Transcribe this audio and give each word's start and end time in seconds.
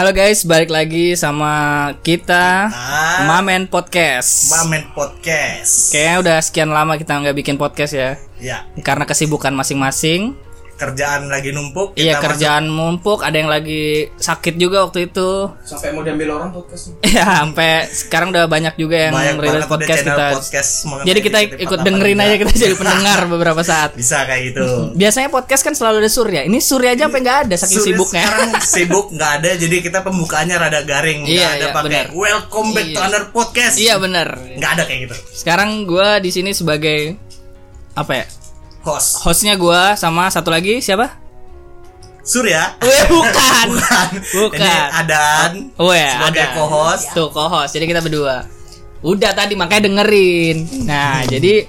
Halo 0.00 0.16
guys, 0.16 0.48
balik 0.48 0.72
lagi 0.72 1.12
sama 1.12 1.52
kita 2.00 2.72
Ah. 2.72 3.28
Mamen 3.28 3.68
Podcast. 3.68 4.48
Mamen 4.48 4.88
Podcast. 4.96 5.92
Kayaknya 5.92 6.16
udah 6.24 6.36
sekian 6.40 6.72
lama 6.72 6.96
kita 6.96 7.20
nggak 7.20 7.36
bikin 7.36 7.60
podcast 7.60 7.92
ya, 7.92 8.16
Ya, 8.40 8.64
karena 8.80 9.04
kesibukan 9.04 9.52
masing-masing. 9.52 10.32
Kerjaan 10.80 11.28
lagi 11.28 11.52
numpuk. 11.52 11.92
Iya 11.92 12.16
kita 12.16 12.24
kerjaan 12.24 12.64
mumpuk, 12.66 13.20
ada 13.20 13.36
yang 13.36 13.46
lagi 13.46 14.08
sakit 14.10 14.56
juga 14.56 14.82
waktu 14.82 15.06
itu. 15.06 15.52
sampai 15.60 15.92
mau 15.92 16.00
diambil 16.00 16.32
orang 16.32 16.50
podcast 16.50 16.96
Ya 17.02 17.44
sampai 17.44 17.84
sekarang 17.86 18.32
udah 18.32 18.46
banyak 18.46 18.74
juga 18.74 18.96
yang 18.96 19.12
Banyak 19.12 19.36
rilis 19.36 19.66
podcast 19.66 20.00
kita. 20.00 20.26
podcast 20.32 20.70
Jadi 21.02 21.18
kita 21.20 21.38
JKT48 21.42 21.60
ikut 21.60 21.78
dengerin 21.80 22.18
aja 22.18 22.34
kita 22.36 22.52
jadi 22.56 22.74
pendengar 22.74 23.20
beberapa 23.26 23.60
saat. 23.60 23.92
Bisa 23.92 24.24
kayak 24.24 24.42
gitu. 24.48 24.64
Biasanya 25.00 25.28
podcast 25.28 25.60
kan 25.60 25.74
selalu 25.74 26.00
ada 26.00 26.10
Surya. 26.10 26.40
Ini 26.42 26.58
Surya 26.58 26.90
aja 26.92 27.04
sampai 27.06 27.20
nggak 27.20 27.38
ada 27.44 27.54
saking 27.54 27.76
Sudah 27.76 27.86
sibuknya. 27.92 28.22
Sekarang 28.22 28.50
sibuk 28.62 29.06
nggak 29.12 29.32
ada, 29.36 29.50
jadi 29.54 29.76
kita 29.80 29.98
pembukaannya 30.00 30.56
rada 30.56 30.80
garing. 30.82 31.18
Nggak 31.22 31.36
Iya, 31.36 31.46
ada 31.46 31.58
iya, 31.60 31.68
pakai 31.70 31.88
benar. 31.90 32.06
welcome 32.16 32.68
back 32.72 32.86
to 32.86 32.90
Iya. 32.90 33.00
another 33.02 33.24
podcast. 33.28 33.74
Iya 33.76 33.94
bener. 33.96 34.28
Nggak 34.56 34.70
ada 34.72 34.82
kayak 34.84 35.00
gitu. 35.04 35.16
Sekarang 35.30 35.84
gua 35.84 36.16
di 36.16 36.30
sini 36.30 36.50
sebagai 36.50 37.20
apa 37.92 38.12
ya? 38.14 38.24
Host 38.80 39.20
Hostnya 39.20 39.54
gua 39.54 39.92
sama 39.94 40.26
satu 40.26 40.48
lagi 40.48 40.80
siapa? 40.80 41.20
Surya. 42.20 42.76
Weh 42.78 43.02
bukan. 43.06 43.66
Bukan. 43.72 44.08
Bukan. 44.30 44.60
Ini 44.60 44.92
Adan 44.94 45.52
Oh 45.76 45.90
ya, 45.90 46.16
sebagai 46.16 46.42
ada. 46.42 46.54
co-host. 46.54 47.04
Tuh 47.10 47.28
co-host. 47.28 47.72
Jadi 47.72 47.84
kita 47.86 48.00
berdua. 48.00 48.44
Udah 49.00 49.32
tadi 49.32 49.52
makanya 49.54 49.88
dengerin. 49.88 50.84
Nah, 50.84 51.24
jadi 51.24 51.64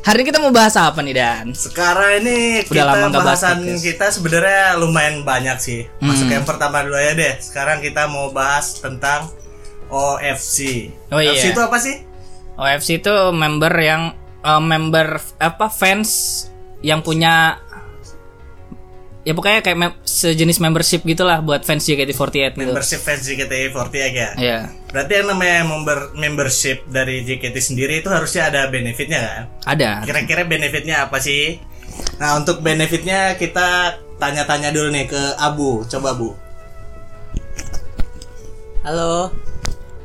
hari 0.00 0.22
ini 0.22 0.26
kita 0.28 0.38
mau 0.38 0.50
bahas 0.50 0.74
apa 0.74 0.98
nih 0.98 1.12
Dan? 1.12 1.46
Sekarang 1.52 2.22
ini 2.22 2.62
Udah 2.64 2.84
lama 2.86 2.96
kita 3.04 3.18
bahas 3.20 3.26
bahasan 3.42 3.58
podcast. 3.60 3.82
kita 3.82 4.06
sebenarnya 4.08 4.60
lumayan 4.78 5.14
banyak 5.22 5.58
sih. 5.58 5.80
Masuk 5.98 6.26
Hmm. 6.26 6.34
yang 6.38 6.44
pertama 6.44 6.82
dulu 6.82 6.94
aja 6.94 7.12
deh. 7.12 7.34
Sekarang 7.38 7.78
kita 7.78 8.06
mau 8.06 8.30
bahas 8.30 8.78
tentang 8.78 9.30
OFC. 9.90 10.88
Oh, 11.08 11.18
iya. 11.18 11.34
OFC 11.34 11.44
itu 11.50 11.60
apa 11.60 11.76
sih? 11.76 11.96
OFC 12.54 12.88
itu 12.96 13.12
member 13.32 13.74
yang 13.74 14.14
eh, 14.42 14.62
member 14.62 15.18
apa 15.38 15.66
fans 15.70 16.10
yang 16.82 17.00
punya 17.00 17.62
ya 19.22 19.38
pokoknya 19.38 19.62
kayak 19.62 19.78
mem- 19.78 19.98
sejenis 20.02 20.58
membership 20.58 21.06
gitulah 21.06 21.38
buat 21.38 21.62
fans 21.62 21.86
JKT48 21.86 22.58
gitu. 22.58 22.74
Membership 22.74 23.00
fans 23.06 23.22
JKT48 23.22 23.94
ya. 24.10 24.30
Iya. 24.34 24.58
Berarti 24.90 25.12
yang 25.22 25.28
namanya 25.30 25.62
member 25.62 25.98
membership 26.18 26.82
dari 26.90 27.22
JKT 27.22 27.56
sendiri 27.62 28.02
itu 28.02 28.10
harusnya 28.10 28.50
ada 28.50 28.66
benefitnya 28.66 29.20
kan? 29.22 29.42
Ada. 29.78 29.90
Kira-kira 30.02 30.42
benefitnya 30.42 31.06
apa 31.06 31.22
sih? 31.22 31.62
Nah 32.18 32.34
untuk 32.34 32.66
benefitnya 32.66 33.38
kita 33.38 33.94
tanya-tanya 34.18 34.74
dulu 34.74 34.90
nih 34.90 35.06
ke 35.06 35.22
Abu. 35.38 35.86
Coba 35.86 36.18
Bu. 36.18 36.34
Halo. 38.82 39.30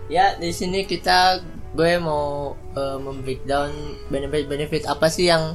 Ya, 0.08 0.38
di 0.38 0.54
sini 0.54 0.86
kita 0.86 1.42
gue 1.78 1.94
mau 1.98 2.26
uh, 2.74 2.98
membreakdown 2.98 3.70
benefit-benefit 4.10 4.84
apa 4.84 5.08
sih 5.08 5.30
yang 5.30 5.54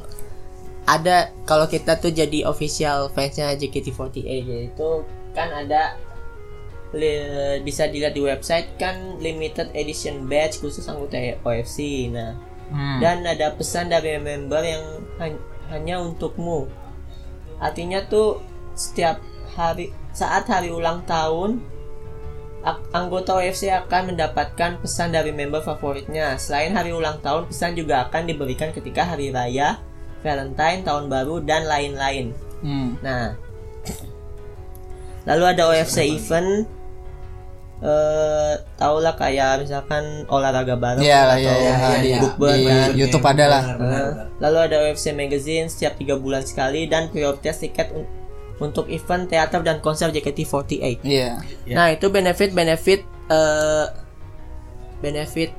ada 0.84 1.30
kalau 1.42 1.66
kita 1.66 1.94
tuh 1.96 2.10
jadi 2.10 2.42
official 2.44 3.10
fansnya 3.10 3.50
JKT48 3.52 4.22
yaitu 4.22 4.88
kan 5.32 5.50
ada 5.52 5.98
li- 6.92 7.58
bisa 7.60 7.86
dilihat 7.86 8.12
di 8.12 8.22
website 8.22 8.70
kan 8.76 9.18
limited 9.18 9.70
edition 9.72 10.26
badge 10.26 10.58
khusus 10.58 10.86
anggota 10.86 11.18
OFC. 11.40 12.06
Nah, 12.08 12.38
Hmm. 12.64 12.98
dan 12.98 13.20
ada 13.22 13.52
pesan 13.52 13.88
dari 13.88 14.16
member 14.16 14.62
yang 14.62 14.84
han- 15.18 15.42
hanya 15.68 16.00
untukmu. 16.00 16.70
Artinya 17.58 18.00
tuh 18.02 18.40
setiap 18.72 19.20
hari 19.52 19.92
saat 20.10 20.44
hari 20.44 20.68
ulang 20.68 21.04
tahun 21.04 21.60
anggota 22.92 23.36
OFC 23.36 23.68
akan 23.68 24.14
mendapatkan 24.14 24.78
pesan 24.78 25.10
dari 25.10 25.34
member 25.34 25.60
favoritnya. 25.60 26.38
Selain 26.38 26.70
hari 26.70 26.94
ulang 26.94 27.18
tahun, 27.18 27.50
pesan 27.50 27.74
juga 27.74 28.06
akan 28.06 28.22
diberikan 28.24 28.70
ketika 28.70 29.02
hari 29.02 29.34
raya, 29.34 29.82
Valentine, 30.22 30.86
tahun 30.86 31.10
baru 31.10 31.42
dan 31.42 31.66
lain-lain. 31.66 32.30
Hmm. 32.62 32.94
Nah, 33.02 33.34
lalu 35.26 35.44
ada 35.50 35.62
OFC 35.70 36.06
event 36.06 36.66
eh 37.82 38.54
taulah 38.78 39.18
kayak 39.18 39.66
misalkan 39.66 40.22
olahraga 40.30 40.78
bareng 40.78 41.02
Iya 41.02 41.20
lah, 41.26 41.34
atau 41.34 41.42
iya, 41.42 41.74
iya, 41.74 41.98
di- 41.98 42.14
bukber 42.22 42.54
di 42.54 42.62
kan. 42.62 42.88
YouTube 42.94 43.26
ada 43.26 43.44
lah. 43.50 43.62
Lalu 44.38 44.58
ada 44.70 44.76
UFC 44.86 45.10
Magazine 45.10 45.66
setiap 45.66 45.98
tiga 45.98 46.14
bulan 46.14 46.46
sekali 46.46 46.86
dan 46.86 47.10
prioritas 47.10 47.58
tiket 47.58 47.90
untuk 48.58 48.88
event 48.88 49.24
teater 49.26 49.60
dan 49.62 49.80
konser 49.80 50.10
JKT48. 50.10 51.02
Iya. 51.02 51.40
Ya. 51.64 51.74
Nah 51.74 51.86
itu 51.92 52.08
benefit-benefit 52.08 53.00
eh 53.30 53.86
benefit 55.02 55.50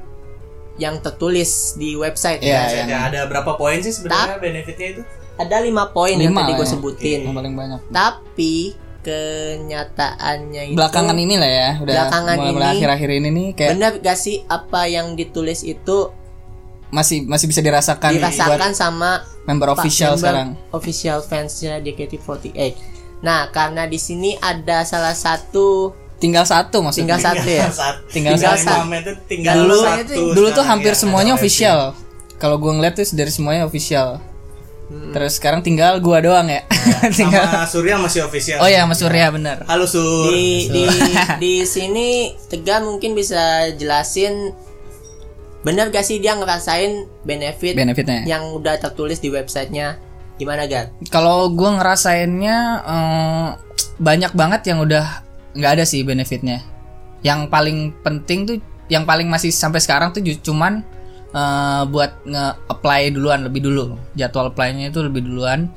yang 0.78 0.98
tertulis 1.00 1.78
di 1.78 1.94
website. 1.94 2.42
Iya, 2.42 2.62
iya. 2.70 2.84
Ya, 2.90 3.00
ada 3.06 3.20
berapa 3.30 3.54
poin 3.54 3.78
sih 3.82 3.94
sebenarnya 3.94 4.42
benefitnya 4.42 4.88
itu? 4.98 5.02
Ada 5.38 5.62
lima 5.62 5.90
poin 5.90 6.18
yang 6.18 6.34
tadi 6.34 6.52
gue 6.54 6.66
ya. 6.66 6.72
sebutin. 6.72 7.20
Yang 7.26 7.36
paling 7.38 7.54
banyak. 7.58 7.80
Tapi 7.90 8.56
kenyataannya 9.04 10.64
itu 10.72 10.78
Belakangan 10.80 11.18
ini 11.20 11.36
lah 11.36 11.52
ya, 11.52 11.70
udah 11.84 11.92
Belakangan 11.92 12.36
mulai, 12.40 12.52
mulai 12.56 12.64
ini- 12.64 12.76
akhir-akhir 12.80 13.10
ini 13.12 13.30
nih 13.30 13.48
kayak 13.52 13.72
benar 13.76 13.92
gak 14.00 14.16
sih 14.16 14.36
apa 14.48 14.82
yang 14.88 15.20
ditulis 15.20 15.60
itu 15.68 15.98
masih 16.94 17.26
masih 17.26 17.50
bisa 17.50 17.60
dirasakan, 17.60 18.14
buat 18.14 18.30
dirasakan 18.30 18.72
sama 18.72 19.12
member 19.44 19.74
official 19.74 20.14
member 20.14 20.22
sekarang. 20.22 20.50
official 20.70 21.18
fansnya 21.20 21.82
JKT48. 21.82 22.78
Nah 23.20 23.50
karena 23.50 23.90
di 23.90 23.98
sini 23.98 24.38
ada 24.38 24.86
salah 24.86 25.18
satu 25.18 25.98
Tinggal 26.14 26.46
satu 26.46 26.80
maksudnya. 26.80 27.18
tinggal 27.18 27.20
satu 27.20 27.48
ya. 27.50 27.68
Tinggal 28.08 28.34
tinggal 28.38 28.56
satu. 28.56 28.80
tinggal 29.28 29.56
Dulu- 29.60 29.84
satu. 29.84 30.22
Dulu 30.32 30.48
tuh 30.48 30.54
sekarang 30.56 30.70
hampir 30.70 30.92
yang 30.94 31.02
semuanya 31.02 31.34
official. 31.34 31.80
Kalau 32.38 32.56
gua 32.56 32.72
ngeliat 32.74 32.94
tuh 32.94 33.04
dari 33.12 33.28
semuanya 33.28 33.66
official. 33.66 34.22
Terus 35.12 35.36
sekarang 35.36 35.60
tinggal 35.60 35.98
gua 35.98 36.22
doang 36.22 36.48
ya. 36.48 36.64
tinggal. 37.18 37.44
Sama 37.44 37.66
Surya 37.66 37.96
masih 37.98 38.24
official. 38.24 38.62
Oh 38.62 38.70
ya, 38.70 38.86
Mas 38.86 39.02
Surya 39.02 39.34
bener. 39.34 39.66
Halo 39.66 39.84
Sur. 39.84 40.30
di 40.30 40.70
di 40.70 40.84
di 41.44 41.54
sini 41.66 42.08
Tegar 42.48 42.86
mungkin 42.86 43.18
bisa 43.18 43.74
jelasin 43.74 44.54
benar 45.64 45.90
gak 45.90 46.04
sih 46.04 46.20
dia 46.20 46.36
ngerasain 46.36 47.08
benefit 47.24 47.74
Benefitnya. 47.74 48.28
yang 48.28 48.52
udah 48.52 48.76
tertulis 48.78 49.24
di 49.24 49.32
websitenya 49.32 49.96
gimana 50.36 50.66
Gar? 50.68 50.92
Kalau 51.08 51.50
gua 51.54 51.80
ngerasainnya 51.80 52.58
eh, 52.84 53.48
banyak 54.02 54.34
banget 54.34 54.62
yang 54.74 54.84
udah 54.84 55.24
nggak 55.54 55.72
ada 55.80 55.86
sih 55.86 56.02
benefitnya. 56.02 56.60
Yang 57.24 57.48
paling 57.48 57.78
penting 58.04 58.40
tuh, 58.50 58.58
yang 58.92 59.08
paling 59.08 59.30
masih 59.30 59.54
sampai 59.54 59.80
sekarang 59.80 60.12
tuh 60.12 60.26
cuman 60.42 60.82
eh, 61.32 61.84
buat 61.88 62.26
nge-apply 62.26 63.14
duluan 63.14 63.46
lebih 63.46 63.64
dulu. 63.64 63.96
Jadwal 64.18 64.52
apply-nya 64.52 64.90
itu 64.90 65.00
lebih 65.06 65.24
duluan. 65.24 65.70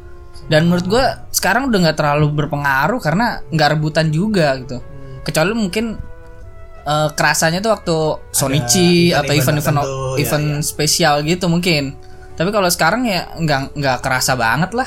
Dan 0.46 0.68
menurut 0.70 0.86
gua 0.88 1.26
sekarang 1.32 1.68
udah 1.68 1.78
nggak 1.88 1.98
terlalu 1.98 2.26
berpengaruh 2.32 3.00
karena 3.02 3.42
nggak 3.52 3.68
rebutan 3.76 4.08
juga 4.08 4.56
gitu. 4.62 4.78
Kecuali 5.26 5.52
mungkin 5.52 5.98
eh, 6.86 7.08
kerasanya 7.12 7.58
tuh 7.58 7.72
waktu 7.72 7.96
Sonichi 8.30 9.10
atau 9.10 9.28
event-event 9.28 9.58
event-event 9.58 9.76
tertentu, 9.82 10.14
ya, 10.14 10.22
event 10.22 10.46
spesial 10.62 11.14
gitu 11.22 11.46
mungkin. 11.46 11.98
Tapi 12.32 12.48
kalau 12.48 12.68
sekarang 12.68 13.02
ya 13.04 13.32
nggak 13.34 13.74
nggak 13.74 13.98
kerasa 14.00 14.32
banget 14.34 14.70
lah. 14.72 14.86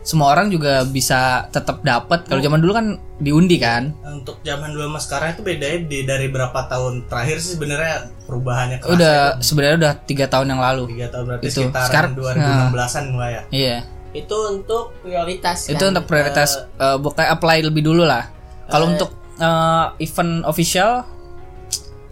Semua 0.00 0.32
orang 0.32 0.48
juga 0.48 0.80
bisa 0.82 1.44
tetap 1.48 1.84
dapat. 1.84 2.24
Kalau 2.24 2.40
zaman 2.40 2.56
dulu 2.56 2.72
kan 2.72 2.86
diundi 3.18 3.60
kan. 3.60 3.92
Untuk 4.02 4.40
zaman 4.40 4.72
dulu 4.72 4.88
sama 4.88 4.96
sekarang 4.98 5.28
itu 5.30 5.42
bedanya 5.42 5.78
di 5.82 5.98
dari 6.02 6.26
berapa 6.26 6.56
tahun 6.66 7.04
terakhir 7.04 7.36
sih 7.36 7.56
sebenarnya 7.56 8.08
perubahannya 8.24 8.80
kerasa 8.80 8.96
Udah 8.96 9.16
itu. 9.30 9.44
sebenarnya 9.44 9.76
udah 9.76 9.92
tiga 10.02 10.26
tahun 10.26 10.46
yang 10.48 10.60
lalu. 10.62 10.84
tiga 10.88 11.06
tahun 11.10 11.24
berarti 11.26 11.44
Itu. 11.44 11.52
sekitar 11.60 11.84
Sekarang- 11.84 12.12
2016-an 12.16 13.04
mulai 13.12 13.30
ya. 13.30 13.42
Iya. 13.50 13.76
Itu 14.10 14.36
untuk 14.50 14.84
prioritas 15.00 15.58
Itu 15.68 15.78
kan? 15.78 15.92
untuk 15.92 16.04
prioritas 16.06 16.50
eh, 16.74 16.96
bukan 16.96 17.24
apply 17.28 17.58
lebih 17.62 17.82
dulu 17.82 18.02
lah. 18.02 18.24
Kalau 18.66 18.88
Eh. 18.88 18.92
untuk 18.94 19.10
eh, 19.36 19.86
event 20.00 20.44
official 20.44 21.04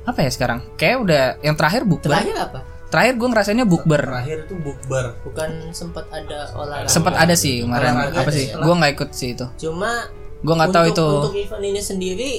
apa 0.08 0.20
ya 0.20 0.30
sekarang? 0.30 0.58
Kayak 0.74 0.96
udah 1.00 1.22
yang 1.40 1.54
terakhir 1.54 1.82
bukber. 1.84 2.08
terakhir 2.10 2.36
apa? 2.38 2.60
Terakhir 2.88 3.14
gue 3.14 3.28
ngerasainnya 3.28 3.66
bukber. 3.66 4.00
Terakhir 4.00 4.38
itu 4.44 4.54
bukber. 4.56 5.04
Bukan 5.20 5.50
sempat 5.70 6.08
ada 6.08 6.48
olahraga. 6.52 6.88
Sempat 6.88 7.14
ada 7.14 7.34
sih 7.34 7.60
kemarin. 7.60 7.92
Olahraga 7.94 8.18
Apa 8.18 8.30
sih? 8.32 8.46
ya? 8.48 8.56
Gue 8.56 8.74
nggak 8.74 8.92
ikut 8.94 9.10
sih 9.12 9.28
itu. 9.32 9.46
Cuma 9.58 10.08
Gue 10.38 10.54
nggak 10.54 10.70
tahu 10.70 10.84
itu. 10.88 11.06
Untuk 11.20 11.36
event 11.36 11.64
ini 11.66 11.80
sendiri 11.82 12.30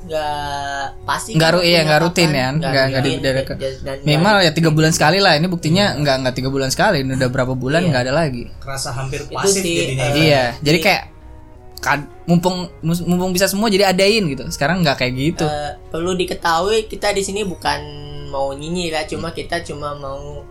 nggak 0.00 1.04
pasti 1.04 1.36
Nggak 1.36 1.44
kan 1.44 1.54
ru- 1.54 1.60
iya, 1.60 1.68
waktunya 1.76 1.80
nggak 1.84 2.00
rutin 2.00 2.30
ya, 2.30 2.46
nggak- 2.48 2.72
nggak 2.72 3.02
di- 3.04 3.12
rutin, 3.12 3.20
dari- 3.84 4.00
Minimal 4.00 4.36
ya 4.40 4.50
tiga 4.50 4.70
bulan 4.70 4.90
sekali 4.90 5.18
lah. 5.20 5.36
Ini 5.36 5.46
buktinya 5.46 5.84
nggak 5.92 6.16
nggak 6.24 6.34
tiga 6.34 6.48
bulan 6.48 6.70
sekali. 6.70 7.04
Ini 7.04 7.12
udah 7.14 7.28
berapa 7.28 7.52
bulan 7.52 7.84
nggak 7.84 8.02
ada 8.08 8.12
lagi. 8.14 8.48
Kerasa 8.56 8.90
hampir 8.90 9.28
Itu 9.28 9.36
pasif 9.36 9.60
sih, 9.60 9.76
jadinya. 9.76 10.06
iya. 10.16 10.44
Jadi 10.56 10.78
kayak 10.80 11.02
kan 11.80 12.04
mumpung 12.24 12.68
mumpung 12.84 13.32
bisa 13.32 13.48
semua 13.48 13.66
jadi 13.66 13.88
adain 13.88 14.24
gitu. 14.26 14.44
Sekarang 14.48 14.80
nggak 14.80 14.96
kayak 14.96 15.14
gitu. 15.16 15.44
Eh, 15.44 15.72
perlu 15.88 16.12
diketahui 16.12 16.84
kita 16.86 17.10
di 17.10 17.20
sini 17.20 17.42
bukan 17.42 17.80
mau 18.30 18.52
nyinyir 18.52 18.94
ya 18.94 19.02
cuma 19.06 19.32
kita 19.32 19.58
cuma 19.60 19.90
mau 19.92 20.44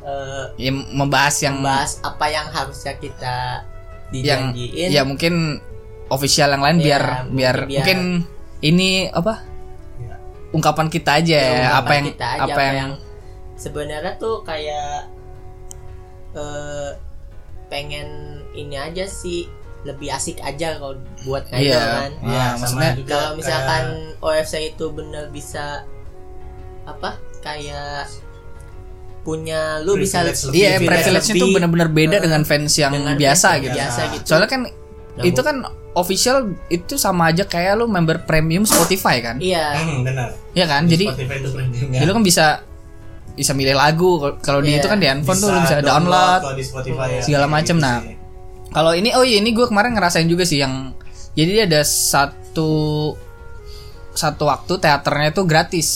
eh, 0.00 0.44
ya 0.56 0.70
membahas 0.70 1.34
yang 1.42 1.58
membahas 1.58 1.98
apa 2.00 2.26
yang 2.28 2.46
harusnya 2.46 2.94
kita 2.94 3.66
yang 4.14 4.54
dijanjiin 4.54 4.88
ya 4.88 5.02
mungkin 5.02 5.58
official 6.06 6.54
yang 6.54 6.62
lain 6.62 6.78
Iya, 6.78 6.84
biar 6.86 7.02
mungkin 7.02 7.34
biar 7.34 7.56
biar- 7.56 7.68
mungkin 7.74 8.00
ini 8.62 8.90
apa 9.10 9.42
Iya. 9.98 10.14
ungkapan 10.54 10.86
kita 10.86 11.10
aja 11.18 11.34
Ya, 11.34 11.50
ungkapan 11.50 11.74
apa 11.74 11.90
yang 11.90 12.06
kita 12.06 12.26
aja, 12.30 12.42
apa 12.46 12.60
yang, 12.62 12.90
sebenarnya 13.58 14.12
tuh 14.14 14.36
kayak 14.46 15.10
eh 16.36 16.90
pengen 17.66 18.08
ini 18.54 18.78
aja 18.78 19.10
sih 19.10 19.50
lebih 19.86 20.08
asik 20.10 20.36
aja 20.40 20.76
kalau 20.76 20.98
buat 21.22 21.46
ngidol 21.46 21.62
Iya. 21.64 21.78
kan. 21.78 22.10
Iya, 22.20 22.34
Ya, 22.34 22.44
sama 22.44 22.58
maksudnya 22.58 22.90
juga 22.92 23.10
Kalau 23.14 23.30
misalkan 23.34 23.82
kayak- 23.86 24.20
OFC 24.20 24.54
itu 24.68 24.84
bener 24.90 25.24
bisa 25.30 25.64
apa 26.84 27.10
kayak 27.40 28.06
punya 29.22 29.82
lu 29.82 29.94
bisa 29.96 30.22
lebih, 30.22 30.38
iya 30.52 30.78
privilege 30.78 30.86
privilege-nya 31.02 31.34
tuh 31.36 31.48
bener-bener 31.50 31.88
beda 31.88 32.16
eh, 32.16 32.22
dengan 32.22 32.42
fans 32.42 32.72
yang 32.76 32.92
dengan 32.92 33.14
biasa 33.16 33.42
fans 33.44 33.54
yang 33.56 33.64
gitu 33.64 33.76
biasa 33.76 34.00
gitu. 34.12 34.24
soalnya 34.24 34.48
kan 34.48 34.62
Nah, 35.16 35.24
itu 35.24 35.40
kan 35.40 35.56
official 35.94 36.36
itu 36.68 36.94
sama 36.94 37.32
aja 37.32 37.42
kayak 37.42 37.74
lu 37.74 37.88
member 37.88 38.22
premium 38.22 38.62
Spotify 38.62 39.18
kan 39.18 39.40
iya 39.40 39.72
Hmm, 39.74 40.04
benar. 40.04 40.28
Iya 40.52 40.68
kan 40.68 40.84
jadi 40.84 41.08
Spotify 41.08 41.36
itu 41.38 41.50
premium 41.50 41.88
jadi 41.90 42.04
lu 42.04 42.12
kan 42.12 42.20
bisa 42.22 42.46
bisa 43.32 43.50
milih 43.50 43.74
lagu 43.74 44.10
kalau 44.38 44.60
di 44.60 44.70
Iya. 44.70 44.78
itu 44.78 44.86
kan 44.86 44.98
di 44.98 45.06
handphone 45.06 45.38
tuh 45.38 45.48
lu 45.48 45.58
bisa 45.58 45.80
download 45.82 46.40
kalau 46.42 46.54
di 46.54 46.62
Spotify 46.62 47.08
ya. 47.10 47.20
segala 47.20 47.44
Kayak 47.44 47.56
macem. 47.56 47.76
gitu 47.76 47.82
Nah, 47.82 47.98
sih. 47.98 48.15
Kalau 48.76 48.92
ini 48.92 49.08
oh 49.16 49.24
iya 49.24 49.40
ini 49.40 49.56
gue 49.56 49.64
kemarin 49.64 49.96
ngerasain 49.96 50.28
juga 50.28 50.44
sih 50.44 50.60
yang 50.60 50.92
jadi 51.32 51.50
dia 51.52 51.64
ada 51.64 51.80
satu 51.80 53.12
satu 54.12 54.44
waktu 54.44 54.72
teaternya 54.76 55.32
itu 55.32 55.42
gratis 55.48 55.88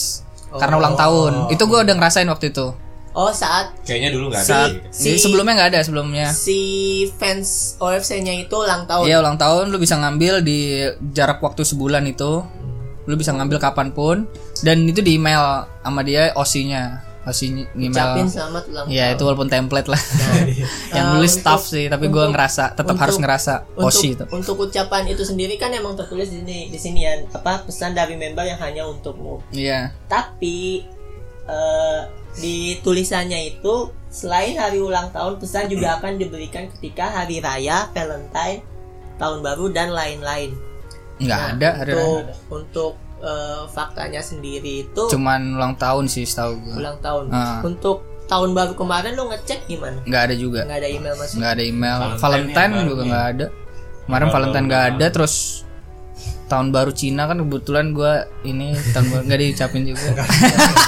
karena 0.51 0.81
ulang 0.81 0.97
tahun. 0.97 1.53
Itu 1.53 1.69
gue 1.69 1.77
udah 1.77 1.95
ngerasain 1.95 2.25
waktu 2.25 2.49
itu. 2.49 2.73
oh 3.11 3.27
saat 3.27 3.75
Kayaknya 3.83 4.09
dulu 4.15 4.31
nggak 4.31 4.43
ada. 4.47 4.71
Si- 4.87 5.03
jadi 5.03 5.17
sebelumnya 5.19 5.53
nggak 5.59 5.69
ada 5.75 5.79
sebelumnya. 5.83 6.27
si 6.31 6.59
fans 7.19 7.75
OFC-nya 7.75 8.47
itu 8.47 8.55
ulang 8.55 8.87
tahun 8.87 9.03
Iya 9.03 9.19
ulang 9.19 9.35
tahun 9.35 9.67
lu 9.67 9.77
bisa 9.77 9.99
ngambil 9.99 10.39
di 10.39 10.79
jarak 11.11 11.43
waktu 11.43 11.67
sebulan 11.67 12.07
itu. 12.07 12.39
Lu 13.05 13.13
bisa 13.19 13.35
ngambil 13.35 13.59
kapan 13.59 13.91
pun 13.91 14.25
dan 14.63 14.87
itu 14.87 15.03
di 15.03 15.19
email 15.19 15.67
sama 15.83 16.01
dia 16.07 16.31
OSI-nya. 17.23 17.65
OSI 17.71 17.91
ucapin 17.91 18.25
selamat 18.25 18.63
ulang 18.67 18.85
Iya 18.87 19.03
tahun 19.03 19.13
itu 19.13 19.23
walaupun 19.23 19.47
template 19.47 19.87
lah. 19.87 20.01
yang 20.95 21.05
Nah, 21.05 21.13
nulis 21.15 21.33
staff 21.33 21.61
sih 21.63 21.85
tapi 21.85 22.05
gue 22.07 22.25
ngerasa 22.27 22.73
tetap 22.73 22.95
harus 22.95 23.13
untuk- 23.13 23.23
ngerasa 23.23 23.53
untuk 23.71 23.87
OSI 23.87 24.07
itu. 24.11 24.23
untuk 24.27 24.55
ucapan 24.59 25.03
itu 25.05 25.21
sendiri 25.21 25.55
kan 25.55 25.69
emang 25.71 25.93
tertulis 25.93 26.27
di 26.27 26.39
sini 26.39 26.59
di 26.67 26.77
sini 26.77 26.99
ya 27.01 27.13
apa 27.29 27.61
pesan 27.61 27.91
dari 27.91 28.13
member 28.13 28.41
yang 28.43 28.57
hanya 28.57 28.83
untukmu 28.83 29.39
Iya. 29.49 29.93
tapi 30.05 30.85
eh, 31.43 32.01
di 32.33 32.55
tulisannya 32.79 33.37
itu 33.51 33.73
selain 34.07 34.55
hari 34.55 34.77
ulang 34.77 35.09
tahun 35.09 35.35
pesan 35.35 35.67
juga 35.67 35.97
akan 35.97 36.15
diberikan 36.15 36.67
ketika 36.69 37.05
hari 37.13 37.37
raya 37.37 37.85
Valentine 37.89 38.63
tahun 39.15 39.39
baru 39.39 39.69
dan 39.69 39.89
lain-lain 39.89 40.51
Nggak 41.17 41.37
Nah, 41.37 41.53
ada 41.53 41.69
hari 41.75 41.91
untuk 41.93 42.17
raya. 42.17 42.35
untuk 42.49 42.91
eh, 43.21 43.63
faktanya 43.67 44.19
sendiri 44.19 44.83
itu 44.83 45.03
Cuman 45.07 45.53
ulang 45.53 45.73
tahun 45.75 46.05
sih 46.05 46.23
setahu 46.23 46.57
gue. 46.59 46.75
ulang 46.75 46.97
tahun 46.99 47.29
Ah. 47.29 47.61
untuk 47.61 48.01
tahun 48.25 48.51
baru 48.51 48.73
kemarin 48.73 49.13
lo 49.13 49.27
ngecek 49.27 49.65
gimana 49.65 49.99
Nggak 50.03 50.21
ada 50.23 50.35
juga. 50.35 50.59
nggak 50.63 50.79
ada 50.79 50.89
email 50.89 51.13
masuk 51.13 51.35
Nggak 51.37 51.51
ada 51.51 51.63
email. 51.63 51.97
Valentine 51.97 52.19
Valentine 52.19 52.73
juga 52.85 53.01
nggak 53.05 53.25
ada. 53.29 53.45
Kemarin 54.01 54.09
Baru 54.23 54.33
Valentine 54.33 54.65
nggak 54.65 54.83
ada. 54.89 55.05
Terus 55.11 55.35
tahun 56.47 56.67
baru 56.69 56.91
Cina 56.91 57.23
kan 57.25 57.39
kebetulan 57.39 57.85
gue 57.91 58.13
ini 58.43 58.67
tahun 58.91 59.05
baru 59.07 59.23
nggak 59.23 59.39
diucapin 59.41 59.83
juga. 59.85 60.03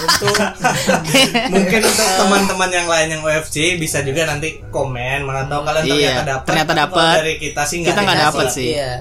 untuk 0.04 0.36
mungkin 1.50 1.80
untuk 1.82 2.08
teman-teman 2.18 2.70
yang 2.70 2.84
lain 2.86 3.08
yang 3.10 3.22
OFC 3.22 3.56
bisa 3.76 4.02
juga 4.02 4.24
nanti 4.26 4.60
komen 4.68 5.24
mana 5.24 5.46
tahu 5.46 5.64
kalian 5.64 5.84
Iya, 5.86 5.94
ternyata 5.94 6.24
dapat 6.26 6.46
ternyata 6.46 6.74
dapat. 6.78 7.14
dari 7.18 7.34
kita 7.38 7.62
sih 7.64 7.78
Kita 7.82 8.00
nggak 8.02 8.20
dapat 8.26 8.46
sih. 8.50 8.68
iya 8.74 8.94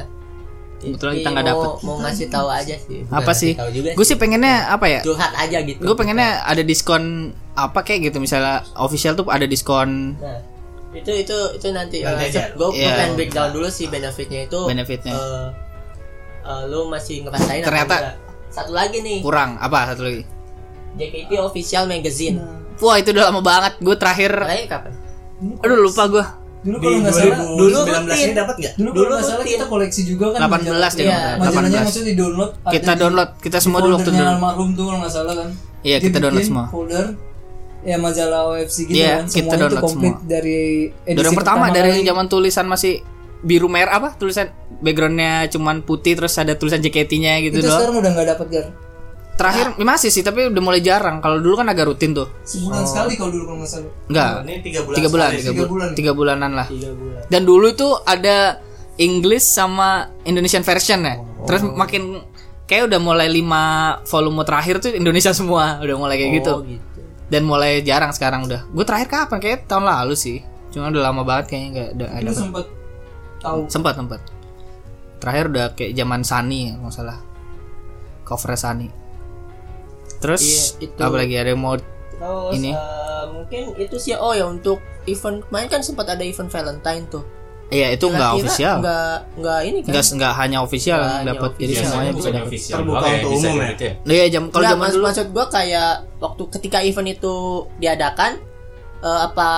Kebetulan 0.84 1.14
kita 1.14 1.28
nggak 1.30 1.44
mau- 1.44 1.52
dapet. 1.54 1.70
mau 1.82 1.96
ngasih 1.98 2.26
tahu 2.26 2.48
aja 2.48 2.74
sih 2.76 2.98
Bukan 3.02 3.14
Apa 3.14 3.32
sih? 3.32 3.52
Gue 3.94 4.02
sih 4.02 4.16
pengennya 4.16 4.54
apa 4.68 4.86
ya? 4.88 5.00
curhat 5.00 5.32
aja 5.32 5.58
gitu 5.60 5.78
Gue 5.78 5.94
pengennya 5.94 6.42
ada 6.42 6.60
diskon 6.60 7.30
apa 7.52 7.80
kayak 7.80 8.08
gitu 8.08 8.18
misalnya 8.18 8.66
official 8.74 9.14
tuh 9.14 9.26
ada 9.26 9.44
diskon 9.44 10.18
Nah, 10.18 10.38
itu 10.92 11.08
itu 11.14 11.36
itu 11.54 11.66
nanti, 11.68 12.04
gue 12.04 12.68
Iya. 12.70 12.92
pengen 12.92 13.12
breakdown 13.14 13.48
dulu 13.50 13.64
sih 13.66 13.86
benefitnya 13.86 14.44
itu. 14.44 14.60
Benefitnya. 14.62 15.10
eh, 15.10 15.46
eh, 16.42 16.62
lu 16.66 16.84
masih 16.86 17.24
ngerasain 17.24 17.62
Ternyata- 17.62 18.20
satu 18.48 18.72
lagi 18.72 19.00
nih 19.00 19.24
kurang 19.24 19.56
apa 19.56 19.88
satu 19.88 20.04
lagi? 20.04 20.20
JKT 20.92 21.40
official 21.40 21.86
magazine. 21.86 22.36
Wah 22.76 22.96
itu 22.96 23.08
udah 23.08 23.30
lama 23.30 23.40
banget. 23.40 23.78
Gue 23.78 23.96
terakhir, 23.96 24.34
Terakhir 24.34 24.68
kapan? 24.68 24.92
aduh 25.58 25.78
lupa 25.80 26.02
gue. 26.06 26.24
Dulu 26.62 26.76
kalau 26.78 26.96
nggak 26.96 27.10
salah 27.12 27.36
2019 27.36 27.58
dulu 27.58 27.78
rutin. 27.82 28.30
dapat 28.32 28.54
nggak 28.56 28.72
dulu 28.72 28.88
Dulu 28.88 29.00
kalau 29.00 29.12
nggak 29.12 29.26
salah 29.26 29.44
kita 29.44 29.64
koleksi 29.66 30.00
juga 30.04 30.24
kan 30.28 30.38
18 30.40 30.62
deh, 30.92 31.04
Iya. 31.04 31.20
majalahnya 31.34 31.50
18. 31.74 31.82
maksudnya 31.82 32.06
di 32.06 32.14
download 32.14 32.50
Kita 32.64 32.92
download, 32.94 33.30
kita 33.36 33.58
semua 33.58 33.78
dulu 33.80 33.94
waktu 33.96 34.10
dulu. 34.10 34.22
almarhum 34.24 34.68
tuh 34.72 34.84
kalau 34.84 34.98
nggak 35.00 35.12
salah 35.12 35.34
kan 35.36 35.48
Iya, 35.80 35.96
kita 35.98 36.16
download 36.18 36.44
semua. 36.44 36.66
folder 36.68 37.06
ya 37.82 37.96
majalah 37.96 38.40
OFC 38.48 38.76
gitu 38.84 38.94
Iya, 38.94 39.12
kan 39.16 39.24
kita 39.26 39.34
semuanya 39.50 39.66
itu 39.66 39.76
komplit 39.80 40.14
semua. 40.14 40.30
dari 40.30 40.58
edisi 41.02 41.18
yang 41.20 41.34
pertama 41.34 41.64
dari 41.68 41.90
kali. 41.92 42.06
zaman 42.06 42.26
tulisan 42.28 42.66
masih 42.66 42.94
biru 43.40 43.66
merah 43.66 43.92
apa 43.92 44.14
tulisan 44.14 44.46
backgroundnya 44.78 45.32
cuman 45.48 45.82
putih 45.82 46.14
terus 46.14 46.30
ada 46.36 46.54
tulisan 46.54 46.78
JKT-nya 46.78 47.42
gitu 47.42 47.58
itu 47.58 47.66
doang. 47.66 47.74
sekarang 47.76 47.96
udah 47.98 48.10
nggak 48.12 48.28
dapat 48.30 48.46
gar 48.48 48.66
Terakhir 49.32 49.74
masih 49.76 50.08
sih 50.08 50.20
tapi 50.20 50.46
udah 50.46 50.62
mulai 50.62 50.78
jarang. 50.78 51.18
Kalau 51.18 51.40
dulu 51.40 51.56
kan 51.56 51.66
agak 51.66 51.88
rutin 51.88 52.12
tuh. 52.12 52.28
sebulan 52.42 52.84
sekali 52.84 53.16
kalau 53.16 53.30
dulu 53.30 53.44
kalau 53.44 53.58
nggak 53.58 53.70
salah 53.70 53.90
Enggak. 54.06 54.30
ini 54.42 54.54
tiga 54.60 54.80
bulan 54.82 54.96
Tiga 54.96 55.08
bulan, 55.08 55.26
sekali 55.26 55.38
tiga. 55.38 55.48
Tiga 55.48 55.56
bu- 55.58 55.70
bulan. 55.70 55.88
tiga 55.92 56.12
bulanan 56.12 56.50
lah. 56.52 56.66
Tiga 56.66 56.90
bulan. 56.92 57.20
Dan 57.26 57.42
dulu 57.42 57.66
itu 57.66 57.88
ada 58.02 58.36
English 58.94 59.42
sama 59.42 59.88
Indonesian 60.22 60.60
version 60.60 61.00
ya. 61.00 61.16
Terus 61.42 61.64
makin 61.64 62.22
kayak 62.64 62.86
udah 62.86 63.00
mulai 63.00 63.26
lima 63.26 63.62
volume 64.04 64.44
terakhir 64.44 64.78
tuh 64.78 64.92
Indonesia 64.92 65.32
semua, 65.36 65.80
udah 65.80 65.96
mulai 65.96 66.16
kayak 66.16 66.32
gitu. 66.38 66.52
Oh, 66.52 66.62
gitu. 66.62 67.00
Dan 67.26 67.42
mulai 67.42 67.80
jarang 67.80 68.12
sekarang 68.12 68.44
udah. 68.44 68.68
Gue 68.68 68.84
terakhir 68.84 69.08
kapan? 69.08 69.40
Kayak 69.40 69.64
tahun 69.64 69.88
lalu 69.88 70.12
sih. 70.12 70.38
Cuma 70.68 70.88
udah 70.88 71.02
lama 71.02 71.24
banget 71.24 71.48
kayaknya 71.48 71.68
nggak 71.90 72.10
ada. 72.14 72.30
sempat 72.30 72.64
tahu 73.40 73.60
Sempat 73.66 73.96
sempat. 73.96 74.20
Terakhir 75.18 75.44
udah 75.48 75.66
kayak 75.72 75.92
zaman 75.94 76.20
Sunny 76.20 76.68
ya, 76.68 76.72
nggak 76.76 76.92
salah. 76.92 77.18
Cover 78.22 78.52
Sunny. 78.54 78.92
Terus 80.22 80.42
Iya, 80.78 80.86
itu. 80.86 81.00
apa 81.00 81.16
lagi 81.18 81.34
ada 81.34 81.50
yang 81.50 81.60
mau 81.60 81.74
Terus 81.74 82.54
Ini. 82.54 82.70
eh, 82.70 83.24
mungkin 83.28 83.62
itu 83.76 83.96
sih 83.98 84.14
oh 84.14 84.30
ya 84.30 84.46
untuk 84.46 84.78
event 85.04 85.42
kemarin 85.42 85.66
kan 85.68 85.82
sempat 85.82 86.06
ada 86.08 86.22
event 86.22 86.46
Valentine 86.46 87.04
tuh. 87.08 87.26
Iya 87.66 87.88
itu 87.90 88.04
nggak 88.06 88.30
official. 88.36 88.76
Nggak 88.78 89.16
nggak 89.34 89.58
ini 89.64 89.78
kan? 89.80 89.90
Nggak 89.90 90.04
nggak 90.14 90.32
hanya 90.36 90.58
official 90.60 90.98
yang 91.00 91.24
dapat. 91.26 91.50
Jadi 91.52 91.64
official. 91.66 91.88
semuanya 91.88 92.12
bisa 92.12 92.28
dapat. 92.30 92.46
official 92.46 92.76
Terbuka 92.78 93.06
untuk 93.08 93.30
umum 93.32 93.54
ya? 93.56 93.66
gitu 93.66 93.82
ya. 93.82 93.94
Iya 94.06 94.24
jam 94.30 94.42
kalau 94.46 94.62
zaman 94.62 94.78
maksud, 94.78 94.94
dulu 94.94 95.04
maksud 95.04 95.26
gua 95.32 95.46
kayak 95.48 95.90
waktu 96.16 96.42
ketika 96.52 96.78
event 96.80 97.08
itu 97.10 97.34
diadakan 97.76 98.32
eh, 99.02 99.20
apa 99.24 99.50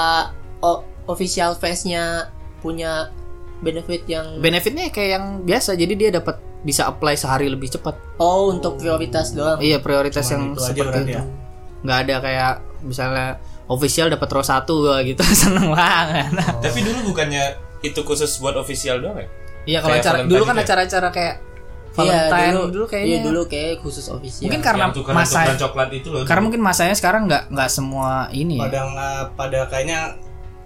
o- 0.58 0.82
official 1.04 1.50
fansnya 1.52 2.32
punya 2.58 3.12
benefit 3.60 4.06
yang 4.06 4.38
benefitnya 4.38 4.88
kayak 4.88 5.10
yang 5.12 5.26
biasa. 5.42 5.74
Jadi 5.74 5.92
dia 5.94 6.10
dapat 6.10 6.38
bisa 6.64 6.88
apply 6.88 7.14
sehari 7.14 7.46
lebih 7.46 7.68
cepat. 7.70 7.94
oh 8.16 8.48
untuk 8.48 8.80
prioritas 8.80 9.30
doang. 9.30 9.60
Iya 9.60 9.78
prioritas 9.78 10.24
Cuman 10.24 10.32
yang 10.32 10.42
itu 10.50 10.60
seperti 10.64 10.98
itu. 11.04 11.12
ya? 11.14 11.22
Nggak 11.84 11.98
ada 12.08 12.14
kayak 12.18 12.52
misalnya 12.80 13.26
official 13.64 14.08
dapat 14.08 14.28
row 14.28 14.40
satu 14.42 14.74
gitu 15.00 15.20
seneng 15.44 15.68
banget. 15.70 16.32
Tapi 16.60 16.78
dulu 16.80 17.12
bukannya 17.12 17.44
itu 17.80 18.00
khusus 18.00 18.40
buat 18.40 18.56
official 18.56 18.98
doang 18.98 19.20
ya? 19.20 19.28
Iya 19.64 19.78
kalau 19.80 19.94
acara 19.96 20.18
dulu 20.24 20.42
kan 20.42 20.56
acara-acara 20.58 21.08
kayak 21.12 21.36
Iya, 21.94 22.26
Valentine 22.26 22.54
dulu, 22.58 22.66
dulu, 22.74 22.84
kayaknya 22.90 23.06
Iya 23.06 23.18
dulu 23.22 23.40
kayak 23.46 23.74
khusus 23.78 24.06
official. 24.10 24.42
mungkin 24.50 24.62
karena 24.66 24.84
masa 25.14 25.54
coklat 25.54 25.94
itu 25.94 26.10
loh. 26.10 26.26
karena 26.26 26.42
dulu. 26.42 26.46
mungkin 26.50 26.62
masanya 26.66 26.94
sekarang 26.98 27.30
nggak 27.30 27.54
nggak 27.54 27.70
semua 27.70 28.26
ini 28.34 28.58
ya. 28.58 28.66
pada 28.66 28.80
nggak 28.82 29.22
pada 29.38 29.60
kayaknya 29.70 30.00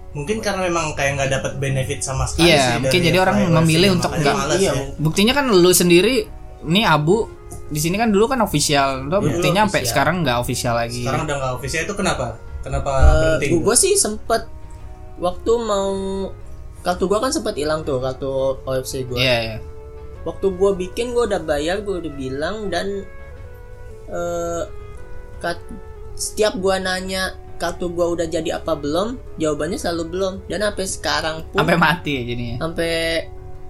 mungkin 0.09 0.37
karena 0.39 0.65
memang 0.65 0.93
kayak 0.93 1.11
nggak 1.15 1.31
dapat 1.31 1.51
benefit 1.57 2.01
sama 2.01 2.25
sekali 2.25 2.49
Iya, 2.49 2.57
sih 2.57 2.73
mungkin 2.81 3.01
jadi 3.03 3.17
orang 3.19 3.37
memilih 3.53 3.89
untuk 3.93 4.09
makanya 4.09 4.33
nggak- 4.33 4.57
iya, 4.57 4.71
ya. 4.71 4.83
Buktinya 4.97 5.33
kan 5.33 5.45
lu 5.47 5.71
sendiri 5.71 6.25
nih 6.61 6.83
Abu 6.83 7.29
di 7.69 7.77
sini 7.77 7.95
kan 7.95 8.09
dulu 8.09 8.25
kan 8.25 8.41
official. 8.41 9.05
Lo 9.05 9.17
Iya, 9.17 9.29
buktinya 9.29 9.61
sampai 9.63 9.81
sekarang 9.83 10.15
nggak 10.21 10.37
official 10.39 10.73
lagi. 10.73 11.03
sekarang 11.03 11.23
udah 11.23 11.37
nggak 11.37 11.53
official 11.55 11.81
itu 11.83 11.93
kenapa 11.93 12.25
kenapa 12.59 12.91
Eh, 12.91 13.13
berhenti 13.37 13.45
gue 13.55 13.75
sih 13.77 13.93
sempet 13.95 14.49
waktu 15.17 15.51
mau 15.59 15.91
kartu 16.79 17.05
gua 17.05 17.19
kan 17.19 17.29
sempat 17.29 17.53
hilang 17.53 17.83
tuh 17.83 17.99
kartu 17.99 18.27
OFC 18.63 19.03
gua. 19.05 19.15
Iya, 19.15 19.37
iya. 19.43 19.57
Waktu 20.21 20.47
gua 20.53 20.73
bikin 20.73 21.11
gua 21.11 21.27
udah 21.27 21.39
bayar, 21.39 21.79
gua 21.79 21.99
udah 21.99 22.13
bilang 22.13 22.67
dan 22.67 23.03
eh 24.09 24.63
kat- 25.37 25.69
setiap 26.13 26.55
gua 26.55 26.75
nanya 26.77 27.35
kartu 27.59 27.85
gua 27.89 28.07
udah 28.09 28.25
jadi 28.25 28.55
apa 28.55 28.73
belum, 28.73 29.07
jawabannya 29.35 29.75
selalu 29.75 30.03
belum. 30.09 30.33
Dan 30.45 30.63
sampai 30.63 30.85
sekarang 30.85 31.35
pun 31.45 31.59
Sampai 31.59 31.75
mati 31.75 32.11
ya 32.13 32.23
jadinya. 32.23 32.55
sampai 32.59 32.91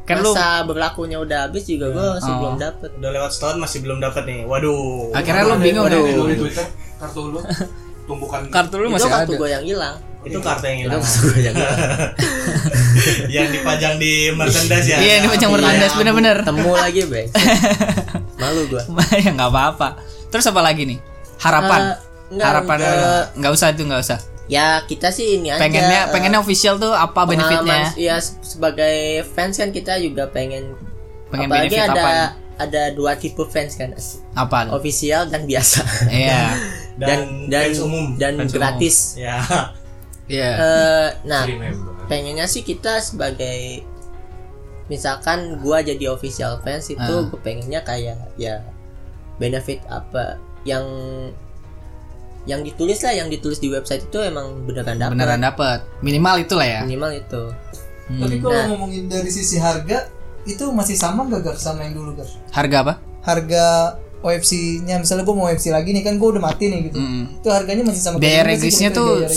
Kan 0.06 0.22
lu 0.22 0.32
masa 0.32 0.62
berlakunya 0.64 1.18
udah 1.18 1.40
habis 1.46 1.66
juga 1.66 1.86
gua 1.88 2.16
masih 2.16 2.30
Oh. 2.30 2.38
belum 2.40 2.56
dapet. 2.58 2.90
udah 2.96 3.12
lewat 3.12 3.30
setahun 3.30 3.58
masih 3.58 3.80
belum 3.80 3.98
dapat 4.00 4.24
nih 4.24 4.42
waduh 4.44 5.10
akhirnya 5.12 5.44
lu 5.44 5.56
bingung 5.60 5.86
ya. 5.86 5.98
lu 5.98 6.34
Twitter 6.36 6.66
kartu 6.98 7.22
lu 7.28 7.40
tumbukan 8.06 8.42
Kartu 8.48 8.76
lu 8.76 8.86
Itu 8.86 8.94
masih 8.96 9.10
kartu 9.12 9.32
ada. 9.32 9.38
gua 9.38 9.50
yang 9.52 9.64
hilang. 9.64 9.98
itu 10.20 10.38
kartu 10.40 10.66
yang 10.66 10.78
Itu 10.78 10.86
hilang 10.88 10.98
kartu 11.00 11.22
gua 11.24 11.40
yang 11.40 11.56
hilang. 11.56 11.78
yang 13.36 13.48
dipajang 13.52 13.94
di 13.96 14.14
merchandise 14.32 14.88
ya 14.88 14.98
Iya, 14.98 15.14
ini 15.16 15.28
macam 15.30 15.48
merchandise 15.54 15.86
Iya, 15.88 16.00
bener-bener. 16.00 16.38
Temu 16.42 16.72
lagi, 16.72 17.02
Bang. 17.06 17.28
malu 18.42 18.62
gua 18.68 18.82
ya 19.16 19.30
nggak 19.30 19.46
apa-apa 19.48 19.88
terus 20.28 20.46
apa 20.46 20.58
lagi 20.60 20.88
nih 20.88 21.00
harapan 21.38 21.82
Eh, 21.86 21.96
enggak, 22.30 22.48
harapan 22.48 22.78
enggak. 22.78 23.24
nggak 23.36 23.52
usah 23.52 23.68
itu 23.70 23.82
nggak 23.84 24.02
usah. 24.02 24.20
Ya 24.48 24.68
kita 24.82 25.10
sih 25.10 25.38
ini 25.38 25.50
aja. 25.50 25.60
Pengennya 25.60 26.02
eh, 26.02 26.10
pengennya 26.10 26.40
official 26.40 26.76
tuh 26.76 26.90
apa 26.92 27.22
benefitnya? 27.24 27.94
ya 27.94 28.18
se- 28.18 28.34
sebagai 28.42 28.98
fans 29.28 29.56
kan 29.56 29.70
kita 29.70 29.98
juga 29.98 30.26
pengen 30.28 30.74
Pengen 31.28 31.46
apalagi 31.46 31.70
benefit 31.72 31.86
ada 31.88 32.02
apa? 32.02 32.14
ada 32.60 32.84
dua 32.92 33.14
tipe 33.14 33.46
fans 33.46 33.74
kan 33.74 33.94
apa? 34.34 34.70
official 34.72 35.26
dan 35.26 35.46
biasa. 35.46 35.82
Iya. 36.08 36.44
Dan, 37.00 37.48
dan 37.48 37.64
fans 37.66 37.80
umum. 37.80 38.06
dan 38.16 38.36
Fans 38.36 38.50
umum. 38.50 38.58
gratis. 38.58 38.96
Ya 39.16 39.40
iya. 40.28 40.52
Eh, 40.52 41.10
nah 41.24 41.44
Free 41.44 41.56
member. 41.56 41.96
pengennya 42.06 42.44
sih 42.44 42.60
kita 42.60 43.00
sebagai 43.00 43.88
misalkan 44.86 45.40
gua 45.60 45.80
jadi 45.80 46.10
official 46.10 46.60
fans 46.60 46.90
itu 46.90 47.00
gue 47.24 47.40
pengennya 47.40 47.82
kayak 47.82 48.18
ya 48.36 48.66
benefit 49.38 49.80
apa 49.88 50.36
yang 50.64 50.84
yang 52.46 52.62
ditulis 52.62 53.00
lah 53.00 53.12
yang 53.12 53.28
ditulis 53.28 53.58
di 53.58 53.68
website 53.68 54.04
itu 54.04 54.20
emang 54.20 54.64
beneran 54.64 54.96
dapat 54.96 55.12
beneran 55.14 55.42
dapet 55.42 55.80
minimal 56.00 56.36
itulah 56.38 56.64
ya 56.64 56.82
minimal 56.84 57.12
itu 57.12 57.44
Hmm. 58.10 58.26
Tapi 58.26 58.42
kalau 58.42 58.58
Nah. 58.58 58.66
ngomongin 58.74 59.06
dari 59.06 59.30
sisi 59.30 59.62
harga 59.62 60.10
itu 60.42 60.66
masih 60.74 60.98
sama 60.98 61.30
gak 61.30 61.46
Gar 61.46 61.58
sama 61.62 61.86
yang 61.86 61.94
dulu 61.94 62.18
Gar? 62.18 62.26
harga 62.50 62.76
apa 62.82 62.94
Harga 63.22 63.66
OFC-nya 64.20 64.98
misalnya 64.98 65.22
gue 65.22 65.32
mau 65.32 65.46
OFC 65.46 65.70
lagi 65.70 65.94
nih 65.94 66.02
kan 66.02 66.18
gue 66.18 66.26
udah 66.28 66.42
mati 66.42 66.68
nih 66.68 66.90
gitu. 66.90 66.98
Mm. 66.98 67.38
Itu 67.38 67.48
harganya 67.48 67.86
masih 67.86 68.02
sama 68.02 68.18
biaya 68.18 68.42
regisnya 68.44 68.90
tuh 68.90 69.30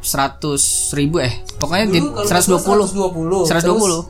seratus 0.00 0.62
ribu 0.92 1.18
eh 1.18 1.30
pokoknya 1.56 1.84
di 1.88 1.98
Dulu 1.98 2.10
kalau 2.12 2.26
seratus 2.26 2.48
dua 2.48 2.60
puluh 2.60 2.86
120. 3.42 3.46
seratus 3.46 3.66
dua 3.66 3.78
puluh 3.78 4.02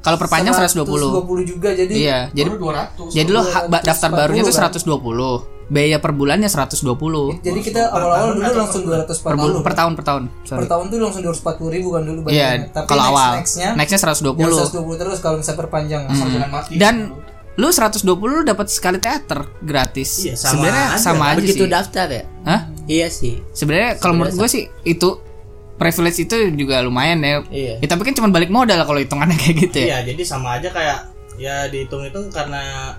kalau 0.00 0.16
perpanjang 0.16 0.52
seratus 0.52 0.74
dua 0.74 0.86
puluh 0.86 1.10
120 1.22 1.52
juga 1.52 1.68
jadi 1.72 1.92
iya 1.92 2.18
jadi 2.30 2.48
Baru 2.48 2.72
200. 2.72 3.12
jadi 3.12 3.28
lo 3.28 3.42
daftar 3.80 4.08
240 4.08 4.16
barunya 4.16 4.42
tuh 4.42 4.54
kan? 4.54 4.72
120 4.72 5.61
biaya 5.72 5.96
per 5.96 6.12
bulannya 6.12 6.46
120 6.46 6.84
jadi 7.40 7.60
kita 7.62 7.80
awal-awal 7.88 8.36
dulu 8.36 8.44
langsung 8.52 8.82
240 8.84 9.24
per, 9.24 9.34
bul- 9.34 9.64
per 9.64 9.72
tahun 9.72 9.92
per 9.94 10.04
tahun 10.04 10.22
per 10.28 10.44
sorry 10.44 10.66
tahun 10.68 10.84
tuh 10.86 10.98
langsung 11.00 11.22
240 11.24 11.72
ribu 11.72 11.88
kan 11.90 12.02
dulu 12.02 12.18
iya 12.28 12.60
bayarnya. 12.60 12.66
Tapi 12.70 12.86
kalau 12.86 13.00
next- 13.00 13.10
awal 13.10 13.30
nextnya 13.34 13.68
nextnya 13.72 14.00
120 14.04 14.36
120 14.68 15.00
terus 15.00 15.18
kalau 15.18 15.36
misalnya 15.36 15.58
perpanjang 15.58 16.02
Hmm. 16.04 16.28
Jangan 16.28 16.50
mati. 16.50 16.72
dan 16.76 16.94
lu 17.52 17.68
120 17.68 18.04
lu 18.30 18.40
dapat 18.42 18.66
sekali 18.66 18.96
teater 18.96 19.44
gratis 19.60 20.10
Iya, 20.22 20.34
sama 20.34 20.52
sebenarnya 20.54 20.86
aja. 20.86 20.98
sama 20.98 21.24
aja 21.26 21.36
begitu 21.38 21.64
sih 21.64 21.70
daftar 21.70 22.06
ya 22.10 22.22
Hah? 22.42 22.60
iya 22.86 23.06
sih 23.08 23.34
sebenarnya 23.50 23.90
kalau 23.96 24.12
menurut 24.14 24.34
gue 24.34 24.48
sih 24.50 24.64
itu 24.82 25.08
privilege 25.74 26.18
itu 26.22 26.36
juga 26.54 26.80
lumayan 26.80 27.20
ya 27.20 27.40
Iya. 27.44 27.74
Ya, 27.76 27.86
tapi 27.86 28.02
kan 28.02 28.14
cuma 28.14 28.28
balik 28.28 28.48
modal 28.48 28.76
kalau 28.82 28.96
hitungannya 28.98 29.36
kayak 29.42 29.56
gitu 29.62 29.76
ya 29.78 29.86
iya 29.86 29.98
jadi 30.06 30.22
sama 30.22 30.56
aja 30.56 30.68
kayak 30.68 30.98
ya 31.34 31.64
dihitung 31.66 32.00
itu 32.02 32.20
karena 32.28 32.92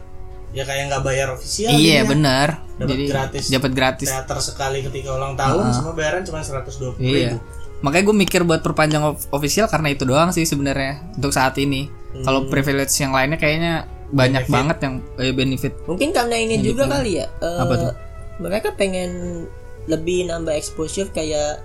ya 0.54 0.64
kayak 0.64 0.84
nggak 0.88 1.02
bayar 1.02 1.28
official 1.30 1.70
iya 1.70 2.00
jadinya. 2.00 2.10
benar 2.10 2.48
Dapat 2.74 2.88
jadi 2.88 3.04
gratis. 3.06 3.44
dapat 3.50 3.72
gratis 3.72 4.08
teater 4.08 4.40
sekali 4.40 4.80
ketika 4.82 5.10
ulang 5.12 5.34
tahun 5.34 5.66
semua 5.72 5.94
bayaran 5.94 6.22
cuma 6.22 6.40
120 6.40 6.98
Iya. 6.98 7.34
ribu 7.34 7.38
Makanya 7.82 8.04
gue 8.06 8.18
mikir 8.18 8.42
buat 8.44 8.62
perpanjang 8.62 9.04
of- 9.04 9.28
official 9.30 9.68
karena 9.68 9.92
itu 9.92 10.04
doang 10.04 10.32
sih 10.32 10.44
sebenarnya 10.44 11.04
untuk 11.12 11.30
saat 11.30 11.52
ini. 11.58 11.92
Kalau 12.16 12.48
privilege 12.48 12.96
yang 12.96 13.12
lainnya 13.12 13.36
kayaknya 13.36 13.74
banyak 14.08 14.48
banget 14.48 14.78
yang 14.80 14.96
eh, 15.20 15.34
benefit. 15.34 15.76
mungkin 15.84 16.16
karena 16.16 16.38
ini 16.38 16.62
juga 16.62 16.88
kali 16.88 17.20
ya 17.20 17.28
eh, 17.34 17.60
Apa 17.60 17.74
tuh? 17.76 17.94
mereka 18.40 18.72
pengen 18.72 19.44
lebih 19.84 20.32
nambah 20.32 20.54
exposure 20.54 21.12
kayak 21.12 21.60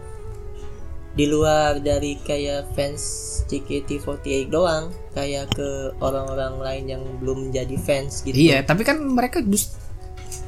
di 1.13 1.27
luar 1.27 1.79
dari 1.79 2.19
kayak 2.19 2.67
fans 2.73 3.03
JKT48 3.47 4.27
doang 4.49 4.91
kayak 5.19 5.51
ke 5.51 5.69
orang-orang 5.99 6.55
lain 6.59 6.85
yang 6.89 7.03
belum 7.19 7.51
jadi 7.51 7.75
fans 7.77 8.23
gitu 8.23 8.33
Iya, 8.33 8.63
tapi 8.63 8.83
kan 8.83 9.03
mereka 9.03 9.43
dus 9.43 9.75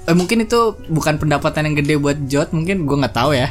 eh, 0.07 0.15
mungkin 0.15 0.47
itu 0.47 0.61
bukan 0.87 1.19
pendapatan 1.19 1.67
yang 1.67 1.77
gede 1.77 1.95
buat 1.97 2.19
Jot, 2.25 2.55
mungkin 2.55 2.87
gue 2.87 2.97
nggak 2.97 3.13
tahu 3.13 3.35
ya. 3.35 3.51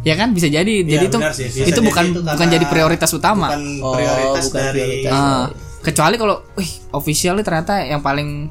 Ya 0.00 0.14
kan 0.14 0.30
bisa 0.30 0.46
jadi. 0.46 0.80
jadi 0.80 1.10
itu 1.10 1.18
benar 1.18 1.34
sih, 1.34 1.44
bisa 1.44 1.66
itu 1.66 1.76
jadi 1.76 1.84
bukan 1.84 2.04
itu 2.08 2.20
bukan 2.22 2.46
jadi 2.48 2.66
prioritas 2.66 3.10
utama. 3.10 3.50
bukan 3.50 3.62
Oh, 3.82 3.92
prioritas 3.92 4.44
bukan 4.46 4.60
dari 4.62 4.80
prioritas. 4.80 5.12
Ah, 5.12 5.44
kecuali 5.80 6.14
kalau 6.16 6.36
wih 6.54 6.70
official 6.92 7.34
nih 7.34 7.44
ternyata 7.44 7.74
yang 7.82 8.00
paling 8.00 8.48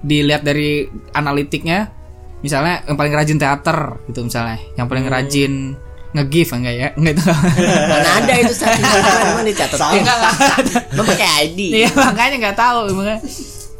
dilihat 0.00 0.40
dari 0.40 0.88
analitiknya 1.12 1.92
misalnya 2.40 2.80
yang 2.84 2.96
paling 2.96 3.12
rajin 3.12 3.36
teater 3.36 3.78
gitu 4.08 4.24
misalnya 4.24 4.56
yang 4.72 4.88
paling 4.88 5.04
Hmm. 5.04 5.12
rajin 5.12 5.52
nge-give 6.10 6.50
enggak 6.52 6.74
ya? 6.74 6.88
Enggak 6.94 7.12
itu 7.14 7.22
mana 7.86 8.10
ada 8.18 8.32
itu 8.34 8.52
statistiknya 8.52 9.12
emang 9.30 9.46
dicatat. 9.46 9.78
Enggak 9.78 10.16
enggak. 10.16 10.34
Emang 10.90 11.06
pakai 11.06 11.28
ID 11.44 11.58
iya 11.76 11.88
makanya 11.92 12.36
nggak 12.40 12.56
tahu 12.56 12.78
makanya. 12.92 13.20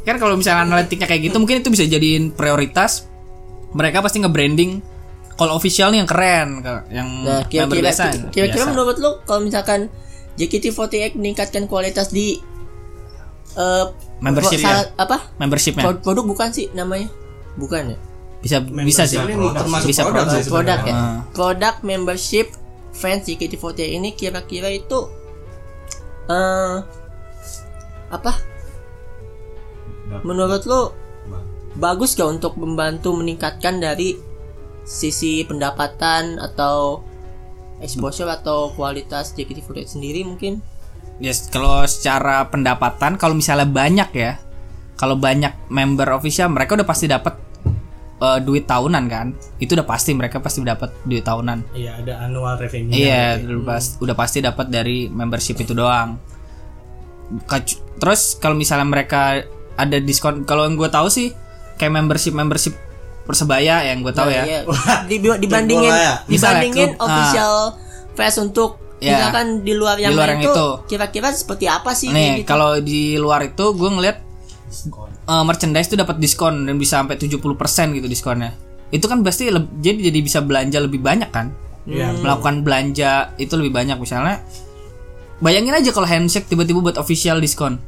Kan 0.01 0.17
kalau 0.17 0.35
misalnya 0.35 0.63
analitiknya 0.65 1.07
kayak 1.07 1.23
gitu 1.27 1.37
mungkin 1.37 1.61
itu 1.61 1.69
bisa 1.69 1.85
jadiin 1.85 2.31
prioritas. 2.31 3.11
Mereka 3.71 4.01
pasti 4.01 4.19
nge-branding 4.19 4.83
kalau 5.35 5.55
official 5.55 5.89
nih 5.89 6.03
yang 6.03 6.11
keren 6.11 6.49
yang 6.91 7.09
Nah, 7.23 7.43
kira-kira 7.47 7.89
biasa 7.89 8.03
kira-kira 8.29 8.65
menurut 8.69 8.97
lu 8.99 9.11
kalau 9.25 9.41
misalkan 9.41 9.89
JKT48 10.37 11.17
meningkatkan 11.17 11.65
kualitas 11.65 12.11
di 12.11 12.37
eh 13.51 13.87
Membership 14.21 14.61
salah- 14.61 14.85
ya? 14.87 15.01
apa? 15.01 15.17
membershipnya? 15.41 15.97
Produk 15.97 16.25
bukan 16.29 16.53
sih 16.53 16.69
namanya? 16.71 17.09
Bukan 17.57 17.97
ya? 17.97 17.99
Bisa 18.41 18.65
bisa 18.65 19.05
sih 19.05 19.21
termasuk 19.53 19.89
bisa 19.93 20.03
produk 20.09 20.25
produk 20.25 20.41
sih 20.41 20.51
Produk 20.51 20.81
ya. 20.89 20.95
Ah. 20.97 21.19
Produk 21.37 21.75
membership 21.85 22.57
fans 22.97 23.29
JKT48 23.29 23.81
ini 24.01 24.17
kira-kira 24.17 24.73
itu 24.73 25.09
eh 26.33 26.77
apa? 28.11 28.33
Menurut 30.27 30.65
lu 30.67 30.91
bagus 31.79 32.19
gak 32.19 32.41
untuk 32.41 32.59
membantu 32.59 33.15
meningkatkan 33.15 33.79
dari 33.79 34.19
sisi 34.83 35.47
pendapatan 35.47 36.43
atau 36.43 37.05
exposure 37.79 38.27
atau 38.27 38.73
kualitas 38.75 39.37
JKT48 39.37 40.01
sendiri 40.01 40.25
mungkin? 40.27 40.65
Yes, 41.21 41.53
kalau 41.53 41.85
secara 41.85 42.49
pendapatan 42.49 43.21
kalau 43.21 43.37
misalnya 43.37 43.69
banyak 43.69 44.11
ya. 44.17 44.41
Kalau 44.97 45.17
banyak 45.17 45.73
member 45.73 46.13
official 46.13 46.53
mereka 46.53 46.77
udah 46.77 46.89
pasti 46.89 47.09
dapat 47.09 47.50
eh, 48.21 48.39
duit 48.39 48.65
tahunan 48.65 49.05
kan. 49.07 49.27
Itu 49.57 49.73
udah 49.73 49.85
pasti 49.85 50.13
mereka 50.13 50.39
pasti 50.39 50.61
dapat 50.61 50.93
duit 51.03 51.23
tahunan. 51.23 51.73
iya 51.73 51.97
ada 51.97 52.21
annual 52.21 52.55
revenue 52.55 52.93
Iya, 52.93 53.41
udah 53.41 53.65
pas- 53.67 53.97
udah 53.99 54.15
pasti 54.15 54.39
dapat 54.41 54.69
dari 54.69 55.09
membership 55.09 55.57
itu 55.57 55.73
doang. 55.73 56.21
Terus 57.97 58.37
kalau 58.37 58.55
misalnya 58.55 58.85
mereka 58.85 59.45
ada 59.75 59.97
diskon, 59.97 60.43
kalau 60.43 60.65
yang 60.65 60.75
gue 60.75 60.89
tahu 60.89 61.07
sih 61.07 61.31
kayak 61.77 61.93
membership 61.93 62.33
membership 62.33 62.75
persebaya 63.23 63.87
yang 63.87 64.03
gue 64.03 64.11
tahu 64.11 64.29
ya. 64.29 64.43
Iya. 64.45 64.61
Di- 65.09 65.21
dibandingin 65.39 65.89
ya? 65.89 66.15
dibandingin 66.27 66.91
klub, 66.95 67.05
official 67.05 67.55
fans 68.13 68.37
untuk 68.39 68.71
Ya. 69.01 69.17
misalkan 69.17 69.65
di 69.65 69.73
luar 69.73 69.97
yang 69.97 70.13
Di 70.13 70.17
luar 70.21 70.29
lain 70.29 70.37
yang 70.37 70.45
itu, 70.45 70.53
itu. 70.53 70.69
kira-kira 70.87 71.33
seperti 71.33 71.65
apa 71.65 71.97
sih 71.97 72.13
Nih, 72.13 72.45
gitu? 72.45 72.53
kalau 72.53 72.77
di 72.77 73.17
luar 73.17 73.41
itu 73.43 73.73
gue 73.73 73.89
ngeliat 73.89 74.21
eh, 75.31 75.45
merchandise 75.45 75.87
tuh 75.87 75.95
dapat 75.97 76.19
diskon 76.19 76.67
dan 76.67 76.75
bisa 76.75 76.99
sampai 76.99 77.15
70% 77.15 77.39
gitu 77.95 78.07
diskonnya. 78.07 78.51
Itu 78.91 79.07
kan 79.07 79.23
pasti 79.23 79.47
jadi 79.79 79.99
jadi 80.03 80.19
bisa 80.19 80.43
belanja 80.43 80.79
lebih 80.79 80.99
banyak 80.99 81.31
kan? 81.31 81.55
Iya, 81.83 82.13
Melakukan 82.17 82.61
belanja 82.61 83.33
itu 83.37 83.55
lebih 83.55 83.73
banyak 83.73 83.97
misalnya. 83.97 84.43
Bayangin 85.39 85.73
aja 85.73 85.91
kalau 85.91 86.05
handshake 86.05 86.45
tiba-tiba 86.45 86.83
buat 86.83 86.99
official 86.99 87.39
diskon. 87.39 87.81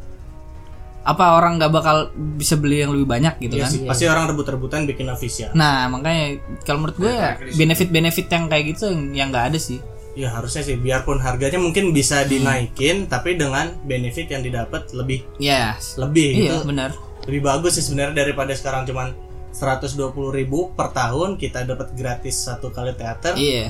Apa 1.02 1.34
orang 1.34 1.58
nggak 1.58 1.72
bakal 1.72 1.96
bisa 2.38 2.54
beli 2.54 2.78
yang 2.78 2.94
lebih 2.94 3.04
banyak 3.04 3.34
gitu 3.40 3.58
Iya 3.58 3.66
kan? 3.66 3.70
sih, 3.70 3.80
pasti 3.84 4.04
orang 4.06 4.30
rebut-rebutan 4.30 4.86
bikin 4.86 5.10
official 5.10 5.50
Nah, 5.52 5.90
makanya 5.90 6.38
kalau 6.62 6.78
menurut 6.80 6.96
gue 6.96 7.10
ya 7.10 7.34
benefit-benefit 7.52 8.30
yang 8.30 8.46
kayak 8.46 8.64
gitu 8.70 8.86
yang- 9.10 9.28
nggak 9.28 9.50
ada 9.50 9.58
sih. 9.58 9.82
ya 10.12 10.28
harusnya 10.30 10.60
sih 10.60 10.76
biarpun 10.76 11.16
harganya 11.18 11.56
mungkin 11.56 11.90
bisa 11.90 12.22
dinaikin 12.22 13.08
tapi 13.08 13.32
dengan 13.32 13.72
benefit 13.82 14.28
yang 14.28 14.44
didapat 14.44 14.92
lebih 14.92 15.24
Ya, 15.40 15.72
lebih 15.96 16.28
gitu 16.38 16.52
iya 16.52 16.60
benar. 16.62 16.90
Lebih 17.26 17.42
bagus 17.42 17.78
sih 17.78 17.84
sebenarnya 17.84 18.24
daripada 18.26 18.52
sekarang 18.54 18.82
cuman 18.84 19.14
120.000 19.52 20.10
ribu 20.32 20.72
per 20.72 20.90
tahun 20.90 21.36
kita 21.36 21.68
dapat 21.68 21.92
gratis 21.92 22.48
satu 22.48 22.72
kali 22.72 22.96
teater 22.96 23.36
Iya. 23.36 23.68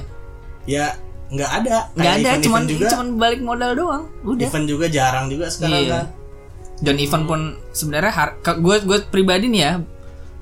ya 0.65 0.95
nggak 1.33 1.51
ada 1.65 1.77
Nggak 1.97 2.13
ada, 2.13 2.13
event-event 2.13 2.43
cuman 2.45 2.63
juga 2.69 2.87
cuman 2.93 3.09
balik 3.19 3.41
modal 3.41 3.71
doang. 3.75 4.05
Udah. 4.23 4.47
event 4.47 4.67
juga 4.69 4.87
jarang 4.87 5.27
juga 5.27 5.49
sekarang 5.49 5.81
Iya. 5.83 5.93
kan 5.93 6.07
Dan 6.83 6.97
event 6.99 7.25
pun 7.31 7.41
sebenarnya 7.71 8.11
gue 8.59 8.77
gue 8.83 8.99
pribadi 9.07 9.47
nih 9.47 9.63
ya, 9.63 9.73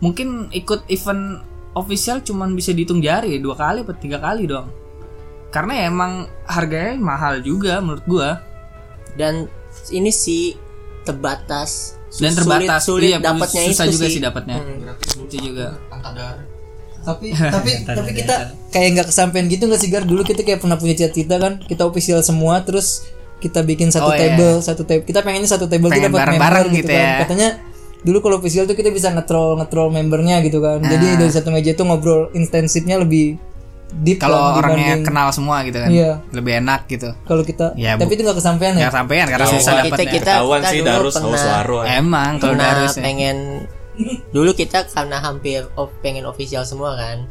mungkin 0.00 0.48
ikut 0.50 0.88
event 0.88 1.44
official 1.76 2.24
cuman 2.24 2.56
bisa 2.56 2.72
dihitung 2.72 3.04
jari 3.04 3.36
dua 3.38 3.54
kali 3.54 3.84
atau 3.84 3.92
tiga 3.92 4.16
kali 4.18 4.48
doang. 4.48 4.72
Karena 5.52 5.72
ya 5.76 5.84
emang 5.92 6.32
harganya 6.48 6.96
mahal 6.96 7.44
juga 7.44 7.84
menurut 7.84 8.06
gua 8.08 8.28
dan 9.20 9.52
ini 9.92 10.08
sih 10.08 10.56
terbatas 11.04 11.99
dan 12.12 12.32
terbatas. 12.34 12.82
sulit, 12.82 13.06
sulit 13.06 13.08
iya, 13.08 13.18
dapatnya 13.18 13.62
susah 13.64 13.84
itu 13.84 13.92
juga 13.92 14.04
sih 14.04 14.12
sih 14.12 14.20
dapatnya. 14.20 14.56
Hmm. 14.56 15.24
Itu 15.24 15.36
juga. 15.40 15.66
tapi 17.00 17.32
tapi 17.54 17.70
tapi 17.82 18.10
kita 18.12 18.34
kayak 18.68 18.88
nggak 18.92 19.06
kesampaian 19.08 19.46
gitu 19.46 19.64
nggak 19.64 19.80
sih 19.80 19.88
Gar 19.88 20.04
dulu 20.04 20.20
kita 20.20 20.42
kayak 20.42 20.60
pernah 20.60 20.76
punya 20.76 20.92
cita-cita 20.92 21.40
kan 21.40 21.56
kita 21.58 21.82
official 21.82 22.20
semua 22.20 22.60
terus 22.60 23.08
kita 23.40 23.64
bikin 23.64 23.88
satu 23.88 24.04
Oh, 24.04 24.12
iya. 24.12 24.36
table 24.36 24.60
satu 24.60 24.82
table 24.84 25.04
kita 25.04 25.24
pengennya 25.24 25.48
satu 25.48 25.64
table 25.64 25.88
tuh 25.88 25.96
Pengen 25.96 26.12
dapat 26.12 26.20
bareng-bareng 26.28 26.60
member 26.62 26.76
gitu 26.76 26.90
kan 26.90 27.00
ya. 27.00 27.16
katanya 27.18 27.48
dulu 28.00 28.18
kalau 28.20 28.36
official 28.36 28.64
tuh 28.64 28.74
kita 28.74 28.90
bisa 28.90 29.08
ngetrol 29.08 29.56
ngetrol 29.56 29.88
membernya 29.88 30.40
gitu 30.40 30.60
kan 30.60 30.76
Ah. 30.78 30.88
jadi 30.88 31.06
dari 31.16 31.32
satu 31.32 31.48
meja 31.48 31.72
tuh 31.72 31.84
ngobrol 31.84 32.28
intensifnya 32.32 32.96
lebih 32.96 33.40
deep 33.92 34.18
Kalau 34.18 34.38
kan 34.38 34.58
orangnya 34.60 34.94
dibanding 34.94 35.04
kenal 35.04 35.28
semua 35.30 35.56
gitu 35.62 35.78
kan. 35.78 35.90
Iya. 35.90 36.12
Lebih 36.30 36.52
enak 36.60 36.80
gitu. 36.86 37.10
kalau 37.22 37.42
kita 37.42 37.66
Ya, 37.74 37.94
tapi 37.94 38.12
itu 38.12 38.22
nggak 38.22 38.38
kesampaian 38.38 38.72
ya 38.72 38.80
Nggak 38.82 38.94
sampean 38.94 39.26
karena 39.26 39.44
Iya, 39.44 39.52
susah 39.52 39.72
kita 39.72 39.82
dapatnya. 39.86 40.10
kita 40.10 40.32
Ketahuan 40.32 40.60
kita 40.60 40.70
sih 40.70 40.80
Darus 40.80 41.14
haus 41.16 41.42
waro. 41.42 41.78
ya. 41.80 41.88
Emang 41.96 42.32
kalau 42.36 42.54
Darus 42.54 42.94
ya. 42.94 43.02
pengen 43.02 43.36
dulu 44.34 44.50
kita 44.52 44.78
karena 44.86 45.16
hampir 45.18 45.60
oh, 45.74 45.90
pengen 46.00 46.24
official 46.24 46.62
semua 46.62 46.94
kan 46.94 47.26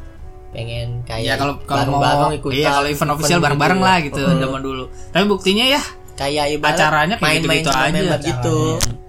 pengen 0.50 1.02
Ya 1.02 1.34
kayak 1.34 1.36
kalau 1.38 1.54
kalau 1.62 1.84
mau 1.88 2.02
bareng-bareng 2.02 2.34
ikutan 2.36 2.58
iya 2.58 2.70
kalau 2.74 2.88
event 2.88 3.12
official 3.14 3.40
bareng-bareng 3.40 3.80
lah 3.80 3.98
gitu 4.02 4.22
zaman 4.22 4.60
dulu. 4.60 4.84
Tapi 5.10 5.26
buktinya 5.26 5.66
ya 5.68 5.82
kayak 6.16 6.46
ibarat 6.52 6.76
Acaranya 6.76 7.16
kayak 7.16 7.42
main-main 7.42 7.64
sama 7.64 7.80
aja. 7.80 7.94
member 7.94 8.20
gitu 8.20 8.58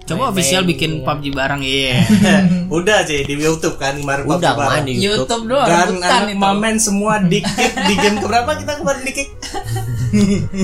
coba 0.03 0.23
official 0.27 0.63
bikin 0.63 0.91
gitu. 0.93 1.03
PUBG 1.03 1.25
bareng 1.31 1.61
iya. 1.61 2.03
Udah 2.77 3.01
sih 3.01 3.21
di 3.21 3.35
YouTube 3.35 3.75
kan 3.75 3.95
kemarin 3.95 4.23
udah 4.23 4.33
PUBG 4.33 4.45
bareng. 4.51 4.69
main 4.71 4.83
di 4.83 4.93
YouTube, 4.97 5.17
YouTube 5.21 5.43
doang 5.47 5.67
Dan 5.67 5.89
anak 5.97 6.27
itu. 6.27 6.37
mamen 6.37 6.75
semua 6.77 7.13
di 7.19 7.39
kick 7.47 7.73
di 7.81 7.95
game 7.95 8.17
keberapa 8.17 8.51
kita 8.55 8.73
kemarin 8.77 9.01
di 9.01 9.13
kick? 9.13 9.29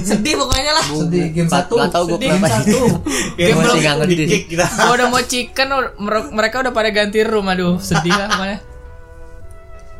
Sedih 0.04 0.36
pokoknya 0.36 0.72
lah. 0.74 0.84
sedih 0.84 1.26
game 1.32 1.48
satu 1.48 1.74
nggak 1.74 1.88
tahu 1.90 2.04
gue 2.06 2.18
Sedih. 2.18 2.30
kenapa 2.30 2.48
satu 2.54 2.80
Game 3.34 3.56
masih 3.56 3.80
nggak 3.80 3.96
ngerti 3.98 4.38
kita. 4.46 4.66
Gua 4.68 4.92
udah 4.94 5.08
mau 5.08 5.22
chicken 5.22 5.68
mer- 5.98 6.30
mereka 6.30 6.56
udah 6.60 6.72
pada 6.72 6.90
ganti 6.90 7.20
room 7.22 7.46
aduh 7.46 7.76
sedih 7.78 8.12
lah 8.12 8.28
pokoknya. 8.30 8.60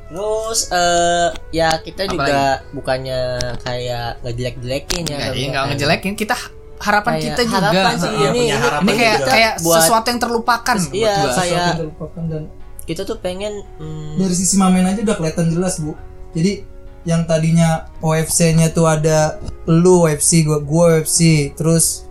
terus 0.08 0.72
eh 0.72 1.28
ya 1.54 1.76
kita 1.78 2.08
juga 2.08 2.64
bukannya 2.72 3.20
kayak 3.60 4.20
ngejelek-jelekin 4.22 5.04
ya 5.06 5.08
Enggak, 5.10 5.20
kalau 5.22 5.36
iya 5.36 5.46
enggak 5.46 5.64
misalkan. 5.64 5.68
ngejelekin 5.70 6.14
kita 6.16 6.36
harapan 6.80 7.14
Kayak 7.14 7.26
kita 7.28 7.42
juga. 7.44 7.56
harapan 7.58 7.94
sih, 7.94 8.08
Heeh. 8.08 8.22
ini- 8.28 8.40
ini- 8.40 8.54
harapan 8.54 8.84
Ini 8.84 8.94
kayak 8.96 9.18
juga. 9.18 9.28
kayak 9.28 9.54
buat- 9.60 9.76
sesuatu 9.80 10.08
yang 10.08 10.20
terlupakan 10.20 10.78
buat 10.80 10.94
iya 10.94 11.14
kayak 11.28 11.62
Satu 11.66 11.80
terlupakan 11.80 12.24
dan 12.28 12.44
kita 12.84 13.02
tuh 13.04 13.18
pengen 13.18 13.54
hmm, 13.76 14.16
dari 14.16 14.32
sisi 14.34 14.56
mamen 14.56 14.86
aja 14.86 15.00
udah 15.02 15.16
kelihatan 15.16 15.48
jelas 15.50 15.76
bu 15.78 15.92
jadi 16.32 16.64
yang 17.04 17.24
tadinya 17.24 17.70
OFC-nya 18.00 18.70
tuh 18.70 18.86
ada 18.86 19.40
lu 19.66 20.04
OFC 20.04 20.44
gua 20.44 20.60
gua 20.60 20.84
OFC 20.96 21.20
terus 21.52 22.06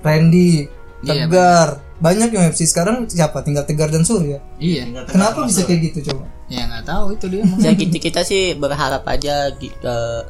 Randy 0.00 0.66
Iya, 0.98 1.30
Tegar 1.30 1.68
banyak 1.98 2.28
yang 2.28 2.42
OFC 2.44 2.64
sekarang 2.64 3.06
siapa 3.06 3.40
tinggal 3.40 3.62
Tegar 3.62 3.86
dan 3.86 4.02
Surya 4.02 4.42
Iya. 4.56 5.04
kenapa 5.04 5.42
bisa 5.44 5.62
kayak 5.62 5.80
gitu 5.88 6.10
coba 6.10 6.26
Ya 6.48 6.64
nggak 6.64 6.84
tahu 6.84 7.12
itu 7.12 7.26
dia. 7.28 7.44
ya 7.62 7.70
kita 7.72 7.96
kita 8.00 8.20
sih 8.22 8.52
berharap 8.54 9.04
aja 9.04 9.52
gi- 9.52 9.78
eh, 9.78 10.22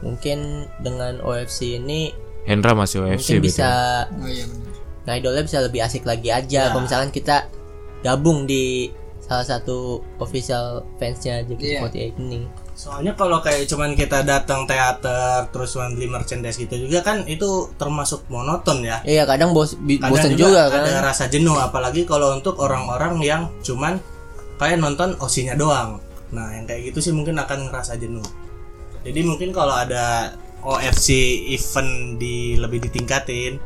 mungkin 0.00 0.38
dengan 0.78 1.20
OFC 1.20 1.78
ini 1.78 2.12
Hendra 2.44 2.72
masih 2.72 3.00
OFC 3.00 3.36
mungkin 3.36 3.42
bisa 3.42 3.68
Oh 4.10 4.28
iya 4.28 4.44
nah 5.04 5.12
idolnya 5.12 5.44
bisa 5.44 5.60
lebih 5.60 5.84
asik 5.84 6.08
lagi 6.08 6.32
aja. 6.32 6.72
Kalau 6.72 6.80
misalkan 6.80 7.12
kita 7.12 7.44
gabung 8.00 8.48
di 8.48 8.88
salah 9.20 9.44
satu 9.44 10.00
official 10.16 10.84
fansnya 10.96 11.44
JKT48 11.44 12.16
ini. 12.18 12.40
Soalnya 12.72 13.12
kalau 13.12 13.38
kayak 13.38 13.68
cuman 13.68 13.92
kita 13.92 14.24
datang 14.24 14.64
teater 14.64 15.44
terus 15.48 15.76
cuman 15.76 15.92
beli 15.92 16.08
merchandise 16.08 16.56
gitu 16.56 16.88
juga 16.88 17.00
kan 17.00 17.20
itu 17.24 17.68
termasuk 17.76 18.24
monoton 18.26 18.80
ya. 18.80 19.04
iya 19.04 19.24
kadang 19.24 19.52
bos 19.52 19.76
bi- 19.78 20.00
Kadang 20.00 20.16
bosen 20.16 20.32
juga, 20.34 20.68
ada 20.68 20.82
kan. 20.82 21.04
rasa 21.04 21.28
jenuh 21.28 21.54
apalagi 21.54 22.04
kalau 22.04 22.32
untuk 22.32 22.56
orang-orang 22.58 23.20
yang 23.20 23.42
cuman 23.60 24.00
kayak 24.56 24.80
nonton 24.80 25.12
osinya 25.20 25.52
doang. 25.52 26.00
Nah, 26.32 26.50
yang 26.50 26.64
kayak 26.64 26.90
gitu 26.90 26.98
sih 27.00 27.12
mungkin 27.12 27.36
akan 27.36 27.68
ngerasa 27.68 27.94
jenuh. 27.94 28.24
Jadi 29.04 29.20
mungkin 29.20 29.52
kalau 29.52 29.76
ada 29.76 30.32
OFC 30.64 31.08
event 31.50 31.90
di 32.16 32.56
lebih 32.56 32.80
ditingkatin 32.80 33.60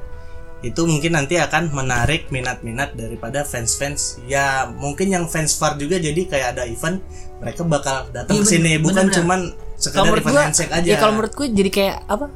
itu 0.58 0.82
mungkin 0.82 1.14
nanti 1.14 1.38
akan 1.38 1.70
menarik 1.70 2.26
minat-minat 2.28 2.90
daripada 2.92 3.46
fans-fans 3.46 4.18
ya 4.26 4.66
mungkin 4.68 5.06
yang 5.06 5.24
fans 5.24 5.54
far 5.54 5.78
juga 5.78 5.96
jadi 5.96 6.18
kayak 6.18 6.46
ada 6.52 6.66
event 6.66 6.98
mereka 7.38 7.62
bakal 7.62 8.10
datang 8.10 8.34
Iya, 8.34 8.42
ke 8.42 8.50
sini 8.50 8.62
bener- 8.68 8.82
bukan 8.82 8.94
bener-bener. 9.06 9.16
cuman 9.16 9.40
sekedar 9.78 10.10
event 10.10 10.26
gua, 10.28 10.42
handshake 10.44 10.74
aja 10.74 10.88
ya 10.88 10.96
kalau 10.98 11.12
menurut 11.14 11.32
gue 11.32 11.46
jadi 11.54 11.70
kayak 11.70 11.96
apa? 12.04 12.26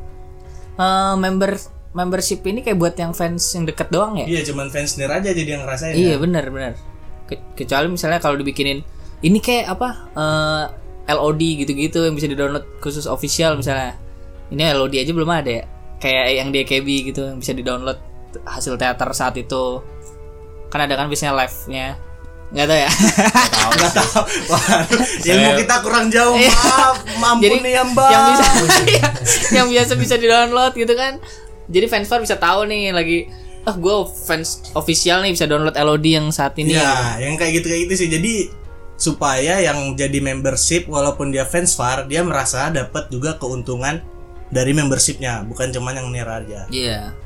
Eh, 0.72 1.14
member 1.18 1.52
membership 1.92 2.40
ini 2.42 2.62
kayak 2.62 2.78
buat 2.78 2.94
yang 2.94 3.10
fans 3.12 3.42
yang 3.52 3.66
deket 3.66 3.90
doang 3.90 4.14
ya? 4.16 4.24
iya 4.24 4.40
cuman 4.42 4.70
fans 4.70 4.94
sendiri 4.94 5.12
aja 5.12 5.28
jadi 5.28 5.50
yang 5.50 5.62
ngerasain 5.66 5.92
Iya 5.92 6.14
ya. 6.14 6.16
benar 6.16 6.44
benar. 6.46 6.72
Ke- 7.26 7.42
kecuali 7.54 7.90
misalnya 7.90 8.16
kalau 8.16 8.38
dibikinin 8.38 8.87
ini 9.20 9.38
kayak 9.38 9.66
apa 9.68 9.88
eh, 10.14 10.64
LOD 11.10 11.42
gitu-gitu 11.58 11.98
yang 12.00 12.14
bisa 12.14 12.24
di 12.24 12.38
download 12.38 12.78
khusus 12.78 13.04
official 13.04 13.58
misalnya. 13.58 13.98
Ini 14.52 14.76
LOD 14.76 14.94
aja 15.00 15.12
belum 15.12 15.30
ada 15.30 15.50
ya. 15.50 15.64
Kayak 15.96 16.26
yang 16.34 16.48
di 16.50 16.58
AKB 16.60 16.88
gitu 17.08 17.20
yang 17.24 17.38
bisa 17.38 17.52
di 17.52 17.62
download 17.62 17.98
hasil 18.44 18.76
teater 18.76 19.08
saat 19.12 19.34
itu. 19.34 19.80
Kan 20.68 20.80
ada 20.80 20.94
kan 20.94 21.08
biasanya 21.08 21.32
live-nya. 21.34 21.96
Nggak 22.52 22.66
tahu 22.68 22.78
ya. 22.78 22.90
nggak 23.72 23.92
tahu 23.94 24.20
ilmu 25.32 25.50
kita 25.56 25.74
kurang 25.80 26.06
jauh 26.08 26.36
Iya. 26.36 26.52
maaf 26.52 26.98
mampun 27.22 27.40
Jadi 27.40 27.56
nih 27.64 27.72
ya 27.72 27.82
mbak 27.86 28.08
yang 28.08 28.24
bisa 28.28 28.44
yang 29.56 29.66
biasa 29.68 29.92
bisa 29.96 30.14
di 30.16 30.26
download 30.28 30.72
gitu 30.74 30.92
kan. 30.92 31.16
Jadi 31.66 31.86
fans 31.88 32.06
fan 32.06 32.20
bisa 32.20 32.36
tahu 32.36 32.68
nih 32.68 32.92
lagi 32.92 33.18
ah 33.62 33.72
gue 33.72 33.94
fans 34.26 34.58
official 34.74 35.22
nih 35.22 35.32
bisa 35.32 35.46
download 35.46 35.72
LOD 35.72 36.02
yang 36.04 36.26
saat 36.28 36.58
ini. 36.58 36.74
ya 36.74 37.16
yang 37.16 37.38
kayak 37.38 37.62
gitu 37.62 37.70
kayak 37.70 37.86
gitu 37.86 37.94
sih 37.94 38.08
jadi 38.10 38.34
supaya 38.98 39.62
yang 39.62 39.94
jadi 39.94 40.18
membership 40.18 40.86
walaupun 40.86 41.30
dia 41.30 41.46
fans 41.46 41.72
far 41.72 42.04
dia 42.04 42.20
merasa 42.20 42.68
dapat 42.68 43.06
juga 43.08 43.38
keuntungan 43.38 44.02
dari 44.52 44.70
membershipnya 44.70 45.42
bukan 45.42 45.68
cuman 45.68 45.96
yang 45.96 46.08
nir 46.08 46.28
aja 46.28 46.68
Iya. 46.68 47.16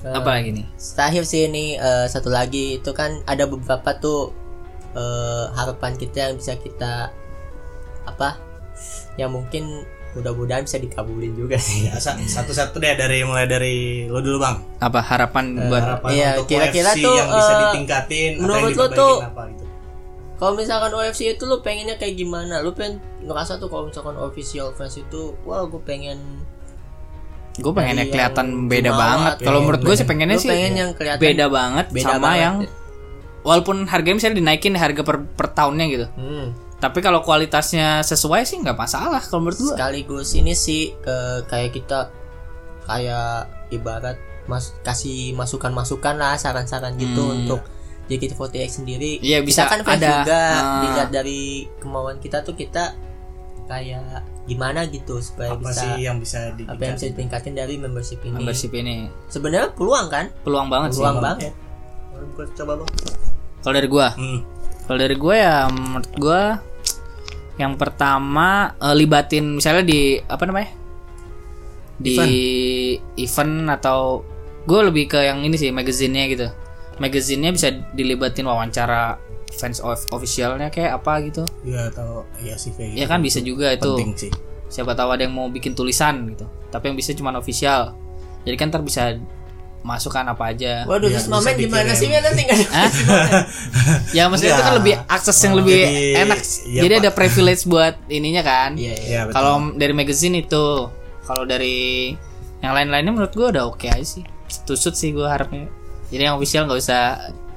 Eh, 0.00 0.12
Apa 0.12 0.34
lagi 0.34 0.52
nih? 0.52 0.66
terakhir 0.90 1.24
sih 1.24 1.44
ini 1.44 1.76
eh, 1.76 2.06
satu 2.06 2.28
lagi 2.28 2.76
itu 2.76 2.90
kan 2.90 3.20
ada 3.24 3.44
beberapa 3.44 3.92
tuh 3.94 4.32
eh, 4.92 5.44
harapan 5.52 5.92
kita 5.94 6.16
yang 6.24 6.34
bisa 6.34 6.56
kita 6.56 7.12
apa 8.04 8.36
yang 9.14 9.30
mungkin 9.30 9.84
mudah-mudahan 10.12 10.62
bisa 10.62 10.76
dikabulin 10.76 11.34
juga 11.34 11.58
sih 11.58 11.88
ya 11.88 11.96
sa- 11.96 12.14
satu-satu 12.14 12.78
deh 12.78 12.94
dari 12.94 13.20
mulai 13.20 13.44
dari 13.44 13.74
lo 14.06 14.20
dulu 14.20 14.38
bang 14.38 14.56
Apa 14.78 15.00
harapan 15.00 15.58
buat 15.66 15.82
harapan 15.82 16.10
Iya, 16.10 16.28
untuk 16.36 16.46
kira-kira 16.48 16.90
tuh, 16.94 17.14
yang 17.14 17.28
bisa 17.30 17.52
ditingkatin 17.60 18.30
atau 18.30 18.42
menurut 18.44 18.60
yang 18.62 18.76
lo 18.76 18.86
tuh- 18.90 19.20
apa 19.20 19.42
gitu 19.50 19.63
kalau 20.34 20.58
misalkan 20.58 20.90
OFC 20.90 21.38
itu 21.38 21.44
lu 21.46 21.62
pengennya 21.62 21.94
kayak 21.94 22.18
gimana 22.18 22.58
lu 22.60 22.74
pengen 22.74 22.98
ngerasa 23.22 23.62
tuh 23.62 23.70
kalau 23.70 23.86
misalkan 23.86 24.18
official 24.18 24.74
fans 24.74 24.98
itu 24.98 25.34
wah 25.46 25.62
gue 25.66 25.80
pengen 25.82 26.18
gue 27.54 27.70
pengennya 27.70 28.10
kelihatan 28.10 28.66
beda 28.66 28.90
banget 28.90 29.34
kalau 29.46 29.62
menurut 29.62 29.82
gue 29.86 29.94
sih 29.94 30.06
pengennya 30.06 30.38
sih 30.42 30.50
pengen 30.50 30.74
yang 30.74 30.90
kelihatan 30.90 31.22
beda 31.22 31.46
banget 31.46 31.86
beda 31.94 32.04
sama 32.18 32.34
banget. 32.34 32.42
yang 32.42 32.54
walaupun 33.46 33.76
harganya 33.86 34.16
misalnya 34.18 34.38
dinaikin 34.42 34.74
harga 34.74 35.02
per, 35.06 35.22
per 35.22 35.54
tahunnya 35.54 35.86
gitu 35.86 36.06
hmm. 36.18 36.46
tapi 36.82 36.98
kalau 36.98 37.22
kualitasnya 37.22 38.02
sesuai 38.02 38.42
sih 38.42 38.58
nggak 38.58 38.74
masalah 38.74 39.22
kalau 39.22 39.46
menurut 39.46 39.58
gue 39.62 39.74
sekaligus 39.78 40.34
ini 40.34 40.50
sih 40.58 40.98
ke 40.98 41.46
kayak 41.46 41.78
kita 41.78 42.10
kayak 42.90 43.46
ibarat 43.70 44.18
mas 44.50 44.74
kasih 44.84 45.32
masukan-masukan 45.38 46.20
lah 46.20 46.36
saran-saran 46.36 46.98
gitu 47.00 47.22
Hmm. 47.22 47.38
untuk 47.44 47.60
JKT48 48.08 48.68
sendiri. 48.68 49.12
Iya, 49.24 49.40
bisa. 49.40 49.64
Kita 49.64 49.72
kan 49.72 49.80
fans 49.84 50.02
ada, 50.02 50.10
juga 50.20 50.40
ah. 50.40 50.80
dilihat 50.84 51.10
dari 51.10 51.68
kemauan 51.80 52.20
kita 52.20 52.44
tuh 52.44 52.52
kita 52.52 52.92
kayak 53.64 54.24
gimana 54.44 54.84
gitu 54.92 55.24
supaya 55.24 55.56
apa 55.56 55.72
bisa 55.72 55.80
sih 55.80 56.04
yang 56.04 56.20
bisa 56.20 56.52
apa 56.68 56.82
yang 56.84 56.96
bisa 57.00 57.08
ditingkatin 57.08 57.16
ditingkatin 57.16 57.54
dari 57.56 57.74
membership 57.80 58.20
ini? 58.20 58.36
Membership 58.36 58.72
ini. 58.76 59.08
Sebenarnya 59.32 59.72
peluang 59.72 60.06
kan? 60.12 60.28
Peluang 60.44 60.68
banget 60.68 61.00
peluang 61.00 61.16
sih 61.16 61.24
banget. 61.24 61.52
Gua 62.36 62.46
coba 62.52 62.72
bang. 62.84 62.90
Kalau 63.64 63.74
dari 63.74 63.88
gue 63.88 64.06
hmm. 64.20 64.40
kalau 64.84 64.98
dari 65.00 65.16
gue 65.16 65.36
ya 65.40 65.56
menurut 65.72 66.12
gue 66.20 66.42
yang 67.56 67.72
pertama 67.80 68.76
eh, 68.76 68.92
libatin 68.92 69.56
misalnya 69.56 69.84
di 69.88 70.20
apa 70.20 70.44
namanya? 70.44 70.70
Di 71.94 72.18
event, 73.16 73.70
atau 73.70 74.26
gue 74.68 74.80
lebih 74.92 75.08
ke 75.08 75.24
yang 75.24 75.40
ini 75.40 75.56
sih 75.56 75.72
magazinnya 75.72 76.24
gitu 76.28 76.48
magazinnya 76.96 77.50
bisa 77.50 77.68
dilibatin 77.92 78.44
wawancara 78.44 79.18
fans 79.50 79.78
of 79.78 80.02
officialnya 80.10 80.68
kayak 80.68 80.98
apa 80.98 81.12
gitu. 81.22 81.42
Ya 81.62 81.86
atau 81.86 82.26
iya 82.38 82.54
sih 82.54 82.70
kayak 82.70 82.94
ya 82.94 83.06
kan 83.06 83.18
bisa 83.18 83.38
juga 83.38 83.70
itu. 83.70 83.86
Penting 83.88 84.12
sih. 84.18 84.32
Siapa 84.66 84.92
tahu 84.92 85.10
ada 85.10 85.22
yang 85.22 85.32
mau 85.32 85.46
bikin 85.46 85.72
tulisan 85.72 86.26
gitu. 86.28 86.42
Tapi 86.68 86.90
yang 86.90 86.96
bisa 86.96 87.12
cuma 87.12 87.30
official. 87.32 87.94
Jadi 88.42 88.54
kan 88.54 88.68
ntar 88.68 88.82
bisa 88.82 89.14
masukkan 89.80 90.24
apa 90.26 90.50
aja. 90.50 90.82
Waduh 90.84 91.06
Iya, 91.06 91.20
terus 91.20 91.28
mamen 91.28 91.54
gimana 91.54 91.92
sih? 91.92 92.08
Ya 92.08 92.18
nanti 92.18 92.40
nggak 92.42 92.58
ya 94.16 94.22
maksudnya 94.26 94.50
itu 94.50 94.58
kan 94.58 94.64
Enggak. 94.66 94.78
lebih 94.80 94.94
akses 95.06 95.38
yang 95.38 95.52
Oh, 95.52 95.58
lebih 95.60 95.78
jadi- 95.78 96.14
enak. 96.18 96.38
iya, 96.64 96.80
jadi 96.80 96.94
Pak. 96.94 97.00
ada 97.00 97.10
privilege 97.12 97.62
buat 97.64 97.94
ininya 98.08 98.42
kan. 98.42 98.70
Iya 98.74 98.94
iya. 98.96 99.06
Ya 99.06 99.20
betul. 99.24 99.34
kalau 99.34 99.54
dari 99.76 99.92
magazine 99.92 100.34
itu 100.40 100.66
kalau 101.22 101.44
dari 101.44 102.10
yang 102.58 102.72
lain-lainnya 102.72 103.12
menurut 103.12 103.32
gua 103.32 103.48
udah 103.50 103.64
oke 103.66 103.86
aja 103.86 104.02
sih. 104.02 104.24
Tusut 104.64 104.94
sih 104.94 105.12
gua 105.12 105.30
harapnya 105.30 105.68
jadi 106.08 106.22
yang 106.26 106.36
official 106.36 106.64
nggak 106.64 106.80
usah 106.80 107.02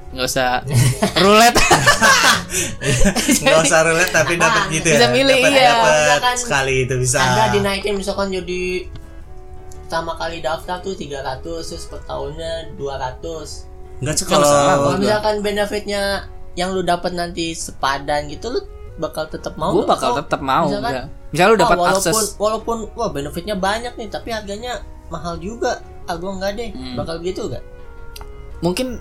nggak 0.08 0.26
usah 0.26 0.48
roulette. 1.18 1.60
Nggak 3.38 3.60
usah 3.60 3.80
relate 3.84 4.08
tapi 4.10 4.34
dapat 4.36 4.72
gitu 4.72 4.88
ya? 4.88 4.96
Bisa 4.96 5.06
milih, 5.10 5.36
Dapat- 5.36 5.52
iya. 5.52 5.68
dapat 5.70 5.92
Misalkan 5.92 6.36
sekali 6.38 6.74
itu 6.80 6.94
bisa. 6.96 7.18
Ada 7.20 7.44
dinaikin 7.52 7.92
misalkan 7.94 8.28
jadi 8.32 8.62
pertama 9.78 10.12
kali 10.16 10.40
daftar 10.40 10.80
tuh 10.80 10.92
300 10.92 11.44
terus 11.44 11.84
per 11.84 12.00
tahunnya 12.02 12.52
200 12.74 14.00
Enggak 14.00 14.14
sih 14.14 14.24
Nggak 14.24 14.38
masalah, 14.38 14.64
kalau 14.64 14.84
Kalau 14.86 14.96
misalkan 14.96 15.36
benefitnya 15.40 16.02
yang 16.54 16.72
lu 16.72 16.82
dapat 16.82 17.12
nanti 17.12 17.52
sepadan 17.52 18.28
gitu 18.28 18.48
lu 18.48 18.60
bakal 18.96 19.24
tetap 19.26 19.54
mau 19.54 19.70
gue 19.70 19.80
nggak? 19.80 19.92
bakal 19.92 20.10
tetap 20.16 20.40
mau 20.40 20.66
misalkan, 20.66 20.92
ya. 20.92 21.02
misalnya 21.28 21.48
lu 21.48 21.54
"Wah, 21.54 21.62
dapat 21.62 21.76
walaupun 21.78 22.00
akses 22.02 22.34
walaupun 22.34 22.76
wah 22.92 23.10
benefitnya 23.10 23.54
banyak 23.54 23.92
nih 23.94 24.08
tapi 24.08 24.28
harganya 24.30 24.72
mahal 25.06 25.36
juga. 25.36 25.78
Ah 26.04 26.16
gua 26.16 26.34
enggak 26.34 26.52
deh. 26.54 26.68
Hmm. 26.70 26.96
bakal 26.96 27.20
gitu 27.20 27.46
gak 27.46 27.62
mungkin 28.58 28.98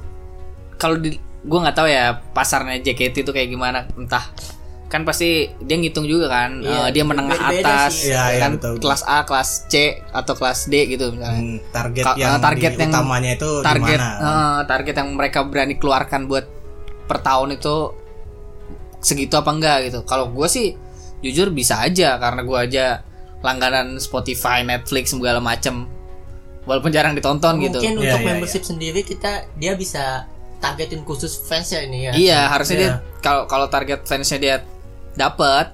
kalau 0.75 0.95
di 0.95 1.15
gue 1.17 1.59
nggak 1.59 1.75
tahu 1.75 1.87
ya 1.87 2.21
pasarnya 2.31 2.81
JKT 2.81 3.23
itu 3.23 3.31
kayak 3.31 3.47
gimana 3.47 3.87
entah 3.93 4.25
kan 4.87 5.03
pasti 5.03 5.51
dia 5.59 5.75
ngitung 5.75 6.07
juga 6.07 6.31
kan 6.31 6.63
Iya, 6.63 6.87
eh, 6.87 6.89
dia 6.91 7.03
menengah 7.03 7.35
beda-beda 7.35 7.67
atas 7.83 7.91
sih. 7.93 8.15
Iya, 8.15 8.23
iya, 8.31 8.39
kan 8.39 8.51
betul, 8.55 8.71
betul. 8.71 8.81
kelas 8.87 9.01
A 9.03 9.17
kelas 9.21 9.49
C 9.67 9.73
atau 10.07 10.33
kelas 10.33 10.59
D 10.65 10.73
gitu 10.87 11.11
misalnya. 11.11 11.41
Hmm, 11.43 11.57
target 11.69 12.03
Ka- 12.07 12.15
yang 12.15 12.31
eh, 12.31 12.39
target 12.39 12.71
yang- 12.73 12.91
utamanya 12.95 13.31
itu 13.35 13.49
target 13.59 13.99
eh, 13.99 14.59
target 14.63 14.95
yang 14.95 15.09
mereka 15.11 15.39
berani 15.43 15.75
keluarkan 15.75 16.21
buat 16.25 16.45
per 17.03 17.19
tahun 17.19 17.59
itu 17.59 17.75
segitu 18.97 19.35
apa 19.35 19.51
enggak 19.51 19.77
gitu. 19.87 19.99
Kalau 20.03 20.31
gue 20.31 20.47
sih 20.47 20.71
jujur 21.19 21.51
bisa 21.51 21.83
aja 21.83 22.15
karena 22.15 22.41
gue 22.41 22.57
aja 22.57 22.85
langganan 23.39 23.99
Spotify 23.99 24.63
Netflix 24.63 25.11
segala 25.11 25.43
macem 25.43 25.83
walaupun 26.67 26.91
jarang 26.91 27.15
ditonton 27.15 27.63
gitu 27.63 27.79
mungkin 27.79 27.93
Iya, 27.97 28.11
untuk 28.11 28.19
iya, 28.21 28.27
membership 28.27 28.61
sendiri 28.61 29.01
kita 29.01 29.47
dia 29.55 29.73
bisa 29.73 30.27
targetin 30.59 31.01
khusus 31.01 31.39
fansnya 31.39 31.81
ini 31.81 31.99
ya 32.05 32.11
Iya, 32.13 32.39
harusnya 32.51 32.75
Iya. 32.75 32.81
dia 32.83 32.91
kalau 33.23 33.47
kalau 33.47 33.67
target 33.67 34.03
fansnya 34.03 34.37
dia 34.37 34.55
dapat 35.15 35.71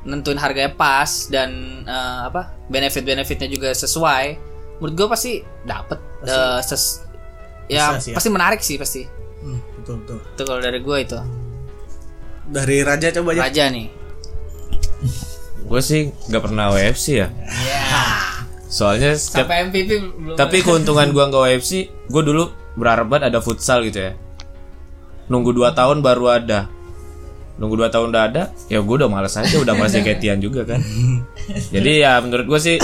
nentuin 0.00 0.38
harganya 0.38 0.72
pas 0.72 1.28
dan 1.28 1.50
eh, 1.84 2.20
apa 2.24 2.56
benefit-benefitnya 2.66 3.50
juga 3.50 3.68
sesuai. 3.70 4.38
Menurut 4.80 4.94
gue 4.96 5.06
pasti 5.12 5.32
dapat 5.60 6.00
eh, 6.24 6.60
ses 6.64 7.04
ya 7.68 8.00
Bisa 8.00 8.08
ya. 8.08 8.14
pasti 8.16 8.28
menarik 8.32 8.60
sih 8.64 8.80
pasti. 8.80 9.04
Hmm, 9.44 9.60
betul 9.76 10.00
betul. 10.00 10.18
Itu 10.24 10.42
kalau 10.48 10.60
dari 10.60 10.80
gue 10.80 10.96
itu. 10.96 11.18
Dari 12.48 12.76
Raja 12.80 13.12
coba 13.12 13.36
aja. 13.36 13.40
Raja 13.44 13.64
nih. 13.68 13.86
Gue 15.68 15.80
sih 15.84 16.10
nggak 16.26 16.42
pernah 16.42 16.72
WFC 16.72 17.06
ya. 17.20 17.28
Soalnya 18.70 19.18
setiap 19.18 19.50
Sampai 19.50 19.66
MVP 19.66 19.90
belum. 19.98 20.36
tapi 20.38 20.62
keuntungan 20.62 21.10
gua 21.10 21.26
nggak 21.26 21.42
WFC, 21.42 21.70
gue 22.06 22.22
dulu 22.22 22.54
berharap 22.78 23.10
banget 23.10 23.34
ada 23.34 23.42
futsal 23.42 23.82
gitu 23.82 23.98
ya. 23.98 24.12
Nunggu 25.26 25.50
2 25.50 25.74
tahun 25.74 25.98
baru 26.06 26.38
ada. 26.38 26.70
Nunggu 27.58 27.76
2 27.76 27.90
tahun 27.90 28.14
udah 28.14 28.24
ada, 28.30 28.42
ya 28.70 28.78
gue 28.78 28.94
udah 28.94 29.10
males 29.10 29.34
aja, 29.34 29.58
udah 29.58 29.74
males 29.74 29.90
jaketian 29.92 30.38
juga 30.38 30.62
kan. 30.64 30.80
Jadi 31.74 31.90
ya 31.98 32.22
menurut 32.22 32.46
gue 32.46 32.60
sih 32.62 32.76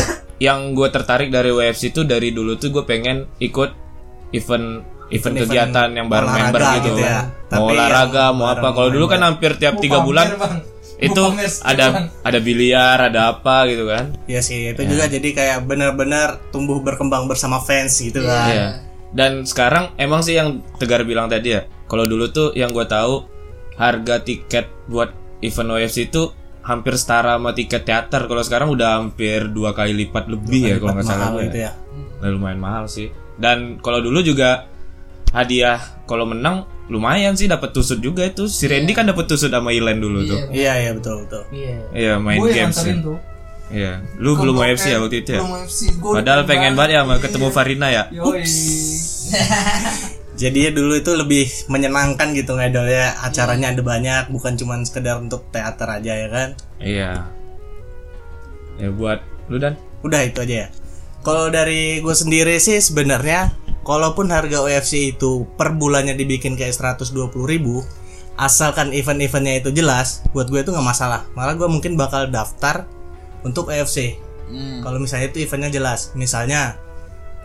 yang 0.42 0.74
gue 0.76 0.90
tertarik 0.92 1.32
dari 1.32 1.48
WFC 1.54 1.96
itu 1.96 2.02
dari 2.04 2.34
dulu 2.34 2.58
tuh 2.60 2.68
gue 2.74 2.84
pengen 2.84 3.24
ikut 3.40 3.70
event 4.36 4.84
event 5.08 5.34
Event 5.38 5.48
kegiatan 5.48 5.88
yang 5.94 6.10
bareng 6.10 6.28
member 6.34 6.60
gitu, 6.82 6.98
gitu 6.98 7.00
ya. 7.06 7.30
mau 7.54 7.70
olahraga 7.70 8.34
mau 8.34 8.50
apa 8.50 8.74
kalau 8.74 8.90
dulu 8.90 9.06
kan 9.06 9.22
hampir 9.22 9.54
tiap 9.54 9.78
Mau 9.78 9.82
tiga 9.86 10.02
bulan 10.02 10.34
Bang. 10.34 10.66
Itu 10.96 11.22
ada 11.60 12.08
ada 12.24 12.38
biliar 12.40 12.96
ada 13.12 13.36
apa 13.36 13.68
gitu 13.68 13.84
kan 13.84 14.16
Iya 14.24 14.40
sih, 14.40 14.72
itu 14.72 14.82
juga 14.88 15.04
jadi 15.06 15.28
kayak 15.32 15.58
benar-benar 15.68 16.40
tumbuh 16.50 16.80
berkembang 16.80 17.28
bersama 17.28 17.60
fans 17.60 18.00
gitu 18.00 18.24
kan. 18.24 18.48
Iya. 18.50 18.68
Dan 19.14 19.46
sekarang 19.46 19.94
emang 20.00 20.20
sih 20.20 20.34
yang 20.36 20.60
Tegar 20.76 21.06
bilang 21.06 21.30
tadi 21.30 21.54
ya. 21.54 21.64
Kalau 21.86 22.04
dulu 22.04 22.26
tuh 22.32 22.50
yang 22.58 22.74
gue 22.74 22.84
tahu 22.84 23.22
harga 23.78 24.24
tiket 24.24 24.66
buat 24.90 25.12
event 25.44 25.78
OFC 25.78 26.10
itu 26.10 26.32
hampir 26.66 26.98
setara 26.98 27.38
sama 27.38 27.54
tiket 27.54 27.86
teater. 27.86 28.26
Kalau 28.26 28.42
sekarang 28.42 28.68
udah 28.74 28.98
hampir 28.98 29.46
dua 29.52 29.70
kali 29.72 29.94
lipat 29.94 30.26
lebih 30.26 30.74
ya 30.74 30.76
kalau 30.82 30.92
nggak 30.98 31.06
salah. 31.06 31.28
Gua 31.30 31.46
gitu 31.46 31.58
ya. 31.62 31.72
ya. 32.20 32.26
Lumayan 32.26 32.58
mahal 32.58 32.84
sih. 32.90 33.08
Dan 33.38 33.78
kalau 33.78 34.02
dulu 34.02 34.24
juga 34.24 34.66
hadiah 35.30 35.78
kalau 36.08 36.26
menang 36.26 36.66
lumayan 36.86 37.34
sih 37.34 37.46
dapat 37.46 37.70
tusut 37.70 37.98
juga 37.98 38.22
itu. 38.22 38.46
Si 38.46 38.66
Randy 38.66 38.92
kan 38.92 39.04
dapat 39.04 39.26
tusut 39.26 39.50
sama 39.50 39.74
Ilan 39.74 39.98
dulu 39.98 40.22
tuh. 40.22 40.38
Iya, 40.50 40.72
iya 40.78 40.90
betul 40.94 41.26
betul. 41.26 41.42
iya 41.50 41.74
Iya 41.90 42.12
main 42.16 42.38
Gue 42.38 42.54
games. 42.54 42.78
Ya. 42.78 42.94
tuh. 42.98 43.18
Iya. 43.66 43.92
Lu 44.16 44.38
belum 44.38 44.54
OFC 44.54 44.94
ya 44.94 45.02
waktu 45.02 45.26
itu 45.26 45.30
ya. 45.34 45.42
UFC. 45.42 45.90
Padahal 45.98 46.46
pengen 46.46 46.78
banget 46.78 46.94
ya 46.94 47.00
sama 47.02 47.18
Iya. 47.18 47.22
ketemu 47.26 47.46
Farina 47.50 47.88
ya. 47.90 48.02
Yoi. 48.14 48.46
Jadi 50.36 50.68
dulu 50.68 50.92
itu 50.94 51.10
lebih 51.16 51.48
menyenangkan 51.66 52.36
gitu 52.36 52.54
ngedol 52.54 52.86
ya. 52.86 53.16
Acaranya 53.18 53.72
ada 53.72 53.80
banyak, 53.80 54.28
bukan 54.28 54.54
cuma 54.54 54.76
sekedar 54.84 55.16
untuk 55.16 55.48
teater 55.50 55.88
aja 55.88 56.12
ya 56.12 56.28
kan. 56.28 56.48
Iya. 56.78 57.10
Ya 58.76 58.88
buat 58.92 59.24
lu 59.48 59.56
dan 59.56 59.74
Udah 60.04 60.22
itu 60.22 60.38
aja 60.38 60.56
ya. 60.62 60.68
Kalau 61.26 61.50
dari 61.50 61.98
gue 61.98 62.14
sendiri 62.14 62.54
sih 62.62 62.78
sebenarnya 62.78 63.50
kalaupun 63.82 64.30
harga 64.30 64.62
UFC 64.62 65.18
itu 65.18 65.42
per 65.58 65.74
bulannya 65.74 66.14
dibikin 66.14 66.54
kayak 66.54 66.70
120.000 66.78 67.34
ribu 67.34 67.82
asalkan 68.38 68.94
event-eventnya 68.94 69.58
itu 69.58 69.74
jelas 69.74 70.22
buat 70.30 70.46
gue 70.46 70.62
itu 70.62 70.70
nggak 70.70 70.86
masalah. 70.86 71.26
Malah 71.34 71.58
gue 71.58 71.66
mungkin 71.66 71.98
bakal 71.98 72.30
daftar 72.30 72.86
untuk 73.42 73.74
UFC 73.74 74.22
Hmm. 74.46 74.78
kalau 74.78 75.02
misalnya 75.02 75.34
itu 75.34 75.42
eventnya 75.42 75.74
jelas. 75.74 76.14
Misalnya 76.14 76.78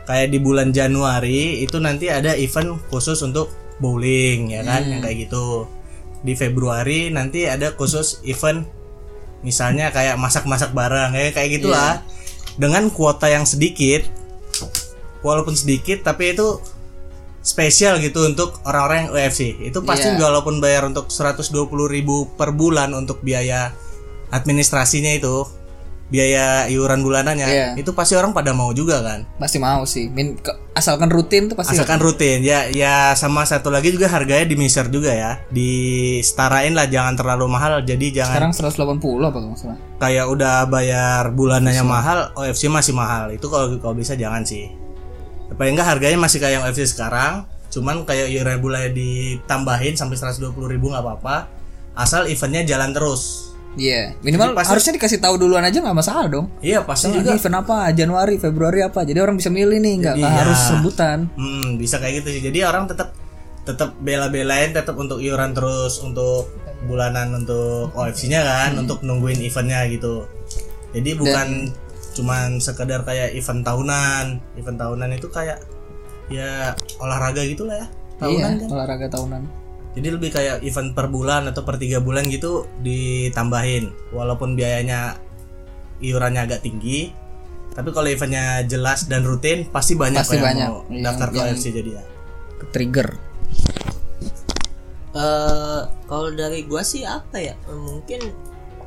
kayak 0.05 0.29
di 0.29 0.37
bulan 0.37 0.69
Januari 0.69 1.65
itu 1.65 1.81
nanti 1.81 2.13
ada 2.13 2.37
event 2.37 2.77
khusus 2.93 3.17
untuk 3.25 3.49
bowling 3.81 4.53
ya 4.53 4.61
kan? 4.61 4.85
Yang 4.85 5.01
kayak 5.09 5.17
gitu. 5.25 5.65
Di 6.21 6.37
Februari 6.37 7.09
nanti 7.09 7.49
ada 7.49 7.73
khusus 7.73 8.21
event 8.29 8.69
misalnya 9.41 9.89
kayak 9.89 10.21
masak-masak 10.21 10.69
bareng 10.77 11.17
ya 11.17 11.33
kayak 11.33 11.49
gitulah 11.57 12.05
dengan 12.59 12.91
kuota 12.91 13.27
yang 13.27 13.47
sedikit 13.47 14.07
walaupun 15.21 15.53
sedikit 15.53 16.01
tapi 16.03 16.33
itu 16.33 16.57
spesial 17.41 17.97
gitu 17.97 18.21
untuk 18.25 18.61
orang-orang 18.69 19.09
yang 19.09 19.11
UFC 19.17 19.57
itu 19.61 19.81
pasti 19.81 20.13
Iya. 20.13 20.21
walaupun 20.21 20.61
bayar 20.61 20.85
untuk 20.85 21.09
120.000 21.09 22.37
per 22.37 22.53
bulan 22.53 22.93
untuk 22.93 23.21
biaya 23.25 23.73
administrasinya 24.29 25.09
itu 25.11 25.45
biaya 26.11 26.67
iuran 26.67 26.99
bulanannya 26.99 27.47
Iya. 27.47 27.67
itu 27.73 27.91
pasti 27.91 28.13
orang 28.13 28.29
pada 28.29 28.51
mau 28.51 28.69
juga 28.69 28.99
kan? 28.99 29.23
Pasti 29.39 29.57
mau 29.57 29.81
sih. 29.83 30.05
Min, 30.05 30.35
ke- 30.35 30.51
asalkan 30.71 31.07
rutin 31.07 31.47
tuh 31.47 31.55
pasti. 31.55 31.71
asalkan 31.73 31.97
rutin. 31.97 32.43
Ya 32.43 32.67
ya 32.67 33.15
sama 33.15 33.41
satu 33.41 33.67
lagi 33.67 33.89
juga 33.89 34.05
harganya 34.05 34.43
di 34.43 34.53
miser 34.53 34.87
juga 34.87 35.07
ya. 35.09 35.39
Disetarain 35.49 36.71
lah 36.71 36.85
jangan 36.85 37.15
terlalu 37.15 37.47
mahal. 37.47 37.79
Jadi 37.81 38.11
jangan 38.13 38.51
Sekarang 38.51 38.51
180 38.99 38.99
apa 39.21 39.31
kalau 39.31 39.47
nggak 39.49 39.59
salah. 39.59 39.77
kayak 39.97 40.25
udah 40.27 40.55
bayar 40.65 41.23
bulanannya 41.29 41.83
mahal 41.83 42.17
OFC 42.35 42.67
masih 42.67 42.91
mahal. 42.91 43.31
Itu 43.31 43.47
kalau 43.47 43.71
kalau 43.77 43.93
bisa 43.93 44.11
jangan 44.13 44.43
sih. 44.43 44.67
Paling 45.49 45.75
enggak 45.75 45.87
harganya 45.89 46.17
masih 46.17 46.39
kayak 46.39 46.53
yang 46.53 46.63
OFC 46.63 46.85
sekarang. 46.85 47.43
Cuman 47.67 48.03
kayak 48.03 48.27
iuran 48.29 48.59
bulannya 48.59 48.91
ditambahin 48.91 49.95
sampai 49.95 50.15
120.000 50.15 50.43
ribu 50.67 50.91
nggak 50.91 50.99
apa-apa. 51.01 51.47
Asal 51.93 52.23
eventnya 52.25 52.63
jalan 52.65 52.91
terus 52.91 53.50
Iya, 53.71 54.19
minimal 54.19 54.51
Jadi 54.51 54.57
pasti- 54.57 54.69
harusnya 54.69 54.93
dikasih 54.95 55.19
tahu 55.19 55.35
duluan 55.37 55.63
aja 55.63 55.79
nggak 55.79 55.95
masalah 55.95 56.27
dong. 56.27 56.51
iya 56.59 56.83
pasti 56.83 57.07
Misalnya 57.07 57.39
juga 57.39 57.57
apa 57.57 57.77
Januari 57.91 58.35
Februari 58.35 58.79
apa 58.81 58.99
jadi 59.01 59.19
orang 59.19 59.35
bisa 59.35 59.47
milih 59.47 59.79
nih 59.79 59.93
nggak 59.97 60.15
Iya. 60.17 60.27
harus 60.27 60.59
rebutan 60.71 61.19
Hmm, 61.33 61.79
bisa 61.79 61.95
kayak 61.95 62.19
gitu 62.19 62.29
sih. 62.31 62.41
Jadi 62.43 62.59
orang 62.61 62.85
tetap 62.85 63.15
tetap 63.61 63.95
bela-belain 63.97 64.71
tetap 64.71 64.93
untuk 64.93 65.17
iuran 65.17 65.53
terus 65.53 65.99
untuk 65.99 66.51
bulanan 66.81 67.31
untuk 67.33 67.93
OFC-nya 67.93 68.41
kan, 68.41 68.69
Hmm. 68.73 68.81
untuk 68.83 68.99
nungguin 69.01 69.39
eventnya 69.39 69.85
gitu. 69.87 70.25
Jadi 70.91 71.09
bukan 71.13 71.71
cuman 72.11 72.57
sekedar 72.57 73.01
kayak 73.01 73.31
event 73.31 73.61
tahunan. 73.61 74.25
Event 74.57 74.77
tahunan 74.77 75.09
itu 75.13 75.29
kayak 75.29 75.63
ya 76.27 76.73
olahraga 76.97 77.39
gitulah 77.41 77.77
ya. 77.77 77.87
Tahunan 78.17 78.51
iya 78.51 78.59
kan. 78.59 78.69
olahraga 78.69 79.07
tahunan 79.07 79.43
Jadi 79.91 80.07
lebih 80.07 80.29
kayak 80.29 80.61
event 80.61 80.91
per 80.91 81.07
bulan 81.07 81.45
atau 81.45 81.61
per 81.61 81.75
tiga 81.75 81.99
bulan 81.99 82.23
gitu 82.25 82.63
ditambahin. 82.79 83.91
Walaupun 84.09 84.55
biayanya 84.55 85.19
iurannya 85.99 86.41
agak 86.43 86.63
tinggi, 86.63 87.11
tapi 87.71 87.91
kalau 87.91 88.07
eventnya 88.07 88.63
jelas 88.63 89.05
dan 89.05 89.21
rutin 89.21 89.67
pasti 89.67 89.93
banyak 89.93 90.21
Pasti 90.21 90.33
kok 90.33 90.37
yang 90.37 90.47
banyak. 90.47 90.67
mau 90.67 90.79
Yang- 90.87 91.03
daftar 91.05 91.27
ke 91.27 91.35
yang- 91.35 91.47
OFC 91.49 91.65
jadi 91.71 91.91
ya. 91.91 92.03
trigger 92.67 93.09
eh 95.11 95.81
kalau 96.05 96.31
dari 96.31 96.63
gua 96.63 96.79
sih 96.81 97.03
apa 97.03 97.35
ya 97.35 97.51
mungkin 97.67 98.31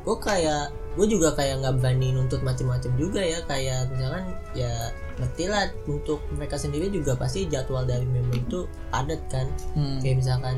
gua 0.01 0.17
kayak 0.17 0.73
gue 0.95 1.05
juga 1.05 1.35
kayak 1.35 1.59
nggak 1.59 1.75
berani 1.77 2.15
nuntut 2.15 2.39
macem-macem 2.39 2.87
juga 2.95 3.19
ya 3.19 3.43
kayak 3.43 3.91
misalkan 3.91 4.25
ya 4.55 4.71
ngerti 5.17 5.43
lah 5.45 5.67
untuk 5.85 6.23
mereka 6.31 6.55
sendiri 6.55 6.87
juga 6.87 7.13
pasti 7.13 7.45
jadwal 7.45 7.83
dari 7.83 8.07
member 8.07 8.39
itu 8.39 8.63
padat 8.89 9.19
kan 9.27 9.43
Hmm. 9.75 9.99
kayak 9.99 10.23
misalkan 10.23 10.55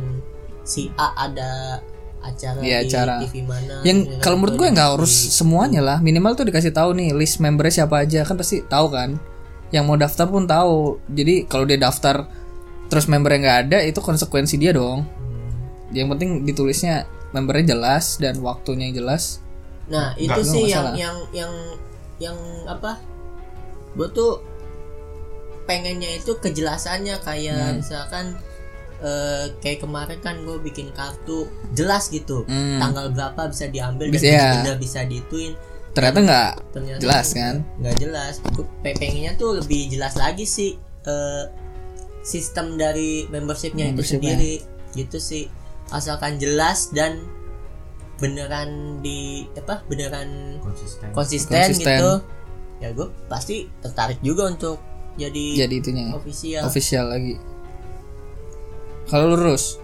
si 0.68 0.92
A 0.94 1.16
ada 1.18 1.80
acara 2.20 2.60
Iya, 2.60 2.84
di 2.84 2.88
acara. 2.88 3.16
TV 3.24 3.40
mana 3.42 3.80
yang 3.82 4.20
kalau 4.20 4.36
menurut 4.36 4.58
gue 4.58 4.68
nggak 4.70 4.90
harus 4.92 5.10
di- 5.10 5.32
semuanya 5.32 5.80
lah. 5.80 5.98
Minimal 5.98 6.36
tuh 6.36 6.46
dikasih 6.46 6.70
tahu 6.70 6.92
nih 6.94 7.16
list 7.16 7.40
membernya 7.40 7.82
siapa 7.82 8.04
aja. 8.04 8.22
Kan 8.22 8.36
pasti 8.36 8.62
tahu 8.62 8.88
kan. 8.90 9.16
Yang 9.70 9.84
mau 9.84 9.96
daftar 9.96 10.26
pun 10.26 10.44
tahu. 10.44 10.78
Jadi 11.08 11.46
kalau 11.46 11.64
dia 11.64 11.78
daftar 11.78 12.28
terus 12.88 13.06
membernya 13.06 13.40
nggak 13.40 13.60
ada 13.66 13.78
itu 13.82 13.98
konsekuensi 13.98 14.56
dia 14.56 14.72
dong. 14.72 15.08
Yang 15.90 16.08
penting 16.12 16.30
ditulisnya 16.44 17.04
membernya 17.30 17.74
jelas 17.74 18.18
dan 18.18 18.40
waktunya 18.40 18.88
yang 18.88 18.98
jelas. 18.98 19.40
Nah 19.88 20.12
itu 20.16 20.28
Nggak, 20.28 20.44
sih 20.46 20.64
nggak 20.66 20.74
yang 20.74 20.88
yang 20.98 21.16
yang 21.32 21.54
yang 22.20 22.38
apa? 22.66 23.00
Gue 23.94 24.10
tuh 24.10 24.44
pengennya 25.64 26.12
itu 26.14 26.36
kejelasannya. 26.36 27.16
Kayak 27.22 27.56
Hmm. 27.62 27.76
misalkan 27.80 28.26
eh, 29.00 29.46
kayak 29.58 29.80
kemarin 29.80 30.18
kan 30.20 30.42
gue 30.42 30.58
bikin 30.60 30.90
kartu 30.92 31.46
jelas 31.72 32.08
gitu. 32.08 32.44
Hmm. 32.44 32.80
tanggal 32.80 33.10
berapa 33.10 33.48
bisa 33.48 33.68
diambil 33.68 34.10
Bisa, 34.10 34.26
dan 34.26 34.34
ya. 34.34 34.50
udah 34.64 34.78
bisa 34.78 35.00
diituin 35.04 35.54
ternyata 35.92 36.20
nggak 36.22 36.52
ternyata 36.72 37.00
jelas 37.00 37.28
kan? 37.32 37.56
nggak 37.78 37.96
jelas. 37.98 38.34
Gue 38.52 38.66
pe- 38.80 38.94
pengennya 38.94 39.34
tuh 39.34 39.58
lebih 39.58 39.90
jelas 39.90 40.14
lagi 40.14 40.46
sih 40.46 40.78
eh, 41.04 41.44
sistem 42.22 42.76
dari 42.76 43.26
membershipnya 43.28 43.88
itu 43.88 43.98
Membershipnya. 43.98 44.34
sendiri. 44.36 44.54
Gitu 44.94 45.18
sih. 45.18 45.46
Asalkan 45.88 46.38
jelas 46.38 46.92
dan 46.92 47.24
beneran 48.18 48.98
di 49.00 49.46
apa 49.54 49.86
beneran 49.86 50.58
konsisten. 50.60 51.14
konsisten, 51.14 51.54
Konsisten. 51.56 51.86
gitu 51.96 52.12
ya 52.78 52.90
gue 52.92 53.10
pasti 53.26 53.66
tertarik 53.80 54.22
juga 54.22 54.46
untuk 54.48 54.78
jadi, 55.16 55.66
jadi 55.66 55.76
itunya 55.76 56.14
official. 56.14 56.62
Official 56.64 57.06
lagi 57.08 57.34
kalau 59.08 59.32
lurus? 59.32 59.80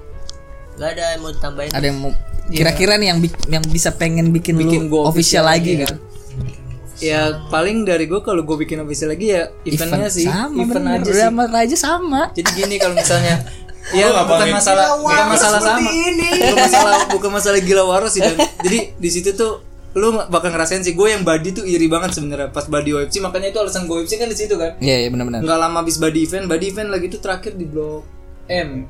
Nggak 0.73 0.89
ada 0.91 1.03
yang 1.09 1.21
mau 1.21 1.31
ditambahin. 1.31 1.71
Ada 1.71 1.85
yang 1.85 1.97
mau 1.97 2.11
kira-kira 2.45 2.93
nih 2.95 3.07
yang 3.07 3.19
bi- 3.19 3.43
yang 3.47 3.63
bisa 3.65 3.89
pengen 3.91 4.29
bikin, 4.29 4.55
Bikin 4.55 4.81
lu 4.83 4.91
gua 4.91 5.01
official, 5.07 5.41
official 5.41 5.43
lagi 5.45 5.71
lagi, 5.71 5.83
gitu? 5.83 5.95
Ya 6.99 7.21
paling 7.47 7.83
dari 7.83 8.05
gue 8.05 8.19
kalau 8.19 8.41
gue 8.41 8.57
bikin 8.57 8.79
official 8.79 9.11
lagi 9.11 9.27
ya 9.29 9.51
eventnya 9.63 10.07
sih. 10.07 10.23
sama 10.23 10.55
event 10.57 10.79
bener. 10.79 10.99
aja 10.99 11.09
sih. 11.09 11.19
Sama 11.21 11.43
aja 11.49 11.75
sama. 11.77 12.21
Jadi 12.31 12.49
gini 12.53 12.75
kalau 12.77 12.95
misalnya 12.95 13.43
ya 13.91 14.07
Lu 14.07 14.23
bukan 14.23 14.47
masalah 14.49 14.85
bukan 14.95 15.25
masalah 15.27 15.59
sama. 15.59 15.83
bukan 15.83 16.55
masalah 16.55 16.95
bukan 17.11 17.29
masalah 17.33 17.59
gila 17.59 17.83
waras 17.83 18.11
sih 18.11 18.21
dan 18.21 18.35
jadi 18.59 18.95
di 18.95 19.09
situ 19.09 19.35
tuh 19.35 19.59
lu 19.93 20.09
bakal 20.25 20.49
ngerasain 20.49 20.79
sih. 20.79 20.95
Gue 20.95 21.11
yang 21.11 21.21
body 21.21 21.49
tuh 21.53 21.65
iri 21.65 21.85
banget 21.85 22.11
sebenarnya 22.13 22.47
pas 22.49 22.65
body 22.65 22.95
OFC 22.95 23.19
makanya 23.19 23.51
itu 23.51 23.59
alasan 23.59 23.83
gue 23.83 23.99
OFC 23.99 24.15
kan 24.15 24.25
di 24.25 24.37
situ 24.37 24.55
kan. 24.55 24.79
Iya 24.79 25.03
iya 25.03 25.09
benar-benar 25.09 25.43
nggak 25.43 25.59
lama 25.59 25.77
habis 25.79 25.97
body 25.97 26.19
event 26.21 26.45
body 26.47 26.65
event 26.67 26.87
lagi 26.87 27.07
tuh 27.07 27.19
terakhir 27.19 27.53
di 27.53 27.65
blok 27.65 28.03
M 28.47 28.87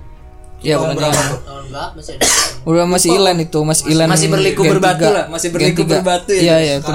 iya 0.64 0.76
bukan 0.80 0.96
berapa? 0.96 1.14
Tahun 1.44 1.66
berapa? 1.68 1.92
Masih 1.94 2.14
ada 2.16 2.26
udah 2.64 2.86
masih 2.88 3.10
Ilan 3.12 3.38
itu 3.38 3.60
masih 3.62 3.86
Ilan 3.92 4.08
masih 4.08 4.28
berliku 4.28 4.62
Gen 4.64 4.72
berbatu 4.72 5.04
lah, 5.06 5.26
masih 5.28 5.50
berliku 5.52 5.84
berbatu 5.84 6.32
ya. 6.32 6.42
iya 6.42 6.56
iya 6.58 6.74
itu 6.80 6.92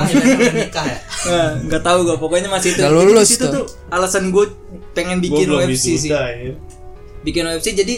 nikah 0.56 0.84
ya? 0.84 0.98
Nah, 1.28 1.48
nggak 1.68 1.82
tahu 1.82 1.98
gue 2.02 2.16
pokoknya 2.16 2.48
masih 2.48 2.72
itu. 2.72 2.80
Udah 2.80 2.88
Jadi 2.90 3.04
lulus 3.04 3.26
di 3.26 3.32
situ 3.36 3.44
tuh. 3.44 3.52
tuh 3.52 3.64
alasan 3.88 4.32
gue 4.32 4.44
pengen 4.92 5.20
Gua 5.20 5.24
bikin 5.28 5.46
OFC 5.52 5.86
sih. 5.96 6.08
ya. 6.08 6.56
bikin 7.20 7.44
OFC 7.44 7.76
jadi 7.76 7.94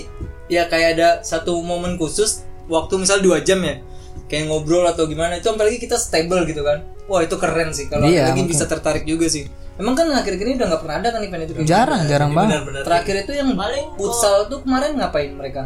ya 0.48 0.66
kayak 0.66 0.98
ada 0.98 1.08
satu 1.22 1.62
momen 1.62 1.94
khusus 1.94 2.42
waktu 2.66 2.98
misal 2.98 3.22
dua 3.22 3.38
jam 3.40 3.62
ya 3.62 3.78
kayak 4.26 4.46
ngobrol 4.46 4.82
atau 4.82 5.06
gimana 5.06 5.38
itu 5.38 5.46
apalagi 5.46 5.78
kita 5.78 5.94
stable 5.94 6.42
gitu 6.44 6.60
kan. 6.60 6.82
Wah 7.06 7.22
itu 7.22 7.34
keren 7.34 7.70
sih 7.70 7.86
kalau 7.86 8.06
Iya, 8.06 8.30
lagi 8.30 8.46
bisa 8.46 8.66
tertarik 8.66 9.02
juga 9.02 9.26
sih 9.26 9.46
emang 9.80 9.94
kan 9.94 10.06
akhir-akhir 10.12 10.44
ini 10.44 10.54
udah 10.54 10.68
nggak 10.68 10.80
pernah 10.80 10.96
ada 10.96 11.08
kan 11.08 11.20
event 11.20 11.42
itu 11.42 11.52
jarang 11.64 12.00
jarang 12.04 12.30
banget. 12.30 12.60
Terakhir 12.80 13.14
itu 13.22 13.32
yang 13.34 13.48
Paling 13.52 13.86
futsal 13.96 14.46
tuh 14.46 14.60
kemarin 14.60 14.94
ngapain 14.94 15.32
mereka? 15.32 15.62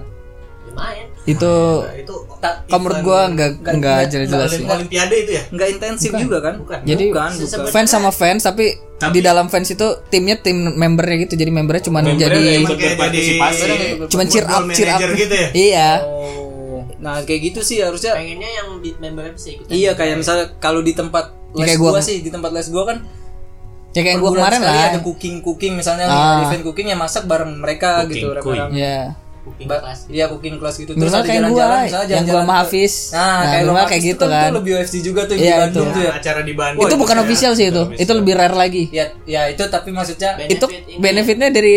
Lumayan 0.65 1.07
itu 1.25 1.55
Nah, 1.81 1.95
itu 1.95 2.15
kalau 2.41 2.81
menurut 2.81 3.01
gua 3.01 3.21
nggak 3.29 3.51
Nggak- 3.61 4.05
jelas-jelas 4.09 4.49
sih. 4.51 4.59
Olim- 4.61 4.73
olimpiade 4.75 5.15
itu 5.19 5.31
ya? 5.33 5.43
Nggak 5.49 5.69
intensif 5.71 6.11
juga 6.15 6.39
kan? 6.41 6.55
Jadi 6.83 7.05
bukan, 7.07 7.31
bukan. 7.37 7.59
Fans 7.69 7.89
sama 7.89 8.11
fans 8.11 8.43
tapi, 8.43 8.67
di 9.07 9.21
dalam 9.21 9.47
fans 9.47 9.69
itu 9.69 9.85
timnya 10.09 10.37
tim 10.37 10.57
membernya 10.71 11.17
gitu. 11.23 11.35
Jadi 11.37 11.51
membernya 11.51 11.85
cuma 11.85 12.01
Membernya 12.01 12.25
jadi 12.25 12.43
berpartisipasi. 12.65 13.69
cuma 14.09 14.23
cheer 14.25 14.47
up 14.47 14.63
cheer 14.69 14.89
up. 14.89 15.01
gitu 15.05 15.35
ya? 15.35 15.49
Iya. 15.53 15.91
Oh. 16.03 16.83
Nah 16.97 17.21
kayak 17.21 17.41
gitu 17.47 17.61
sih 17.61 17.79
harusnya. 17.79 18.13
Pengennya 18.15 18.51
yang 18.55 18.69
di 18.79 18.91
membernya 18.95 19.33
bisa 19.33 19.49
ikutan 19.51 19.71
iya 19.71 19.93
kayak 19.93 20.17
misalnya 20.19 20.57
kalau 20.59 20.81
di 20.81 20.93
tempat 20.93 21.37
Ya, 21.53 21.61
les 21.61 21.67
kayak 21.69 21.79
gua- 21.79 21.93
gua 21.93 22.03
sih 22.03 22.19
di 22.19 22.29
tempat 22.29 22.51
les 22.51 22.67
gua 22.67 22.83
kan 22.85 22.99
ya 23.95 24.01
kayak 24.03 24.19
bulan 24.19 24.35
kemarin 24.37 24.59
sekali 24.59 24.75
lah 24.75 24.87
ada 24.89 25.01
cooking 25.01 25.37
cooking 25.39 25.73
misalnya 25.75 26.07
Ah. 26.07 26.43
event 26.43 26.63
cooking 26.63 26.87
yang 26.87 26.99
masak 26.99 27.25
bareng 27.25 27.55
mereka 27.55 28.03
Cooking 28.03 28.11
gitu 28.13 28.27
rame-rame. 28.35 28.75
ya 28.75 28.99
cooking 29.41 29.67
Ba- 29.67 29.77
class 29.79 30.01
Iya 30.09 30.25
cooking 30.27 30.57
class 30.57 30.75
gitu 30.75 30.91
Minimal 30.93 31.05
ada 31.15 31.21
jalan-jalan, 31.23 31.37
yang 31.37 31.85
misalnya 31.85 31.93
gua 32.01 32.11
jalan-jalan 32.11 32.41
sama 32.41 32.49
ke- 32.49 32.59
Hafiz. 32.59 32.93
Nah, 33.07 33.21
Nah, 33.21 33.45
kayak 33.45 33.87
kayak 33.87 34.03
gitu 34.03 34.15
itu 34.17 34.25
kan. 34.27 34.43
tuh 34.43 34.55
lebih 34.57 34.73
UFC 34.75 34.95
juga 34.99 35.21
tuh 35.23 35.35
di 35.35 35.43
Iya, 35.43 35.57
Bandung 35.61 35.85
itu. 35.85 35.95
tuh 35.95 36.03
ya. 36.03 36.13
Acara 36.15 36.41
di 36.41 36.55
Bandung 36.55 36.83
itu 36.83 36.95
bukan 36.97 37.17
official 37.21 37.53
sih 37.53 37.67
itu 37.67 37.83
itu 37.95 38.13
lebih 38.15 38.33
rare 38.35 38.55
lagi 38.55 38.85
Ya, 38.89 39.05
ya 39.25 39.43
itu 39.47 39.63
tapi 39.67 39.89
maksudnya 39.91 40.31
Benefit 40.35 40.55
itu 40.55 40.67
ini. 40.67 40.93
benefitnya 40.99 41.49
dari 41.49 41.75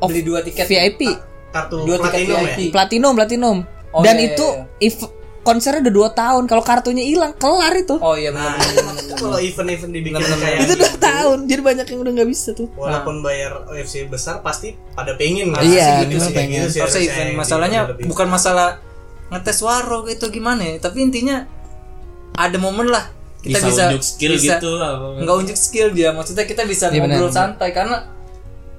beli 0.00 0.20
dua 0.20 0.40
tiket 0.40 0.64
VIP 0.64 1.00
kartu 1.48 1.76
Dua 1.84 1.96
tiket 2.00 2.26
platinum 2.26 2.40
ya 2.42 2.56
platinum 2.70 3.12
platinum 3.14 3.56
Oh, 3.92 4.00
dan 4.00 4.16
iya, 4.16 4.24
iya, 4.24 4.28
itu 4.32 4.46
iya. 4.48 4.64
if- 4.82 5.12
konsernya 5.42 5.82
udah 5.82 5.90
dua 5.92 6.08
tahun 6.10 6.46
kalau 6.46 6.62
kartunya 6.62 7.02
hilang 7.02 7.34
kelar 7.34 7.74
itu 7.74 7.98
Oh 7.98 8.14
iya 8.14 8.30
Nah, 8.30 8.54
benar. 8.54 8.94
itu 8.96 9.14
kalau 9.16 9.38
event-event 9.38 9.90
dibikin 9.90 10.22
kayak 10.22 10.58
itu 10.60 10.74
dua 10.74 10.86
gitu, 10.86 10.98
tahun 10.98 11.38
jadi 11.44 11.60
banyak 11.60 11.86
yang 11.88 12.00
udah 12.00 12.12
nggak 12.12 12.30
bisa 12.30 12.48
tuh 12.52 12.68
walaupun 12.72 13.14
bayar 13.20 13.66
OFC 13.66 14.06
besar 14.06 14.38
pasti 14.38 14.78
pada 14.92 15.12
pengen 15.12 15.50
nggak 15.50 15.62
Iya, 15.62 15.82
sih? 15.84 15.94
minimal 16.06 16.22
sih, 16.24 16.34
pengen. 16.34 16.60
sih 16.64 16.78
Harusnya 16.78 17.00
harusnya 17.00 17.02
event 17.18 17.30
masalahnya 17.36 17.80
bukan 18.04 18.28
masalah 18.28 18.68
ngetes 19.28 19.58
waro 19.60 20.04
gitu 20.04 20.28
gimana 20.28 20.62
ya, 20.62 20.76
tapi 20.78 21.00
intinya 21.00 21.48
ada 22.32 22.56
momen 22.56 22.86
lah 22.86 23.08
kita 23.40 23.58
bisa, 23.58 23.66
bisa, 23.66 23.82
unjuk 23.88 24.04
skill 24.04 24.32
bisa- 24.32 24.56
gitu 24.56 24.70
apa. 24.76 25.06
nggak 25.18 25.36
unjuk 25.36 25.58
skill 25.58 25.88
dia 25.90 26.08
maksudnya 26.10 26.44
kita 26.44 26.62
bisa 26.62 26.86
Iya, 26.86 27.02
ngobrol 27.02 27.28
santai 27.28 27.70
karena 27.70 28.06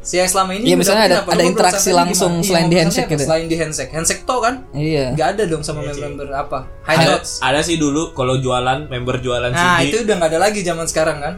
si 0.03 0.13
yang 0.15 0.27
selama 0.27 0.51
ini 0.53 0.63
Iya, 0.65 0.75
misalnya 0.75 1.03
ada- 1.05 1.19
apa? 1.23 1.31
ada 1.31 1.43
interaksi 1.43 1.89
langsung 1.89 2.31
gimana? 2.33 2.43
Iya, 2.43 2.49
selain 2.49 2.61
di 2.61 2.67
ngobrol 2.67 2.81
handshake 2.83 3.09
gitu. 3.09 3.23
selain 3.23 3.45
di 3.45 3.55
handshake. 3.55 3.91
Handshake 3.91 4.23
to 4.23 4.35
kan? 4.37 4.55
Iya. 4.69 5.05
Nggak 5.11 5.27
ada 5.29 5.43
dong 5.47 5.61
sama 5.61 5.79
member-member 5.81 6.27
apa? 6.29 6.59
High 6.83 6.97
ada, 7.01 7.15
ada 7.23 7.59
sih 7.61 7.75
dulu 7.75 8.11
kalau 8.11 8.35
jualan 8.35 8.85
member 8.85 9.17
jualan 9.17 9.49
nah 9.49 9.79
CD 9.79 9.87
itu 9.89 9.97
udah 10.03 10.15
nggak 10.17 10.29
ada 10.29 10.39
lagi 10.41 10.59
zaman 10.59 10.85
sekarang 10.85 11.17
kan? 11.17 11.33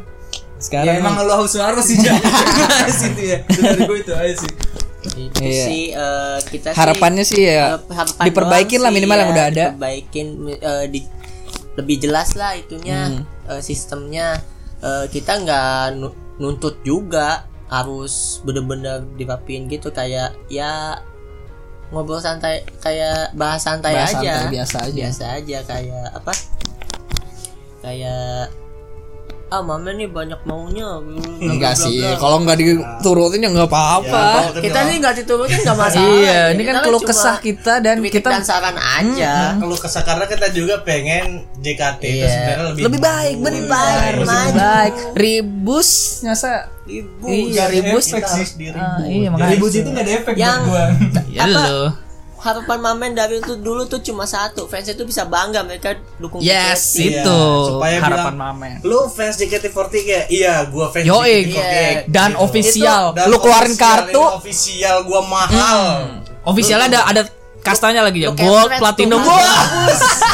Sekarang 0.57 0.87
ya 0.87 0.97
emang 0.97 1.13
lo 1.19 1.33
harus 1.35 1.53
harus 1.53 1.85
sih 1.85 2.01
ya. 2.03 2.17
Itu 3.43 3.59
dari 3.59 3.81
gue 3.83 3.97
itu 3.99 4.13
aja 4.13 4.35
sih 4.35 4.51
itu 5.05 5.37
Iya. 5.39 5.63
sih 5.63 5.81
eh, 5.93 6.37
kita 6.43 6.73
sih, 6.73 6.75
harapannya 6.75 7.21
sih 7.23 7.37
ya 7.39 7.77
eh, 7.77 7.79
harapan 7.87 8.25
diperbaikin 8.25 8.79
lah 8.81 8.89
sih, 8.89 8.95
minimal 8.97 9.17
yang 9.19 9.29
ya, 9.29 9.31
udah 9.31 9.45
ada. 9.45 9.65
diperbaikin 9.69 10.27
eh, 10.49 10.85
di 10.89 10.99
lebih 11.75 11.95
jelas 11.99 12.33
lah 12.33 12.51
itunya 12.53 13.13
Hmm. 13.13 13.21
eh, 13.47 13.61
sistemnya. 13.61 14.41
Eh, 14.77 15.05
kita 15.07 15.37
nggak 15.37 15.69
nu- 15.95 16.17
nuntut 16.37 16.81
juga 16.81 17.45
harus 17.75 18.39
bener-bener 18.47 19.03
dirapiin 19.19 19.67
gitu 19.67 19.91
kayak 19.91 20.31
ya 20.47 20.99
ngobrol 21.91 22.17
santai 22.17 22.63
kayak 22.79 23.35
bahas 23.35 23.61
santai 23.61 23.93
Bahas 23.93 24.15
aja 24.15 24.33
santai, 24.47 24.51
biasa 24.55 24.77
aja. 24.89 24.95
biasa 24.95 25.23
aja 25.37 25.57
kayak 25.67 26.05
apa 26.15 26.33
kayak 27.83 28.49
ah 29.45 29.61
mama 29.61 29.89
nih 29.89 30.05
banyak 30.05 30.41
maunya 30.41 30.97
enggak 31.53 31.73
sih 31.75 32.01
kalau 32.17 32.41
nggak 32.41 32.57
diturutin 32.57 33.39
ya 33.39 33.49
nggak 33.49 33.67
apa-apa. 33.67 34.57
Kita 34.57 34.79
sih 34.83 34.97
nggak 34.97 35.15
diturutin 35.21 35.61
nggak 35.61 35.77
masalah. 35.77 36.09
Iya 36.17 36.41
ini 36.51 36.61
Kita 36.61 36.71
kan 36.71 36.83
keluh 36.83 36.99
kesah 36.99 37.37
kita 37.39 37.73
dan 37.77 37.95
kita 38.01 38.25
dan 38.27 38.41
saran 38.41 38.73
aja. 38.75 39.53
Kalau 39.55 39.75
kesah 39.75 40.01
karena 40.01 40.25
kita 40.25 40.49
juga 40.49 40.81
pengen 40.81 41.45
JKT 41.57 42.01
itu 42.01 42.17
Iya. 42.17 42.27
sebenarnya 42.27 42.65
lebih 42.67 42.83
lebih 42.83 42.99
baik 42.99 43.35
Lebih 43.37 43.63
baik, 43.65 44.13
lebih 44.17 44.53
baik. 44.55 44.93
Ribus 45.15 45.89
nyasa 46.21 46.49
ibu 46.85 47.25
iya 47.29 47.65
ribus. 47.67 48.05
kita 48.07 48.25
harus 48.27 48.53
diri 48.53 48.75
Ah, 48.75 49.01
iya 49.03 49.27
makanya. 49.27 49.51
ribut 49.51 49.71
itu 49.71 49.87
nggak 49.87 50.03
ada 50.03 50.13
efek 50.15 50.33
Yang- 50.35 50.63
buat 50.63 50.89
gua. 50.91 51.21
Ya 51.29 51.45
lo 51.45 52.04
harapan 52.45 52.77
mamen 52.77 53.11
dari 53.17 53.41
itu 53.41 53.57
dulu 53.57 53.89
tuh 53.89 54.05
cuma 54.05 54.29
satu. 54.29 54.69
Fans 54.69 54.85
itu 54.85 55.01
bisa 55.01 55.25
bangga 55.25 55.65
mereka 55.65 55.97
dukung 56.21 56.45
yes 56.45 56.93
JKT. 56.93 57.25
Itu. 57.25 57.41
Supaya 57.73 57.97
harapan 57.97 58.33
bilang, 58.37 58.53
mamen. 58.53 58.73
Lu 58.85 59.09
fans 59.09 59.41
JKT48 59.41 59.95
ya 60.05 60.21
iya 60.29 60.53
gua 60.69 60.93
fans 60.93 61.09
Yoi, 61.09 61.49
JKT48 61.49 61.57
iya. 61.57 62.05
dan 62.05 62.29
Gitu. 62.31 62.43
official 62.45 63.03
Dan 63.17 63.25
lu 63.33 63.37
keluarin 63.41 63.73
official, 63.73 63.81
kartu. 63.81 64.23
official 64.37 64.97
gua 65.09 65.21
mahal. 65.25 65.79
Officialnya 66.45 66.87
ada 66.93 67.01
ada 67.09 67.21
kastanya 67.65 68.05
lagi 68.05 68.21
ya. 68.21 68.29
Gold 68.37 68.69
platinum. 68.77 69.19
Wah! 69.19 69.65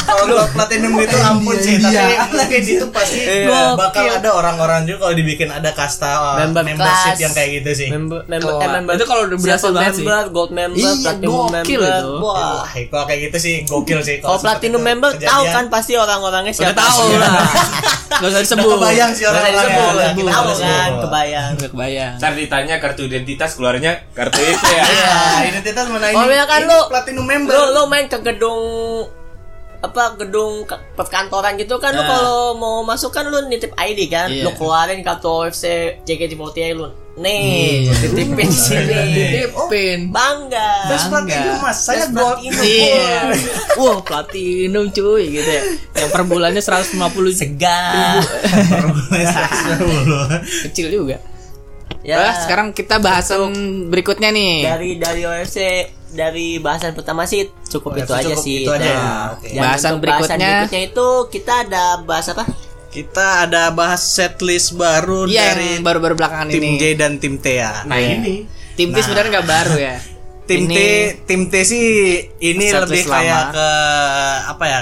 Kalau 0.02 0.28
gua 0.28 0.44
platinum 0.52 0.92
itu 1.00 1.16
ampun 1.16 1.56
sih 1.56 1.80
tapi 1.80 1.96
mungkin 2.30 2.62
itu 2.62 2.86
pasti 2.92 3.20
Gokil. 3.48 3.74
bakal 3.74 4.04
ada 4.12 4.30
orang-orang 4.30 4.84
juga 4.84 5.08
kalau 5.08 5.14
dibikin 5.16 5.48
ada 5.48 5.72
kasta 5.72 6.10
uh, 6.12 6.36
Member 6.36 6.62
membership 6.62 7.16
yang 7.16 7.32
kayak 7.32 7.50
gitu 7.58 7.70
sih. 7.74 7.88
Member 7.88 8.20
member 8.28 8.52
eh, 8.60 8.96
itu 9.00 9.06
kalau 9.08 9.22
udah 9.24 9.38
berhasil 9.40 9.70
banget 9.72 9.92
sih. 9.96 10.04
member 10.04 10.24
gold 10.28 10.52
member 10.52 10.76
Iya, 10.78 10.92
platinum 11.00 11.32
gokil 11.32 11.80
member. 11.80 12.02
itu. 12.02 12.12
wah 12.20 12.62
kalau 12.68 13.04
kayak 13.08 13.20
gitu 13.26 13.38
sih 13.40 13.54
gokil 13.64 14.00
sih. 14.04 14.16
kalau 14.20 14.38
platinum 14.38 14.82
member 14.82 15.10
tahu 15.16 15.42
kan 15.48 15.64
pasti 15.66 15.92
orang-orangnya 15.96 16.52
siapa 16.52 16.76
tahu 16.76 17.06
lah. 17.16 17.32
Nggak 18.20 18.28
usah 18.28 18.42
disebut. 18.44 18.68
kebayang 18.68 19.10
sih 19.16 19.24
orang-orang 19.24 19.68
tahu 19.72 20.46
kan 20.52 20.90
kebayang. 21.00 21.50
Nggak 21.56 21.70
kebayang. 21.72 22.12
Ntar 22.20 22.32
ditanya 22.36 22.74
kartu 22.78 23.02
identitas 23.06 23.50
keluarnya 23.56 23.92
kartu 24.12 24.38
itu 24.38 24.66
ya. 24.68 24.84
Iya, 24.84 25.14
identitas 25.48 25.88
mana 25.88 26.06
ini? 26.12 26.16
Oh, 26.18 26.28
iya 26.28 26.44
kan 26.44 26.60
lu 26.62 26.78
platinum 26.92 27.21
member. 27.22 27.50
lu 27.50 27.62
lu 27.72 27.82
main 27.86 28.06
ke 28.06 28.18
gedung 28.18 28.60
apa 29.78 30.14
gedung 30.14 30.62
perkantoran 30.94 31.56
gitu 31.56 31.74
kan 31.76 31.90
Nah. 31.90 32.06
kalau 32.06 32.54
mau 32.54 32.82
masuk 32.82 33.10
kan 33.10 33.26
lu 33.26 33.42
nitip 33.44 33.74
ID 33.74 34.06
kan 34.06 34.28
Iya. 34.28 34.42
lu 34.42 34.54
keluarin 34.54 35.02
kartu 35.02 35.26
OFC 35.28 35.64
JKT48 36.00 36.70
lu 36.72 36.86
nih 37.12 37.90
titipin 37.92 38.46
di 38.46 38.56
sini 38.56 38.94
ditipin 39.10 40.08
bangga 40.08 40.86
Fans 40.86 41.04
platinum 41.10 41.56
mas, 41.60 41.78
saya 41.78 42.06
platinum. 42.06 42.62
Iya. 42.62 43.36
Wah, 43.82 43.98
platinum 44.00 44.88
cuy 44.88 45.24
gitu 45.30 45.50
ya. 45.50 45.62
Yang 45.98 46.08
per 46.08 46.22
bulannya 46.24 46.62
150 46.62 46.96
segar 47.34 48.16
kecil 50.62 50.86
juga. 50.90 51.18
ya 52.00 52.16
Nah, 52.18 52.34
sekarang 52.38 52.70
kita 52.70 52.98
bahasan 52.98 53.50
berikutnya 53.86 54.30
nih. 54.30 54.54
dari 54.64 54.90
dari 54.96 55.22
OFC 55.22 55.58
dari 56.12 56.56
bahasan 56.56 56.92
pertama 56.92 57.24
sih 57.24 57.48
cukup 57.64 57.90
Oh, 57.90 57.96
itu 57.96 58.04
itu 58.04 58.12
aja 58.14 58.24
cukup, 58.30 58.44
sih. 58.44 58.56
itu 58.60 58.70
aja 58.70 58.84
ya, 58.86 59.00
oke. 59.32 59.48
dan 59.48 59.58
Bahasan 59.58 59.92
berikutnya- 59.96 60.38
berikutnya 60.62 60.82
itu 60.86 61.06
kita 61.28 61.52
ada 61.62 61.84
bahas 62.00 62.26
apa? 62.28 62.44
Kita 62.88 63.26
ada 63.42 63.62
bahas 63.70 64.04
setlist 64.04 64.72
baru 64.72 65.24
Iya 65.24 65.50
dari 65.50 65.80
baru-baru 65.80 66.12
belakangan 66.14 66.46
tim 66.46 66.60
ini. 66.62 66.76
J 66.76 66.82
dan 66.94 67.16
tim 67.16 67.36
T 67.36 67.46
ya. 67.56 67.82
Nah, 67.82 67.96
ini 67.96 68.44
Tim 68.72 68.88
T 68.88 69.00
sebenarnya 69.00 69.30
nggak 69.34 69.48
baru 69.50 69.74
ya. 69.74 69.96
tim 70.48 70.60
T 70.62 70.70
Ini- 70.70 71.08
tim 71.24 71.40
T 71.46 71.54
sih 71.62 71.86
ini 72.38 72.64
lebih 72.68 73.02
kayak 73.02 73.42
lama. 73.42 73.52
ke 73.52 73.68
apa 74.46 74.64
ya? 74.66 74.80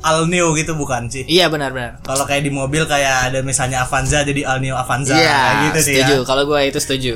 All 0.00 0.24
new 0.24 0.56
gitu 0.56 0.72
bukan 0.74 1.06
sih? 1.06 1.28
Iya 1.28 1.48
benar-benar. 1.48 2.00
Kalau 2.00 2.24
kayak 2.24 2.40
di 2.40 2.48
mobil 2.48 2.84
kayak 2.84 3.28
ada 3.28 3.38
misalnya 3.40 3.84
Avanza 3.84 4.24
jadi 4.24 4.48
All 4.48 4.56
New 4.58 4.72
Avanza 4.72 5.12
Iya, 5.12 5.68
gitu 5.68 5.80
sih 5.82 5.94
setuju. 5.94 6.16
ya. 6.16 6.24
Kalau 6.24 6.42
gue 6.46 6.60
itu 6.64 6.78
setuju. 6.78 7.14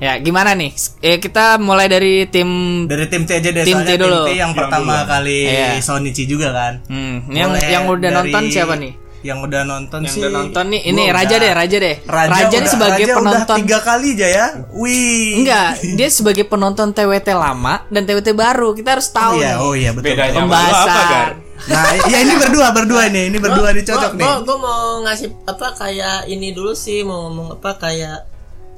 Ya, 0.00 0.16
gimana 0.16 0.52
nih? 0.52 0.72
Eh, 0.98 1.16
kita 1.16 1.60
mulai 1.60 1.84
dari 1.84 2.24
tim 2.24 2.48
Dari 2.84 3.04
tim 3.06 3.22
T 3.22 3.36
aja 3.36 3.50
deh 3.50 3.62
Tim 3.62 3.76
soalnya 3.76 3.92
T 3.92 4.00
dulu. 4.00 4.20
Tim 4.24 4.28
T 4.28 4.38
yang 4.38 4.52
pertama 4.52 5.04
kali 5.04 5.44
Iya. 5.44 5.76
Sonichi 5.78 6.24
juga 6.24 6.48
kan. 6.50 6.80
Hmm, 6.88 7.28
yang 7.28 7.52
Boleh 7.52 7.68
yang 7.68 7.84
udah 7.86 8.00
dari- 8.10 8.16
nonton 8.26 8.42
siapa 8.48 8.74
nih? 8.74 8.92
Yang 9.20 9.38
udah 9.44 9.62
nonton 9.62 10.00
Yang 10.00 10.08
sih. 10.10 10.20
udah 10.24 10.30
nonton 10.32 10.64
nih, 10.66 10.80
ini 10.82 11.02
gua 11.04 11.12
Raja 11.14 11.28
udah. 11.30 11.38
deh, 11.38 11.52
Raja 11.52 11.76
deh. 11.78 11.96
Raja, 12.00 12.30
Raja, 12.32 12.56
udah- 12.56 12.72
sebagai 12.72 13.04
Raja 13.04 13.14
penonton. 13.14 13.36
udah 13.44 13.58
tiga 13.60 13.78
kali 13.84 14.08
aja 14.10 14.28
ya. 14.32 14.46
Wih. 14.72 15.30
Enggak, 15.36 15.68
dia 15.92 16.08
sebagai 16.08 16.44
penonton 16.44 16.88
TWT 16.90 17.28
lama 17.30 17.74
dan 17.86 18.02
TWT 18.02 18.32
baru. 18.32 18.72
Kita 18.72 18.96
harus 18.96 19.06
Oh 19.06 19.14
tahu 19.14 19.32
iya, 19.36 19.52
nih. 19.52 19.56
oh 19.60 19.72
iya 19.74 19.90
betul. 19.92 20.06
Bedanya 20.10 20.40
Pembahasan. 20.40 20.88
apa, 20.88 21.02
Gar? 21.06 21.30
Nah, 21.60 21.84
ya 22.08 22.18
ini 22.18 22.34
berdua 22.34 22.66
berdua 22.72 23.02
nih, 23.06 23.24
ini 23.26 23.36
berdua 23.36 23.68
nih 23.70 23.84
cocok 23.84 24.12
nih. 24.16 24.24
Gue 24.40 24.56
mau 24.56 24.80
ngasih 25.04 25.28
apa 25.44 25.66
kayak 25.76 26.24
ini 26.26 26.48
dulu 26.50 26.72
sih 26.72 27.04
mau 27.04 27.28
ngomong 27.28 27.60
apa 27.60 27.76
kayak 27.76 28.18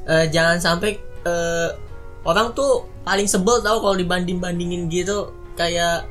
eh, 0.03 0.27
jangan 0.27 0.59
sampai 0.59 0.99
eh, 1.25 1.69
orang 2.23 2.51
tuh 2.53 2.71
paling 3.03 3.27
sebel 3.27 3.59
tau 3.59 3.79
kalau 3.79 3.95
dibanding 3.95 4.39
bandingin 4.39 4.87
gitu 4.87 5.29
kayak 5.53 6.07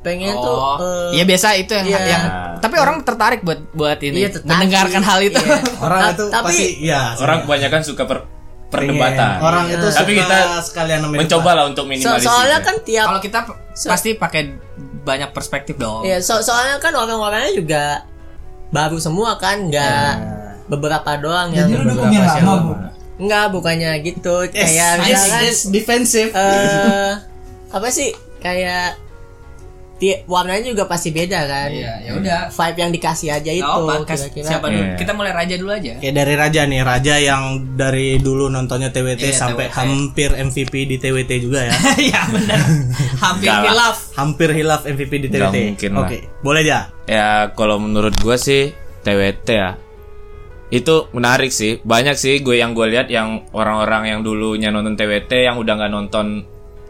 pengen 0.00 0.36
tuh 0.36 0.52
Oh, 0.52 0.76
eh, 1.10 1.16
ya 1.16 1.24
biasa 1.24 1.56
itu 1.56 1.72
yang, 1.72 1.86
iya. 1.86 2.00
yang 2.04 2.24
tapi 2.60 2.76
orang 2.76 3.00
tertarik 3.00 3.40
buat 3.40 3.64
buat 3.72 3.96
ini 3.98 4.20
Iya, 4.20 4.28
tertarik. 4.30 4.50
mendengarkan 4.52 5.02
hal 5.02 5.20
itu. 5.22 5.38
Iya. 5.38 5.58
Orang 5.86 6.00
itu 6.10 6.24
tapi- 6.28 6.46
pasti 6.46 6.66
ya. 6.82 7.02
Orang 7.16 7.38
kebanyakan 7.42 7.80
suka 7.80 8.02
per- 8.04 8.26
perdebatan. 8.68 9.38
Orang 9.38 9.64
itu 9.66 9.86
Tapi 9.86 10.12
suka 10.12 10.20
kita 10.20 10.38
sekalian 10.60 11.00
Mencoba 11.06 11.50
lah 11.54 11.64
untuk 11.64 11.84
so- 11.84 11.88
minimalisir. 11.88 12.26
soalnya 12.26 12.58
ya. 12.58 12.66
kan 12.66 12.76
tiap 12.82 13.06
Kalau 13.06 13.20
kita 13.22 13.38
p- 13.44 13.56
pasti 13.86 14.10
pakai 14.14 14.42
banyak 15.00 15.30
perspektif 15.30 15.74
dong. 15.78 16.02
ya 16.02 16.20
so- 16.20 16.42
soalnya 16.42 16.76
kan 16.78 16.92
orang-orangnya 16.92 17.52
juga 17.54 17.84
baru 18.68 18.98
semua 18.98 19.38
kan 19.38 19.70
nggak 19.70 20.10
beberapa 20.66 21.16
doang 21.16 21.48
yang 21.50 21.68
dukung 21.70 22.10
yang 22.10 22.26
lama, 22.26 22.52
Bu. 22.58 22.72
Enggak, 23.14 23.44
bukannya 23.50 23.90
gitu. 24.00 24.46
Yes, 24.46 24.74
kayak 24.74 24.74
yes, 24.74 24.98
misalkan 25.00 25.42
yes, 25.42 25.58
defensif. 25.68 26.26
eh 26.30 27.12
apa 27.68 27.88
sih? 27.88 28.10
Kayak 28.38 28.98
ti- 29.94 30.20
warnanya 30.24 30.66
juga 30.66 30.84
pasti 30.84 31.08
beda 31.08 31.40
kan. 31.44 31.70
Iya, 31.70 31.92
ya 32.02 32.10
udah. 32.14 32.40
Vibe 32.50 32.76
yang 32.76 32.90
dikasih 32.90 33.30
aja 33.30 33.50
itu 33.50 33.62
apa? 33.64 34.02
Kas- 34.04 34.26
kira-kira. 34.26 34.46
Siapa 34.46 34.66
dulu? 34.66 34.82
Iya. 34.84 34.96
Kita 34.96 35.12
mulai 35.12 35.32
Raja 35.32 35.54
dulu 35.54 35.70
aja. 35.70 35.92
Kayak 35.96 36.14
dari 36.14 36.34
Raja 36.34 36.60
nih, 36.64 36.80
Raja 36.82 37.14
yang 37.16 37.42
dari 37.72 38.08
dulu 38.18 38.44
nontonnya 38.48 38.90
TWT 38.90 39.22
Iya, 39.22 39.32
sampai 39.32 39.66
TWT. 39.66 39.76
hampir 39.76 40.30
MVP 40.34 40.74
di 40.84 40.96
TWT 40.98 41.30
juga 41.38 41.60
ya. 41.64 41.72
Iya 42.04 42.20
benar. 42.28 42.60
Hampir 43.16 43.48
lah. 43.48 43.62
hilaf. 43.64 43.96
hampir 44.12 44.48
hilaf 44.50 44.82
MVP 44.84 45.12
di 45.16 45.28
TWT. 45.28 45.56
mungkin 45.72 45.90
Oke, 45.96 46.18
lah. 46.18 46.42
boleh 46.42 46.62
ya. 46.62 46.80
Ya 47.04 47.26
kalau 47.52 47.78
menurut 47.78 48.14
gue 48.14 48.36
sih 48.36 48.74
TWT 49.00 49.48
ya 49.48 49.78
itu 50.68 51.08
menarik 51.10 51.48
sih 51.48 51.78
banyak 51.80 52.14
sih 52.14 52.40
gue 52.40 52.56
yang 52.56 52.72
gue 52.72 52.88
lihat 52.88 53.06
yang 53.06 53.44
orang-orang 53.50 54.08
yang 54.08 54.20
dulunya 54.20 54.68
nonton 54.68 54.94
TWT 54.94 55.44
yang 55.44 55.56
udah 55.56 55.74
nggak 55.76 55.92
nonton 55.92 56.26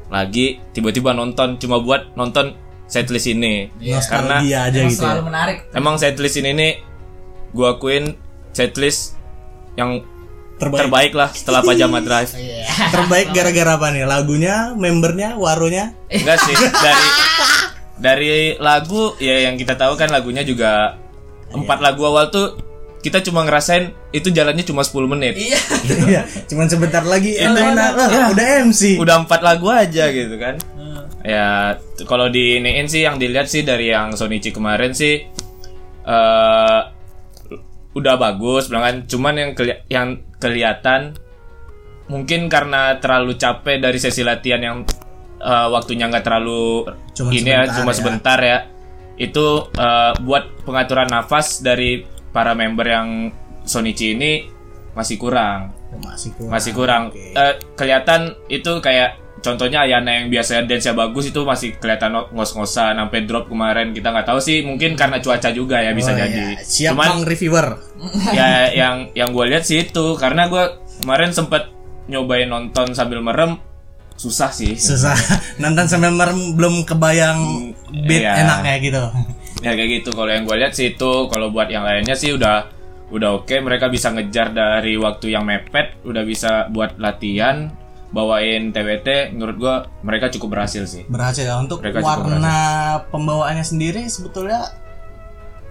lagi 0.08 0.62
tiba-tiba 0.70 1.10
nonton 1.10 1.58
cuma 1.58 1.78
buat 1.78 2.14
nonton 2.14 2.54
setlist 2.86 3.26
ini 3.26 3.72
karena 4.04 4.38
Nostalgia 4.38 4.60
aja 4.62 4.78
Emang 4.78 4.88
gitu. 4.88 5.00
selalu 5.00 5.18
Ya. 5.18 5.26
menarik. 5.26 5.56
emang 5.72 5.94
setlist 5.96 6.36
ini 6.36 6.50
nih 6.52 6.72
gue 7.50 7.66
akuin 7.66 8.04
setlist 8.50 9.18
yang 9.74 10.04
Terbaik. 10.54 10.86
terbaik 10.86 11.12
lah 11.12 11.30
setelah 11.34 11.60
Pajama 11.60 11.98
Drive 12.06 12.30
Terbaik 12.94 13.34
gara-gara 13.34 13.74
apa 13.74 13.90
nih? 13.90 14.06
Lagunya, 14.06 14.70
membernya, 14.72 15.34
warunya? 15.34 15.98
enggak 16.06 16.38
sih 16.40 16.54
dari 16.84 17.06
dari 17.94 18.30
lagu 18.56 19.18
ya 19.18 19.46
yang 19.46 19.54
kita 19.54 19.74
tahu 19.74 19.94
kan 19.94 20.10
lagunya 20.10 20.42
juga 20.42 20.94
empat 21.50 21.78
lagu 21.80 22.02
awal 22.04 22.26
tuh 22.28 22.54
kita 23.04 23.20
cuma 23.20 23.44
ngerasain 23.44 23.92
itu 24.10 24.32
jalannya 24.32 24.64
cuma 24.64 24.80
10 24.80 25.04
menit. 25.06 25.36
Iya. 25.36 25.60
Iya, 26.08 26.22
cuman 26.48 26.66
sebentar 26.66 27.04
lagi 27.04 27.36
enak-enak. 27.36 27.90
lah, 27.92 28.08
udah 28.32 28.46
MC. 28.64 28.96
udah 28.96 29.20
empat 29.20 29.44
lagu 29.44 29.68
aja 29.68 30.08
gitu 30.08 30.40
kan. 30.40 30.56
Ya 31.20 31.76
t- 31.96 32.04
kalau 32.04 32.28
di 32.28 32.56
iniin 32.56 32.84
sih 32.84 33.00
yang 33.00 33.16
dilihat 33.16 33.44
sih 33.44 33.60
dari 33.60 33.88
yang 33.88 34.12
Sonichi 34.12 34.48
kemarin 34.48 34.92
sih 34.92 35.24
eh 36.04 36.80
udah 37.94 38.14
bagus 38.18 38.66
bilangan 38.66 39.06
cuman 39.06 39.34
yang 39.34 39.50
keli- 39.52 39.84
yang 39.86 40.08
kelihatan 40.36 41.14
mungkin 42.04 42.52
karena 42.52 43.00
terlalu 43.00 43.38
capek 43.38 43.80
dari 43.80 43.96
sesi 43.96 44.20
latihan 44.20 44.60
yang 44.60 44.76
eh, 45.40 45.68
waktunya 45.70 46.08
nggak 46.08 46.24
terlalu 46.24 46.84
Cuma 47.16 47.30
ini 47.30 47.48
ya 47.48 47.64
sebentar 47.64 47.76
cuma 47.78 47.90
ya. 47.90 47.96
sebentar 47.96 48.38
ya. 48.40 48.58
Itu 49.16 49.46
eh, 49.72 50.12
buat 50.20 50.44
pengaturan 50.64 51.08
nafas 51.08 51.62
dari 51.62 52.04
para 52.34 52.52
member 52.52 52.82
yang 52.84 53.30
Sonichi 53.62 54.12
ini 54.12 54.50
masih 54.92 55.16
kurang 55.16 55.70
Masih 55.94 56.34
kurang. 56.34 56.50
masih 56.50 56.72
kurang 56.74 57.02
Oke. 57.08 57.32
Eh, 57.32 57.54
kelihatan 57.74 58.20
itu 58.46 58.68
kayak 58.78 59.14
contohnya 59.40 59.84
Ayana 59.84 60.10
yang 60.18 60.26
biasanya 60.28 60.64
dance 60.64 60.88
bagus 60.90 61.28
itu 61.28 61.40
masih 61.44 61.76
kelihatan 61.76 62.16
ngos-ngosan 62.32 62.96
sampai 62.96 63.22
drop 63.24 63.46
kemarin 63.46 63.92
kita 63.92 64.08
nggak 64.08 64.24
tahu 64.24 64.40
sih 64.40 64.64
mungkin 64.64 64.96
karena 64.96 65.20
cuaca 65.20 65.52
juga 65.52 65.78
ya 65.78 65.92
bisa 65.92 66.10
Oh, 66.10 66.18
jadi 66.18 66.56
iya. 66.56 66.60
Siap 66.60 66.92
cuman 66.96 67.06
Bang 67.08 67.20
reviewer. 67.24 67.66
ya 68.36 68.72
yang 68.72 69.12
yang 69.12 69.30
gue 69.30 69.44
lihat 69.46 69.62
sih 69.62 69.84
itu 69.84 70.16
karena 70.16 70.48
gue 70.48 70.64
kemarin 71.00 71.30
sempet 71.30 71.68
nyobain 72.04 72.48
nonton 72.48 72.92
sambil 72.92 73.20
merem 73.20 73.56
susah 74.14 74.48
sih 74.48 74.78
Susah. 74.78 75.16
Nonton 75.62 75.90
sambil 75.90 76.14
merem 76.14 76.54
belum 76.54 76.86
kebayang 76.86 77.74
beat 78.06 78.22
iya. 78.22 78.46
enaknya 78.46 78.74
gitu. 78.78 79.02
Ya 79.60 79.76
kayak 79.76 80.02
gitu. 80.02 80.10
Kalau 80.16 80.30
yang 80.30 80.48
gue 80.48 80.56
lihat 80.56 80.72
sih 80.74 80.96
itu 80.96 81.28
kalau 81.28 81.52
buat 81.52 81.68
yang 81.70 81.84
lainnya 81.86 82.16
sih 82.16 82.34
udah 82.34 82.70
udah 83.12 83.42
oke. 83.42 83.54
Mereka 83.54 83.92
bisa 83.92 84.10
ngejar 84.10 84.50
dari 84.50 84.96
waktu 84.98 85.34
yang 85.34 85.44
mepet 85.46 86.00
udah 86.02 86.22
bisa 86.24 86.66
buat 86.72 86.96
latihan 86.98 87.70
bawain 88.14 88.70
TWT 88.70 89.34
menurut 89.34 89.56
gue 89.58 89.74
mereka 90.06 90.30
cukup 90.30 90.58
berhasil 90.58 90.86
sih. 90.86 91.02
Berhasil 91.10 91.44
ya. 91.44 91.58
Untuk 91.58 91.82
Mereka 91.82 92.00
warna 92.00 92.56
pembawaannya 93.10 93.66
sendiri 93.66 94.06
sebetulnya 94.06 94.70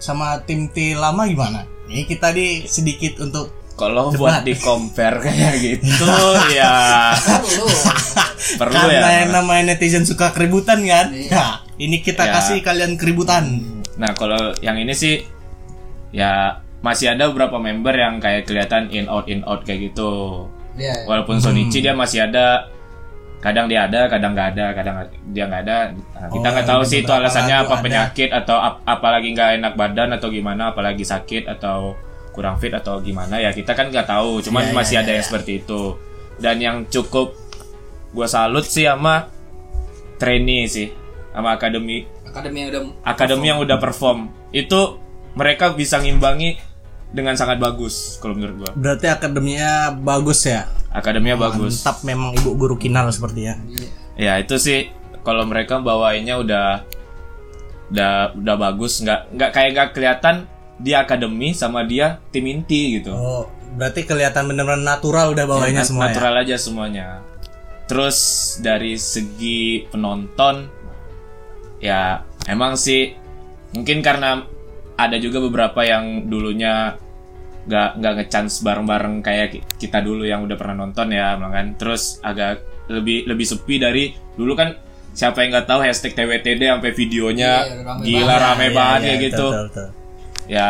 sama 0.04 0.43
tim 0.43 0.67
T 0.67 1.00
lama 1.00 1.24
gimana? 1.24 1.63
Ini 1.88 2.04
kita 2.04 2.36
di 2.36 2.67
sedikit 2.67 3.24
untuk 3.24 3.63
kalau 3.74 4.13
buat 4.13 4.46
di 4.46 4.54
compare 4.60 5.24
kayak 5.24 5.54
gitu 5.65 6.06
ya. 6.54 7.15
Perlu. 7.17 7.67
perlu 8.60 8.76
karena 8.76 9.10
ya. 9.10 9.19
yang 9.24 9.32
namanya 9.32 9.74
netizen 9.74 10.04
suka 10.06 10.36
keributan 10.36 10.84
kan. 10.84 11.10
Nah, 11.10 11.62
ini 11.76 12.00
kita 12.00 12.24
Ya. 12.24 12.34
kasih 12.34 12.58
kalian 12.60 12.96
keributan. 12.96 13.62
nah 13.94 14.10
kalau 14.12 14.38
yang 14.60 14.74
ini 14.76 14.90
sih 14.92 15.22
ya 16.10 16.58
masih 16.80 17.10
ada 17.10 17.28
beberapa 17.28 17.58
member 17.58 17.94
yang 17.94 18.18
kayak 18.18 18.44
kelihatan 18.44 18.90
in 18.90 19.06
out 19.06 19.26
in 19.26 19.42
out 19.44 19.62
kayak 19.62 19.88
gitu 19.88 20.46
Iya. 20.74 21.06
walaupun 21.06 21.38
Sonichi 21.38 21.80
dia 21.80 21.94
masih 21.94 22.24
ada 22.24 22.66
kadang 23.38 23.68
dia 23.68 23.84
ada 23.84 24.08
kadang 24.08 24.34
nggak 24.34 24.50
ada 24.52 24.66
kadang 24.72 24.96
dia 25.28 25.46
nggak 25.46 25.62
ada 25.62 25.78
Nah, 25.94 26.28
kita 26.28 26.42
Oh, 26.42 26.52
nggak 26.52 26.66
tahu 26.66 26.82
ada 26.82 26.88
sih 26.88 27.00
itu 27.00 27.12
alasannya 27.12 27.56
apa 27.60 27.70
ada. 27.72 27.84
penyakit 27.84 28.30
atau 28.32 28.58
ap- 28.58 28.82
apalagi 28.84 29.30
nggak 29.30 29.50
enak 29.58 29.74
badan 29.74 30.10
atau 30.12 30.28
gimana 30.28 30.72
apalagi 30.72 31.04
sakit 31.04 31.46
atau 31.48 31.94
kurang 32.32 32.58
fit 32.58 32.72
atau 32.72 32.98
gimana 32.98 33.38
ya 33.38 33.52
kita 33.52 33.72
kan 33.72 33.92
nggak 33.92 34.08
tahu 34.08 34.42
cuman 34.42 34.64
Iya, 34.64 34.70
iya, 34.70 34.76
masih 34.76 34.96
ada 34.98 35.06
iya, 35.06 35.16
yang 35.16 35.26
seperti 35.28 35.52
itu 35.60 35.82
dan 36.40 36.58
yang 36.58 36.78
cukup 36.88 37.38
gua 38.10 38.26
salut 38.26 38.63
sih 38.63 38.84
sama 38.84 39.30
trainee 40.15 40.65
sih 40.65 40.90
sama 41.34 41.58
akademi. 41.58 42.06
Akademi 42.29 42.63
yang 42.63 42.69
udah 42.69 42.81
akademi 43.04 43.46
yang 43.50 43.60
udah 43.60 43.77
perform. 43.81 44.29
Itu 44.54 45.02
mereka 45.34 45.73
bisa 45.73 45.98
ngimbangi 45.98 46.62
dengan 47.13 47.38
sangat 47.38 47.58
bagus 47.62 48.17
kalau 48.21 48.38
menurut 48.38 48.65
gua. 48.65 48.71
Berarti 48.73 49.06
akademinya 49.10 49.94
bagus 49.94 50.46
ya. 50.46 50.69
akademinya 50.94 51.50
bagus. 51.50 51.81
Mantap 51.81 52.06
memang 52.06 52.38
ibu 52.38 52.54
guru 52.54 52.77
kinal 52.77 53.10
seperti 53.10 53.50
ya. 53.50 53.58
ya 54.13 54.34
itu 54.38 54.62
sih 54.62 54.94
kalau 55.25 55.42
mereka 55.42 55.81
bawainnya 55.81 56.38
udah 56.38 56.86
udah 57.90 58.38
udah 58.38 58.56
bagus. 58.62 59.02
Nggak 59.02 59.34
nggak 59.34 59.50
kayak 59.54 59.69
nggak 59.73 59.90
kelihatan 59.98 60.36
dia 60.77 61.02
akademi 61.02 61.54
sama 61.58 61.81
dia 61.86 62.21
tim 62.29 62.46
inti 62.46 63.02
gitu. 63.02 63.13
Oh, 63.13 63.50
berarti 63.77 64.06
kelihatan 64.06 64.50
bener-bener 64.50 64.86
natural 64.86 65.34
udah 65.34 65.46
bawahnya 65.50 65.81
Nat- 65.81 65.90
semua 65.90 66.06
ya. 66.06 66.08
natural 66.13 66.36
aja 66.46 66.56
semuanya. 66.62 67.06
Terus 67.90 68.17
dari 68.62 68.98
segi 68.98 69.86
penonton 69.90 70.69
ya 71.84 72.23
emang 72.48 72.79
sih 72.79 73.12
mungkin 73.75 74.00
karena 74.00 74.48
ada 74.96 75.17
juga 75.17 75.42
beberapa 75.42 75.84
yang 75.84 76.25
dulunya 76.25 76.96
nggak 77.63 77.90
nggak 78.00 78.13
ngechance 78.19 78.60
bareng-bareng 78.60 79.19
kayak 79.19 79.48
ki- 79.52 79.63
kita 79.79 80.00
dulu 80.00 80.23
yang 80.23 80.44
udah 80.44 80.56
pernah 80.56 80.79
nonton 80.79 81.12
ya 81.12 81.36
kan 81.36 81.75
terus 81.75 82.19
agak 82.19 82.60
lebih 82.88 83.23
lebih 83.23 83.44
sepi 83.44 83.79
dari 83.79 84.04
dulu 84.36 84.52
kan 84.54 84.75
siapa 85.12 85.44
yang 85.44 85.56
nggak 85.56 85.67
tahu 85.67 85.79
hashtag 85.79 86.12
TWTD 86.13 86.60
sampai 86.65 86.92
videonya 86.92 87.52
Iya, 87.63 87.75
rame 87.86 88.04
gila 88.04 88.25
banget. 88.27 88.44
rame 88.44 88.67
banget 88.69 89.00
kayak 89.00 89.13
betul, 89.13 89.23
gitu 89.23 89.46
betul, 89.46 89.63
betul. 89.67 89.88
ya 90.48 90.69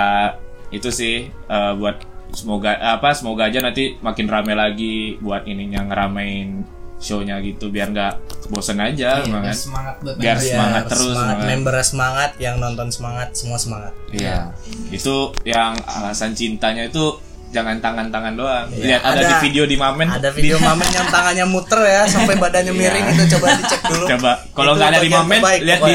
itu 0.70 0.90
sih 0.90 1.16
eh, 1.30 1.74
buat 1.74 1.98
semoga 2.34 2.72
apa 2.78 3.14
semoga 3.14 3.46
aja 3.46 3.62
nanti 3.62 3.98
makin 4.00 4.26
rame 4.26 4.54
lagi 4.54 5.18
buat 5.18 5.46
ininya 5.46 5.86
ngeramein 5.86 6.66
shownya 7.04 7.36
gitu 7.40 7.68
biar 7.68 7.92
nggak 7.92 8.14
bosen 8.48 8.80
aja 8.80 9.20
Iya, 9.20 9.28
kan. 9.28 9.52
semangat 9.52 9.96
buat 10.00 10.16
Biar 10.16 10.36
main. 10.36 10.48
semangat 10.48 10.84
terus, 10.88 11.12
semangat 11.12 11.36
semangat. 11.36 11.50
member 11.50 11.76
semangat 11.84 12.32
yang 12.38 12.56
nonton 12.58 12.88
semangat 12.88 13.28
semua 13.34 13.58
semangat 13.58 13.92
Iya. 14.10 14.56
Itu 14.90 15.16
yang 15.44 15.76
alasan 15.84 16.32
cintanya 16.32 16.86
itu 16.86 17.20
jangan 17.50 17.78
tangan-tangan 17.78 18.34
doang. 18.34 18.66
Iya, 18.72 18.98
Lihat 18.98 19.02
ada, 19.04 19.14
ada- 19.16 19.30
di 19.30 19.36
video 19.44 19.64
di 19.66 19.76
Mamen. 19.76 20.08
ada 20.08 20.30
video 20.30 20.58
mamen 20.64 20.90
yang 20.90 21.06
tangannya 21.06 21.46
muter 21.46 21.82
ya 21.84 22.02
sampai 22.04 22.34
badannya 22.36 22.72
miring 22.72 23.06
itu 23.12 23.38
coba 23.38 23.54
dicek 23.54 23.82
dulu 23.92 24.06
Coba 24.08 24.32
kalau 24.50 24.72
nggak 24.74 24.90
ada 24.90 25.00
di 25.00 25.12
Mamen, 25.12 25.40
lihat 25.60 25.82
di 25.84 25.94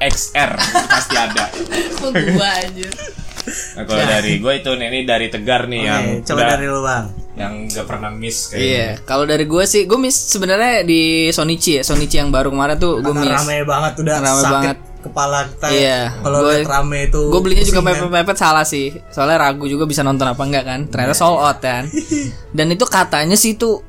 XR 0.00 0.50
pasti 0.86 1.14
ada. 1.14 1.44
Gua 2.30 2.50
anjir. 2.56 2.88
Nah, 3.76 3.84
kalau 3.84 4.00
dari 4.02 4.40
gue 4.40 4.52
itu 4.56 4.70
nih 4.72 4.86
ini 4.88 5.00
dari 5.02 5.28
Tegar 5.28 5.68
nih 5.68 5.76
Oke, 5.78 5.88
yang 5.90 6.04
coba 6.24 6.38
udah- 6.38 6.50
dari 6.50 6.64
lu 6.64 6.80
bang 6.80 7.04
yang 7.34 7.66
nggak 7.66 7.82
pernah 7.84 8.08
miss 8.08 8.46
kayak 8.48 8.62
Iya, 8.62 8.88
kalau 9.02 9.24
dari 9.24 9.42
gue 9.42 9.64
sih, 9.64 9.84
gue 9.84 9.96
miss 9.96 10.14
sebenarnya 10.28 10.82
di 10.82 11.02
Sonichi 11.28 11.76
ya, 11.76 11.82
Sonichi 11.82 12.16
yang 12.16 12.30
baru 12.30 12.48
kemarin 12.48 12.76
tuh 12.76 12.98
gue 12.98 13.10
miss. 13.12 13.26
rame 13.28 13.62
banget 13.64 13.92
udah 13.98 14.14
Rame 14.16 14.28
sakit 14.36 14.54
banget. 14.54 14.76
kepala 15.00 15.38
kita 15.44 15.66
Iya, 15.68 16.00
kalau 16.16 16.38
gua- 16.40 16.52
lihat 16.54 16.70
rame 16.70 16.98
itu 17.04 17.22
Gue 17.26 17.40
belinya 17.40 17.64
juga 17.64 17.72
pusing, 17.76 17.90
kan? 17.92 18.06
mepet-mepet 18.06 18.36
salah 18.36 18.64
sih, 18.64 18.86
soalnya 19.08 19.36
ragu 19.40 19.66
juga 19.66 19.84
bisa 19.84 20.00
nonton 20.00 20.24
apa 20.24 20.40
enggak 20.40 20.64
kan. 20.64 20.80
Ternyata 20.86 21.12
sold 21.12 21.38
out 21.38 21.58
kan. 21.58 21.90
Dan 22.56 22.66
itu 22.70 22.84
katanya 22.84 23.34
sih 23.34 23.54
tuh 23.54 23.82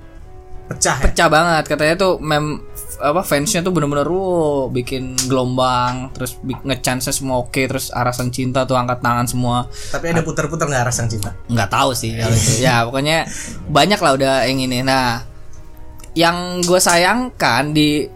pecah 0.65 0.97
ya 0.97 1.05
pecah 1.05 1.27
banget, 1.27 1.63
katanya 1.67 1.93
tuh 1.95 2.17
mem 2.19 2.57
apa 2.99 3.21
fansnya 3.21 3.59
tuh 3.59 3.75
bener-bener 3.75 4.07
wow 4.07 4.67
bikin 4.67 5.15
gelombang 5.27 6.09
terus 6.15 6.39
ngechance 6.41 7.11
semua 7.11 7.43
oke 7.43 7.57
terus 7.67 7.91
arasan 7.91 8.31
cinta 8.31 8.63
tuh 8.63 8.75
angkat 8.75 9.03
tangan 9.03 9.27
semua. 9.27 9.67
Tapi 9.91 10.11
ada 10.15 10.21
puter-puter 10.23 10.65
nggak 10.67 10.85
rasa 10.87 11.05
cinta? 11.05 11.35
Nggak 11.47 11.69
tahu 11.69 11.91
sih 11.91 12.15
kalau 12.15 12.35
itu. 12.35 12.51
Ya 12.63 12.83
pokoknya 12.87 13.27
banyak 13.67 13.99
lah 13.99 14.11
udah 14.15 14.33
yang 14.47 14.59
ini. 14.59 14.79
Nah 14.81 15.23
yang 16.15 16.63
gue 16.63 16.79
sayangkan 16.79 17.75
di 17.75 18.07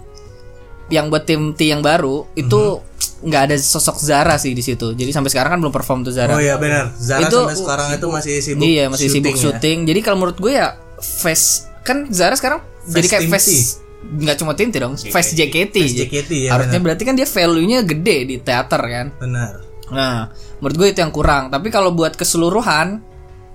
yang 0.89 1.11
buat 1.11 1.27
tim 1.27 1.53
T 1.53 1.69
yang 1.69 1.83
baru 1.83 2.25
itu 2.33 2.79
nggak 3.19 3.41
ada 3.51 3.55
sosok 3.59 3.99
Zara 3.99 4.39
sih 4.39 4.55
di 4.55 4.63
situ. 4.63 4.95
Jadi 4.95 5.11
sampai 5.11 5.27
sekarang 5.27 5.55
kan 5.55 5.59
belum 5.59 5.75
perform 5.75 6.07
tuh 6.07 6.15
Zara. 6.15 6.33
Oh 6.33 6.41
iya 6.41 6.55
benar. 6.55 6.95
Zara 6.95 7.27
Itu- 7.27 7.43
sampai 7.45 7.57
sekarang 7.59 7.87
itu 7.99 8.07
masih 8.07 8.33
sibuk 8.39 8.63
iya 8.63 8.85
masih 8.87 9.07
sibuk 9.11 9.35
ya. 9.35 9.41
syuting 9.43 9.83
jadi 9.83 9.99
kalau 9.99 10.17
menurut 10.23 10.39
gue 10.39 10.55
ya 10.55 10.79
face 10.99 11.67
kan 11.83 12.07
Zara 12.09 12.39
sekarang 12.39 12.63
jadi 12.87 13.07
kayak 13.11 13.27
face. 13.27 13.88
Nggak 13.99 14.37
cuma 14.39 14.55
tim 14.55 14.71
T 14.71 14.79
dong 14.79 14.95
face 14.95 15.35
JKT, 15.35 15.75
Face 15.75 15.95
JKT, 15.95 16.31
ya, 16.47 16.55
harusnya 16.55 16.79
berarti 16.79 17.03
kan 17.03 17.19
dia 17.19 17.27
value-nya 17.27 17.83
gede 17.83 18.17
di 18.23 18.35
teater 18.39 18.79
kan 18.79 19.07
benar 19.19 19.69
Nah, 19.89 20.29
menurut 20.61 20.75
gue 20.77 20.87
itu 20.93 20.99
yang 21.01 21.13
kurang. 21.13 21.49
Tapi 21.49 21.67
kalau 21.73 21.93
buat 21.93 22.13
keseluruhan 22.13 23.01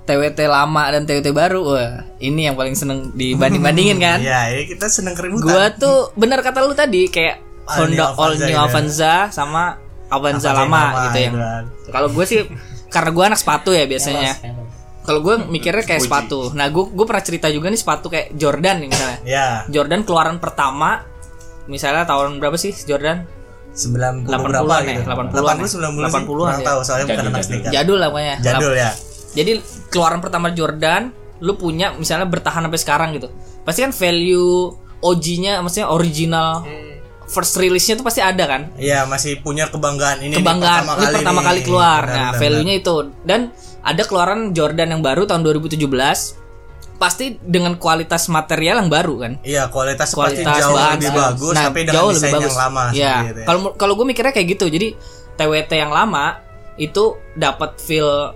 TWT 0.05 0.39
lama 0.45 0.85
dan 0.93 1.09
TWT 1.09 1.33
baru, 1.33 1.61
wah 1.65 1.93
ini 2.21 2.51
yang 2.51 2.59
paling 2.59 2.77
seneng 2.77 3.15
dibanding-bandingin 3.17 3.99
kan. 4.03 4.19
Iya, 4.27 4.41
ya 4.53 4.63
kita 4.69 4.87
seneng 4.91 5.17
keributan. 5.17 5.47
Gua 5.49 5.65
tuh 5.73 6.13
bener 6.19 6.45
kata 6.45 6.61
lu 6.67 6.77
tadi 6.77 7.09
kayak 7.09 7.41
All 7.65 7.89
New 7.89 7.97
Honda 7.97 8.05
All 8.13 8.33
Avanza 8.37 8.45
New 8.45 8.45
gitu 8.45 8.53
ya. 8.53 8.61
Avanza 8.61 9.15
sama 9.33 9.63
Avanza 10.13 10.51
Avanza 10.51 10.51
lama 10.53 10.69
lama, 10.69 11.03
gitu 11.09 11.19
yang. 11.19 11.35
gitu 11.35 11.41
kan. 11.41 11.65
Kalau 11.89 12.09
gue 12.13 12.25
sih 12.29 12.39
karena 12.93 13.11
gue 13.17 13.25
anak 13.25 13.41
sepatu 13.41 13.71
ya 13.73 13.85
biasanya. 13.89 14.33
Kalau 15.05 15.21
gue 15.21 15.35
mikirnya 15.53 15.85
kayak 15.85 16.01
sepatu. 16.01 16.49
Nah, 16.57 16.73
gue 16.73 16.85
gue 16.89 17.05
pernah 17.05 17.21
cerita 17.21 17.47
juga 17.53 17.69
nih 17.69 17.77
sepatu 17.77 18.09
kayak 18.09 18.33
Jordan 18.41 18.77
nih 18.81 18.89
misalnya. 18.89 19.19
Ya, 19.29 19.49
Jordan 19.69 20.01
keluaran 20.09 20.41
pertama 20.41 21.05
misalnya 21.69 22.09
tahun 22.09 22.41
berapa 22.41 22.57
sih 22.57 22.73
Jordan? 22.89 23.29
90 23.75 24.31
80-an 24.31 24.41
berapa 24.49 24.75
ya, 24.87 24.93
gitu. 24.97 25.11
80-an 25.11 25.57
80 25.59 25.61
90 25.61 25.61
ya. 25.61 25.69
sih. 25.69 25.81
80-an 25.83 26.25
Kurang 26.31 26.61
ya. 26.63 26.67
tahu 26.67 26.81
soalnya 26.87 27.05
bukan 27.05 27.17
Jadul, 27.19 27.27
anak 27.27 27.35
jadul. 27.35 27.49
sneaker. 27.49 27.71
Jadul 27.75 27.99
lah 27.99 28.09
pokoknya. 28.09 28.37
Jadul 28.41 28.73
ya. 28.79 28.91
Jadi 29.35 29.53
keluaran 29.91 30.21
pertama 30.23 30.49
Jordan, 30.55 31.03
lu 31.43 31.53
punya 31.59 31.87
misalnya 31.99 32.27
bertahan 32.31 32.63
sampai 32.65 32.81
sekarang 32.81 33.09
gitu. 33.19 33.29
Pasti 33.67 33.83
kan 33.83 33.93
value 33.93 34.73
OG-nya, 35.05 35.61
maksudnya 35.61 35.91
original 35.91 36.65
first 37.27 37.57
release-nya 37.57 37.99
tuh 37.99 38.07
pasti 38.07 38.21
ada 38.21 38.45
kan? 38.47 38.63
Iya, 38.77 39.09
masih 39.09 39.41
punya 39.41 39.69
kebanggaan 39.73 40.21
ini 40.23 40.39
Kebanggaan 40.39 40.85
ini 40.87 41.15
pertama 41.21 41.41
kali 41.43 41.61
nih. 41.61 41.67
keluar. 41.67 42.03
Benar, 42.05 42.17
nah, 42.17 42.31
value-nya 42.37 42.75
itu 42.79 42.95
dan 43.25 43.41
ada 43.85 44.03
keluaran 44.03 44.57
Jordan 44.57 44.97
yang 44.97 45.03
baru 45.05 45.29
tahun 45.29 45.45
2017 45.45 45.77
pasti 46.95 47.37
dengan 47.43 47.75
kualitas 47.77 48.31
material 48.33 48.81
yang 48.81 48.89
baru 48.89 49.15
kan? 49.21 49.33
Iya, 49.45 49.69
kualitas, 49.69 50.15
kualitas 50.15 50.47
pasti 50.47 50.63
jauh 50.63 50.79
bahan 50.79 50.97
lebih 50.97 51.13
bagus 51.13 51.55
nah, 51.55 51.65
tapi 51.69 51.81
dengan 51.85 51.95
jauh 52.01 52.11
lebih 52.15 52.33
bagus. 52.33 52.49
yang 52.49 52.59
lama 52.65 52.83
ya 52.83 52.91
seperti 52.95 53.29
itu 53.29 53.41
ya. 53.41 53.47
kalau 53.47 53.61
kalau 53.77 53.93
gue 53.99 54.07
mikirnya 54.09 54.33
kayak 54.33 54.49
gitu 54.57 54.65
jadi 54.71 54.89
TWT 55.35 55.71
yang 55.75 55.93
lama 55.93 56.25
itu 56.81 57.05
dapat 57.35 57.77
feel 57.79 58.33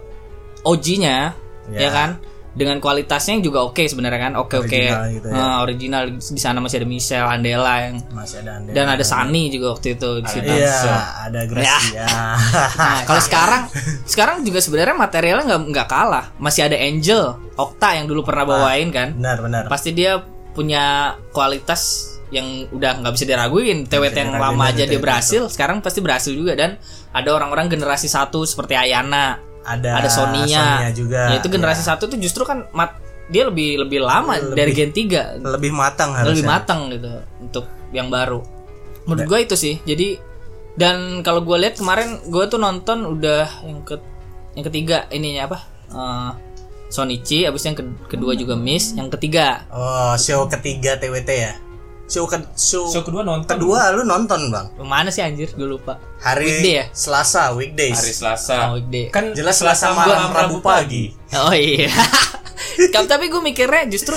OG-nya 0.63 1.35
Ya. 1.69 1.85
ya 1.85 1.91
kan 1.93 2.11
dengan 2.51 2.79
kualitasnya 2.79 3.39
yang 3.39 3.45
juga 3.45 3.63
oke 3.63 3.81
sebenarnya 3.83 4.21
kan 4.21 4.33
oke 4.35 4.57
oke 4.59 4.67
Original 4.67 5.07
gitu 5.11 5.27
ya. 5.29 5.37
Eh, 5.37 5.57
original 5.63 6.03
di 6.11 6.41
sana 6.41 6.59
masih 6.59 6.77
ada 6.81 6.89
Michelle 6.89 7.29
Andela 7.29 7.75
yang 7.87 7.97
Masih 8.11 8.37
ada 8.43 8.51
Ande. 8.59 8.71
dan 8.73 8.87
ada 8.89 9.05
Sani 9.05 9.43
juga 9.49 9.67
waktu 9.73 9.95
itu 9.95 10.11
di 10.19 10.29
situ 10.29 10.49
Iya, 10.49 10.75
So, 10.75 10.91
ada 10.91 11.41
Gracia. 11.47 12.07
Nah, 12.79 13.01
kalau 13.05 13.23
sekarang 13.23 13.63
sekarang 14.05 14.37
juga 14.43 14.59
sebenarnya 14.59 14.97
materialnya 14.97 15.45
nggak 15.47 15.61
nggak 15.71 15.89
kalah. 15.89 16.25
Masih 16.37 16.67
ada 16.67 16.75
Angel, 16.75 17.37
Okta 17.55 17.95
yang 17.95 18.07
dulu 18.07 18.23
pernah 18.23 18.45
bawain 18.45 18.89
kan. 18.91 19.15
benar, 19.15 19.39
benar. 19.39 19.63
Pasti 19.69 19.93
dia 19.93 20.19
punya 20.51 21.15
kualitas 21.31 22.11
yang 22.29 22.45
udah 22.69 23.01
nggak 23.01 23.13
bisa 23.15 23.25
diraguin. 23.25 23.87
TWT 23.87 24.17
yang 24.17 24.33
lama 24.35 24.65
aja 24.67 24.85
dia 24.85 24.99
berhasil, 24.99 25.47
sekarang 25.49 25.81
pasti 25.81 26.03
berhasil 26.03 26.33
juga 26.35 26.53
dan 26.53 26.77
ada 27.11 27.29
orang-orang 27.31 27.71
generasi 27.71 28.05
satu 28.05 28.45
seperti 28.45 28.75
Ayana, 28.75 29.41
Ada, 29.69 29.91
ada 29.95 30.09
Sonia. 30.09 30.89
Juga. 30.91 31.21
Ya, 31.29 31.37
itu 31.37 31.49
generasi 31.49 31.83
satu 31.83 32.07
tuh 32.07 32.17
justru 32.17 32.43
kan 32.43 32.65
mat, 32.71 32.97
dia 33.29 33.45
lebih 33.45 33.77
lebih 33.79 34.01
lama 34.01 34.41
dari 34.51 34.73
Gen 34.73 34.91
3 34.91 35.37
lebih 35.39 35.69
matang 35.71 36.13
harusnya. 36.13 36.33
lebih 36.33 36.45
matang 36.45 36.81
gitu 36.89 37.09
untuk 37.39 37.65
yang 37.91 38.09
baru. 38.09 38.41
Menurut 39.05 39.25
gue 39.27 39.39
itu 39.43 39.55
sih. 39.55 39.77
Jadi 39.83 40.17
dan 40.75 41.21
kalau 41.21 41.43
gue 41.43 41.57
lihat 41.59 41.77
kemarin 41.77 42.23
gue 42.25 42.45
tuh 42.47 42.57
nonton 42.57 43.05
udah 43.05 43.45
yang 43.63 43.83
ke 43.83 44.01
yang 44.55 44.65
ketiga 44.65 45.05
ininya 45.09 45.47
apa? 45.47 45.59
Eh, 45.89 46.31
Sonichi 46.89 47.45
abis 47.45 47.63
yang 47.63 47.77
ke- 47.77 47.85
kedua 48.09 48.33
juga 48.33 48.57
Miss 48.57 48.97
yang 48.97 49.11
ketiga. 49.11 49.69
Oh, 49.69 50.17
show 50.17 50.49
ketiga 50.49 50.97
TWT 50.97 51.29
ya. 51.29 51.53
Show 52.09 52.25
ke 52.25 52.41
show, 52.57 52.89
Show 52.89 53.05
kedua 53.05 53.21
nonton 53.21 53.45
kedua 53.47 53.93
lu 53.93 54.01
nonton, 54.03 54.49
Bang. 54.49 54.73
mana 54.81 55.13
sih 55.13 55.21
anjir 55.21 55.53
gue 55.53 55.69
lupa 55.69 56.01
Hari 56.19 56.41
Weekday 56.41 56.75
ya? 56.75 56.85
Selasa, 56.89 57.53
weekdays. 57.53 58.01
hari 58.01 58.13
Selasa. 58.17 58.73
Oh, 58.73 58.81
weekday. 58.81 59.13
Kan 59.13 59.37
Jelas 59.37 59.61
Selasa 59.61 59.93
malam 59.93 60.33
Rabu 60.33 60.65
pagi. 60.65 61.13
oh 61.37 61.53
iya 61.53 61.93
tapi 63.13 63.29
gue 63.29 63.39
mikirnya 63.39 63.85
justru 63.87 64.17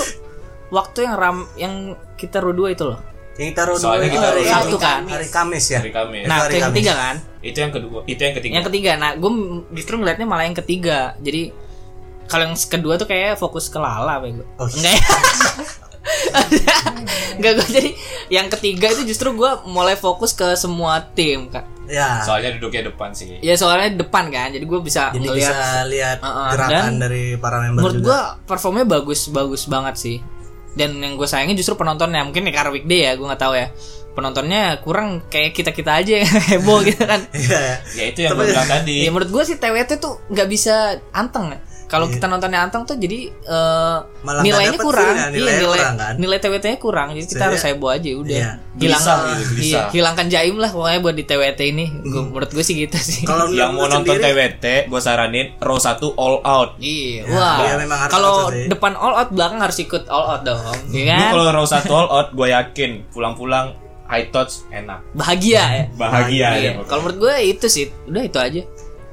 waktu 0.72 1.04
yang 1.04 1.14
ram 1.14 1.38
yang 1.54 1.74
kita 2.16 2.40
berdua 2.40 2.72
itu 2.72 2.88
loh 2.88 2.96
Yang 3.36 3.52
kita 3.52 3.58
taruh 3.60 3.76
Soalnya 3.76 4.08
kita 4.08 4.26
hari 4.28 4.42
Sabtu 4.44 4.76
kan? 4.80 5.00
Hari 5.04 5.28
Kamis 5.28 5.64
ya. 5.68 5.78
Hari 5.80 5.92
Kamis. 5.92 6.24
nah 6.24 6.36
hari 6.44 6.52
yang 6.56 6.68
Kamis. 6.68 6.76
ketiga 6.80 6.92
kan 6.96 7.16
Itu 7.42 7.58
yang 7.60 7.72
kedua, 7.76 7.98
itu 8.06 8.20
yang 8.22 8.34
ketiga. 8.38 8.52
Yang 8.56 8.66
ketiga, 8.70 8.90
nah 8.96 9.10
gue 9.18 9.30
justru 9.74 9.94
ngeliatnya 9.98 10.24
malah 10.24 10.46
yang 10.46 10.54
ketiga. 10.54 11.12
Jadi 11.18 11.50
kalau 12.24 12.48
yang 12.48 12.56
kedua 12.56 12.94
tuh 12.94 13.04
kayak 13.04 13.34
fokus 13.34 13.66
ke 13.66 13.76
Lala, 13.76 14.22
bego. 14.22 14.46
Oh. 14.56 14.64
Enggak 14.70 14.94
ya? 15.00 15.02
Enggak 17.36 17.52
gue 17.58 17.66
jadi 17.72 17.90
yang 18.28 18.46
ketiga 18.48 18.92
itu 18.92 19.02
justru 19.04 19.32
gue 19.32 19.50
mulai 19.66 19.94
fokus 19.94 20.32
ke 20.32 20.54
semua 20.54 21.00
tim 21.12 21.48
kak. 21.48 21.64
Ya. 21.86 22.22
Soalnya 22.24 22.56
duduknya 22.56 22.88
depan 22.88 23.12
sih. 23.12 23.36
Ya 23.42 23.52
soalnya 23.54 23.92
depan 23.92 24.30
kan, 24.30 24.48
jadi 24.48 24.62
gue 24.62 24.80
bisa 24.80 25.12
Jadi 25.12 25.28
ngeliat. 25.28 25.50
bisa 25.52 25.80
lihat 25.86 26.18
Uh-uh, 26.22 26.48
gerakan 26.54 26.70
dan 26.70 26.92
dari 26.98 27.36
para 27.36 27.60
member 27.60 27.82
Menurut 27.82 27.96
juga. 27.98 28.06
gue 28.06 28.20
performnya 28.46 28.86
bagus 28.86 29.28
bagus 29.28 29.62
banget 29.66 29.94
sih. 29.98 30.16
Dan 30.72 31.04
yang 31.04 31.20
gue 31.20 31.28
sayangin 31.28 31.52
justru 31.52 31.76
penontonnya 31.76 32.24
mungkin 32.24 32.48
ya 32.48 32.52
karena 32.54 32.70
weekday 32.72 33.00
ya 33.04 33.12
gue 33.12 33.26
nggak 33.26 33.42
tahu 33.42 33.54
ya. 33.54 33.68
Penontonnya 34.12 34.76
kurang 34.80 35.24
kayak 35.26 35.52
kita 35.52 35.72
kita 35.72 36.00
aja 36.00 36.12
yang 36.22 36.32
heboh 36.52 36.80
gitu 36.80 37.02
kan. 37.02 37.20
Iya. 37.32 37.58
ya. 37.60 37.76
Ya 37.92 38.04
itu 38.08 38.18
yang 38.24 38.36
gue 38.36 38.46
bilang 38.46 38.68
tadi. 38.68 38.96
Ya 39.04 39.10
menurut 39.10 39.28
gue 39.28 39.42
sih 39.44 39.56
TWT 39.56 39.90
tuh 40.00 40.20
nggak 40.32 40.48
bisa 40.48 40.74
anteng. 41.12 41.52
Kalau 41.92 42.08
kita 42.08 42.24
nontonnya 42.24 42.64
anteng 42.64 42.82
tuh 42.82 42.96
jadi 42.96 43.28
eh, 43.28 43.98
Iya. 44.02 44.24
Malah 44.24 44.32
nggak 44.32 44.44
nilainya 44.48 44.78
kurang. 44.80 45.04
feel-nya, 45.04 45.20
Iya, 45.20 45.28
nilainya 45.28 45.60
nilai 45.60 45.76
kurang, 45.76 45.94
kan? 45.94 46.14
nilai 46.16 46.38
TWT-nya 46.40 46.78
kurang. 46.78 47.08
Jadi 47.10 47.26
kita 47.26 47.36
Jadi, 47.36 47.46
harus 47.46 47.62
heboh 47.62 47.90
aja 47.90 48.10
udah. 48.14 48.32
iya. 48.32 48.50
Hilang 48.72 49.02
Gelisah 49.04 49.18
gitu, 49.36 49.52
iya, 49.60 49.82
hilangkan 49.90 50.26
jaim 50.26 50.56
lah 50.56 50.66
pokoknya 50.66 50.98
buat 50.98 51.12
di 51.12 51.22
TWT 51.22 51.60
ini. 51.68 51.84
Gua, 52.02 52.22
menurut 52.24 52.48
gue 52.48 52.64
sih 52.64 52.74
gitu 52.74 52.96
sih. 52.98 53.22
Kalau 53.22 53.44
yang 53.52 53.70
mau 53.70 53.84
nonton 53.84 54.08
sendiri, 54.08 54.24
TWT, 54.56 54.64
gue 54.88 55.00
saranin 55.02 55.46
row 55.58 55.76
1 55.76 55.92
all 56.16 56.40
out. 56.40 56.70
Iya, 56.78 57.20
Ya, 57.20 57.22
wah. 57.30 57.56
iya, 57.60 57.72
memang 57.76 57.98
harus 58.00 58.10
Kalau 58.10 58.34
depan 58.48 58.92
all 58.94 59.14
out, 59.14 59.28
belakang 59.30 59.60
harus 59.60 59.76
ikut 59.78 60.08
all 60.08 60.26
out 60.30 60.42
dong. 60.42 60.58
Iya 60.88 61.04
kan? 61.06 61.30
kalau 61.30 61.44
row 61.52 61.66
1 61.66 61.84
all 61.90 62.08
out, 62.10 62.28
gue 62.32 62.48
yakin 62.48 62.90
pulang-pulang 63.12 63.76
high 64.04 64.28
touch 64.28 64.64
enak. 64.70 65.04
Bahagia 65.12 65.62
ya. 65.62 65.84
Bahagia 65.92 66.48
Iya. 66.54 66.70
ya. 66.70 66.82
Kalau 66.82 67.00
menurut 67.02 67.18
gue 67.22 67.34
itu 67.46 67.66
sih, 67.66 67.92
udah 68.06 68.22
itu 68.22 68.38
aja. 68.38 68.62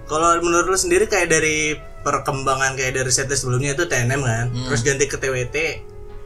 Kalau 0.09 0.41
menurut 0.41 0.65
lu 0.65 0.75
sendiri 0.75 1.05
kayak 1.05 1.29
dari 1.29 1.77
perkembangan 2.01 2.73
kayak 2.73 2.97
dari 2.97 3.11
set 3.11 3.29
sebelumnya 3.29 3.71
itu 3.71 3.85
TNM 3.85 4.19
kan, 4.19 4.45
Hmm. 4.47 4.65
terus 4.65 4.81
ganti 4.81 5.05
ke 5.05 5.15
TWT, 5.15 5.55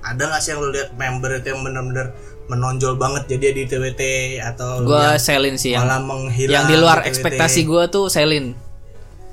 ada 0.01 0.21
nggak 0.23 0.39
sih 0.39 0.49
yang 0.49 0.59
lu 0.59 0.69
lihat 0.69 0.89
member 0.93 1.31
itu 1.33 1.47
yang 1.49 1.61
bener-bener 1.61 2.07
menonjol 2.45 2.95
banget 2.95 3.23
jadi 3.29 3.47
di 3.53 3.63
TWT 3.65 4.01
atau 4.41 4.83
yang 4.83 5.15
Selin 5.17 5.55
sih 5.55 5.71
yang 5.71 5.83
malah 5.83 5.99
menghilang 5.99 6.53
yang 6.53 6.65
di 6.65 6.75
luar 6.75 6.99
TWT? 6.99 7.07
ekspektasi 7.09 7.63
gue 7.63 7.83
tuh 7.87 8.05
Selin 8.07 8.51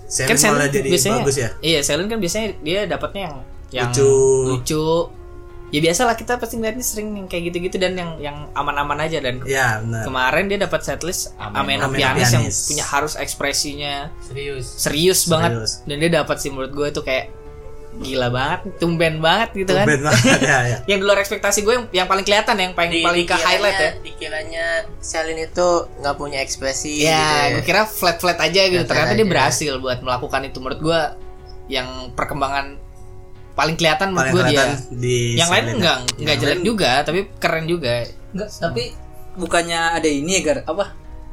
Selin 0.07 0.28
kan 0.28 0.36
Selin 0.38 0.55
malah 0.55 0.70
jadi 0.70 0.88
biasanya 0.88 1.18
bagus 1.18 1.36
ya 1.36 1.48
iya 1.61 1.80
Selin 1.82 2.07
kan 2.07 2.18
biasanya 2.18 2.48
dia 2.62 2.80
dapatnya 2.86 3.22
yang 3.26 3.36
yang 3.70 3.90
Lucu. 3.90 4.14
lucu 4.48 4.86
ya 5.71 5.79
biasa 5.79 6.03
lah 6.03 6.18
kita 6.18 6.35
pasti 6.37 6.59
ngeliatnya 6.59 6.83
sering 6.83 7.14
yang 7.14 7.27
kayak 7.31 7.55
gitu-gitu 7.55 7.79
dan 7.79 7.95
yang 7.95 8.11
yang 8.18 8.37
aman-aman 8.59 9.07
aja 9.07 9.23
dan 9.23 9.39
ya 9.47 9.79
kemarin 10.03 10.51
dia 10.51 10.59
dapat 10.59 10.83
setlist 10.83 11.31
Ameno 11.39 11.87
Ameno 11.87 11.95
Pianis 11.95 12.31
yang 12.35 12.47
punya 12.47 12.85
harus 12.91 13.14
ekspresinya 13.14 14.11
serius. 14.27 14.66
serius 14.66 15.21
banget. 15.31 15.51
Serius. 15.55 15.73
dan 15.87 15.97
dia 16.03 16.11
dapat 16.11 16.37
sih 16.43 16.51
menurut 16.51 16.73
gue 16.75 16.87
itu 16.91 17.03
kayak 17.07 17.27
gila 17.91 18.31
banget 18.31 18.61
tumben 18.79 19.18
banget 19.18 19.66
gitu 19.66 19.73
kan. 19.75 19.87
Band 19.87 20.03
banget 20.07 20.41
ya, 20.43 20.59
ya. 20.62 20.79
yang 20.91 20.99
di 21.03 21.05
luar 21.07 21.18
ekspektasi 21.23 21.66
gue 21.66 21.75
yang, 21.75 21.87
yang 21.91 22.07
paling 22.07 22.23
kelihatan 22.23 22.55
yang 22.59 22.73
paling 22.75 22.91
Di- 22.91 23.03
paling 23.03 23.27
ke 23.27 23.35
highlight 23.35 23.79
ya. 23.79 23.91
dikiranya 23.99 24.66
Selin 25.03 25.39
itu 25.39 25.68
nggak 25.99 26.14
punya 26.18 26.39
ekspresi 26.43 27.03
ya 27.03 27.51
gitu 27.51 27.62
gue 27.62 27.64
kira 27.66 27.83
flat 27.87 28.18
flat 28.23 28.39
aja 28.39 28.62
gitu. 28.71 28.83
Flat-flat 28.83 28.91
ternyata 28.91 29.12
dia 29.18 29.27
aja. 29.27 29.33
berhasil 29.35 29.73
buat 29.83 29.99
melakukan 30.07 30.41
itu. 30.47 30.59
Menurut 30.62 30.81
gue 30.83 31.01
yang 31.71 32.11
perkembangan 32.18 32.80
paling 33.61 33.77
kelihatan 33.77 34.09
menurut 34.17 34.25
paling 34.25 34.33
gue 34.33 34.43
dia 34.49 34.65
kelihatan 34.65 34.71
di 34.97 35.17
yang 35.37 35.51
lain 35.53 35.65
enggak 35.77 35.97
enggak 36.17 36.37
jelek 36.41 36.61
juga 36.65 36.91
tapi 37.05 37.21
keren 37.37 37.65
juga 37.69 38.09
Enggak, 38.31 38.49
tapi 38.57 38.83
bukannya 39.37 39.81
ada 40.01 40.09
ini 40.09 40.39
ya 40.39 40.41
Gar? 40.47 40.59
Apa? 40.65 40.85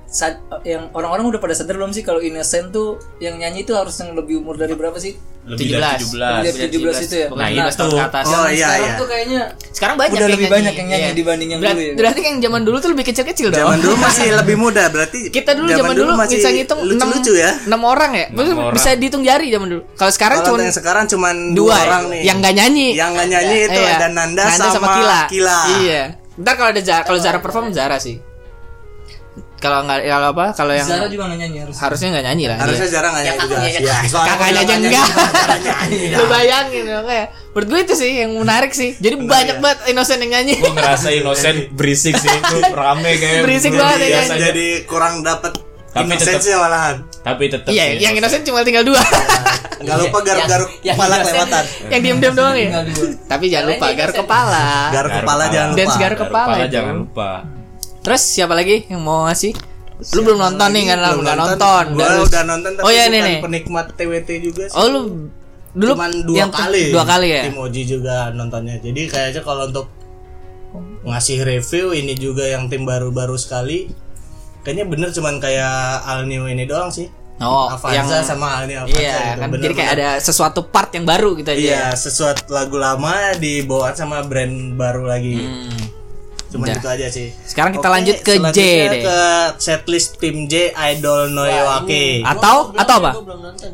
Sad- 0.07 0.39
yang 0.63 0.87
orang-orang 0.91 1.27
udah 1.27 1.39
pada 1.39 1.51
sadar 1.51 1.75
belum 1.75 1.91
sih 1.91 1.99
kalau 1.99 2.19
Innocent 2.19 2.71
tuh 2.71 2.95
yang 3.19 3.35
nyanyi 3.35 3.61
itu 3.61 3.71
harus 3.71 3.91
yang 3.97 4.11
lebih 4.11 4.39
umur 4.39 4.55
dari 4.55 4.71
berapa 4.71 4.95
sih? 4.95 5.19
Lebih 5.43 5.67
dari 5.73 6.03
17 6.03 6.71
17 6.75 7.05
itu 7.05 7.15
ya? 7.17 7.27
Nah, 7.29 7.47
17 7.47 7.71
tahun 7.73 7.87
itu. 7.87 7.95
ke 7.95 8.03
atas 8.05 8.25
Oh, 8.25 8.47
iya, 8.47 8.67
sekarang 8.67 8.83
iya. 8.83 8.95
tuh 8.95 9.07
kayaknya 9.07 9.41
sekarang 9.69 9.95
banyak 9.95 10.11
udah 10.11 10.19
yang 10.19 10.31
lebih 10.31 10.43
nyanyi. 10.43 10.55
banyak 10.57 10.73
yang 10.73 10.87
nyanyi 10.87 11.03
Iya. 11.03 11.15
dibanding 11.15 11.49
yang 11.49 11.59
Berat- 11.59 11.71
dulu 11.73 11.83
ya. 11.83 11.93
berarti 11.95 12.19
yang 12.21 12.37
zaman 12.41 12.61
dulu 12.63 12.77
tuh 12.77 12.89
lebih 12.89 13.05
kecil-kecil 13.05 13.47
dong 13.49 13.59
zaman 13.61 13.77
dulu 13.77 13.95
masih 13.97 14.27
lebih 14.33 14.55
muda 14.57 14.83
berarti 14.87 15.19
kita 15.29 15.51
dulu 15.53 15.67
zaman, 15.69 15.93
dulu 15.93 16.11
masih 16.15 16.35
bisa 16.37 16.49
ngitung 16.51 16.79
lucu-lucu 16.81 17.33
ya 17.37 17.51
6 17.63 17.79
orang 17.79 18.11
ya 18.13 18.25
Maksudnya 18.29 18.55
orang. 18.61 18.75
bisa 18.75 18.89
dihitung 18.93 19.23
jari 19.23 19.45
zaman 19.47 19.67
dulu 19.69 19.81
kalau 19.93 20.11
sekarang 20.11 20.37
cuma 20.41 20.57
yang 20.61 20.71
sekarang 20.73 21.05
cuman 21.05 21.35
dua 21.51 21.55
dua 21.55 21.75
ya, 21.75 21.83
orang 21.85 22.03
nih 22.11 22.21
yang 22.23 22.37
nggak 22.39 22.53
nyanyi 22.53 22.87
yang 22.93 23.09
nggak 23.13 23.27
nyanyi 23.29 23.57
itu 23.65 23.79
Iya. 23.79 23.91
ada 23.93 24.07
Nanda, 24.09 24.43
sama, 24.51 24.87
Kila. 24.93 25.19
Kila. 25.27 25.59
iya 25.79 26.01
ntar 26.37 26.53
kalau 26.53 26.69
ada 26.69 26.81
Zara, 26.81 27.01
kalau 27.01 27.17
Zara 27.17 27.39
perform 27.39 27.71
Zara 27.71 27.97
sih 27.97 28.19
kalau 29.57 29.89
nggak 29.89 30.05
kalau 30.05 30.27
apa 30.37 30.45
kalau 30.53 30.73
yang 30.77 30.85
Zara 30.85 31.09
juga 31.09 31.23
nggak 31.33 31.39
nyanyi 31.41 31.57
harus. 31.65 31.75
harusnya 31.81 32.07
nggak 32.13 32.25
nyanyi 32.29 32.45
lah. 32.45 32.57
Harusnya 32.61 32.87
dia. 32.87 32.93
jarang 32.93 33.11
nggak 33.17 33.25
nyanyi 33.25 33.39
juga. 33.41 33.55
kakaknya 33.57 33.81
ya, 33.81 33.97
soalnya 34.05 34.29
kakaknya 34.29 34.59
aja 34.61 34.73
enggak. 34.77 35.07
nyanyi, 35.65 35.97
lu 35.97 36.23
ya. 36.23 36.27
bayangin 36.29 36.83
kayak 36.85 37.27
menurut 37.33 37.67
gue 37.73 37.79
itu 37.81 37.93
sih 37.97 38.11
yang 38.21 38.31
menarik 38.37 38.71
sih. 38.71 38.89
Jadi 39.01 39.15
banyak 39.17 39.57
ya. 39.57 39.61
banget 39.61 39.79
innocent 39.89 40.19
yang 40.21 40.31
nyanyi. 40.37 40.55
Gue 40.61 40.73
ngerasa 40.77 41.07
innocent 41.09 41.57
berisik 41.73 42.13
sih 42.21 42.29
itu 42.29 42.57
rame 42.69 43.11
kayak 43.17 43.41
Berisik 43.49 43.73
banget 43.73 43.97
ya, 44.05 44.21
kan? 44.21 44.37
jadi 44.37 44.67
kurang 44.85 45.25
dapat 45.25 45.53
Tapi 45.87 46.13
inosensinya 46.13 46.57
malahan. 46.61 46.95
tapi 47.25 47.43
tetap 47.49 47.73
iya 47.73 47.97
yang 47.97 48.13
innocent 48.13 48.45
cuma 48.45 48.61
tinggal 48.61 48.85
dua. 48.85 49.01
Nggak 49.81 49.97
lupa 50.05 50.17
garuk-garuk 50.21 50.69
kepala 50.81 51.15
kelewatan. 51.21 51.63
Yang 51.93 52.01
diem-diem 52.01 52.33
doang 52.33 52.57
ya? 52.57 52.69
Tapi 53.29 53.45
jangan 53.45 53.65
lupa 53.69 53.85
garuk 53.93 54.15
kepala. 54.25 54.65
Garuk 54.89 54.93
Garuk 54.93 55.11
kepala. 55.21 55.43
jangan 55.49 55.69
lupa. 55.69 55.77
Dance 55.77 55.95
garuk 55.97 56.19
kepala 56.21 56.55
jangan 56.65 56.95
lupa 56.97 57.56
terus 58.07 58.23
siapa 58.23 58.55
lagi 58.55 58.87
yang 58.87 59.03
mau 59.03 59.27
ngasih? 59.27 59.51
Lu 60.15 60.23
belum 60.23 60.39
nonton 60.39 60.69
nih 60.71 60.83
kan 60.87 60.97
Belum 61.03 61.21
nggak 61.27 61.37
nonton. 61.43 61.83
gua 61.91 62.23
udah 62.23 62.43
nonton 62.47 62.71
tapi 62.79 62.85
oh 62.87 62.91
ya 62.93 63.03
ini 63.11 63.19
bukan 63.19 63.27
nih. 63.27 63.39
penikmat 63.43 63.85
TWT 63.99 64.29
juga 64.39 64.63
sih. 64.71 64.77
Oh 64.79 64.87
lu 64.87 64.99
dulu 65.75 65.91
cuman 65.93 66.11
dua 66.23 66.37
yang 66.39 66.51
kali. 66.53 66.83
dua 66.95 67.03
kali 67.03 67.27
ya? 67.27 67.43
Tim 67.51 67.57
Oji 67.59 67.81
juga 67.83 68.31
nontonnya. 68.31 68.79
Jadi 68.79 69.01
kayaknya 69.11 69.41
kalau 69.43 69.67
untuk 69.67 69.91
ngasih 71.03 71.43
review 71.43 71.91
ini 71.91 72.15
juga 72.15 72.47
yang 72.47 72.71
tim 72.71 72.87
baru-baru 72.87 73.35
sekali. 73.35 73.91
Kayaknya 74.63 74.85
bener 74.87 75.09
cuman 75.11 75.35
kayak 75.43 76.07
Al 76.07 76.23
New 76.29 76.47
ini 76.47 76.63
doang 76.63 76.87
sih. 76.87 77.11
Oh 77.37 77.69
Avanza 77.69 78.21
yang 78.21 78.25
sama 78.25 78.61
Al 78.61 78.65
New 78.69 78.77
Avanza 78.77 78.97
iya 78.97 79.35
gitu. 79.35 79.41
kan 79.41 79.47
jadi 79.61 79.73
kayak 79.77 79.91
ada 79.97 80.09
sesuatu 80.17 80.59
part 80.69 80.89
yang 80.95 81.03
baru 81.09 81.35
gitu 81.35 81.49
aja. 81.51 81.59
Iya 81.59 81.83
sesuatu 81.97 82.53
lagu 82.53 82.77
lama 82.77 83.33
dibawa 83.37 83.91
sama 83.97 84.21
brand 84.21 84.77
baru 84.77 85.09
lagi. 85.09 85.41
Hmm. 85.41 85.96
Cuman 86.47 86.65
Udah. 86.71 86.79
itu 86.79 86.87
aja 86.87 87.07
sih. 87.11 87.27
Sekarang 87.43 87.75
kita 87.75 87.87
Oke, 87.87 87.95
lanjut 87.99 88.17
ke 88.23 88.33
J 88.55 88.59
deh. 88.87 89.01
ke 89.03 89.19
setlist 89.59 90.15
tim 90.15 90.47
J 90.47 90.71
Idol 90.95 91.31
Noyoake 91.31 92.23
atau 92.23 92.71
atau 92.71 92.95
apa? 93.03 93.11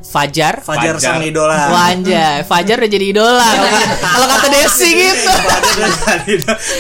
Fajar. 0.01 0.65
Fajar 0.65 0.95
Fajar. 0.97 1.19
sang 1.19 1.21
idola. 1.21 1.69
Wanja 1.69 2.41
Fajar 2.43 2.82
udah 2.82 2.91
jadi 2.91 3.05
idola. 3.13 3.49
Kalau 4.13 4.28
kata 4.28 4.47
Desi 4.49 4.89
gitu. 4.89 5.30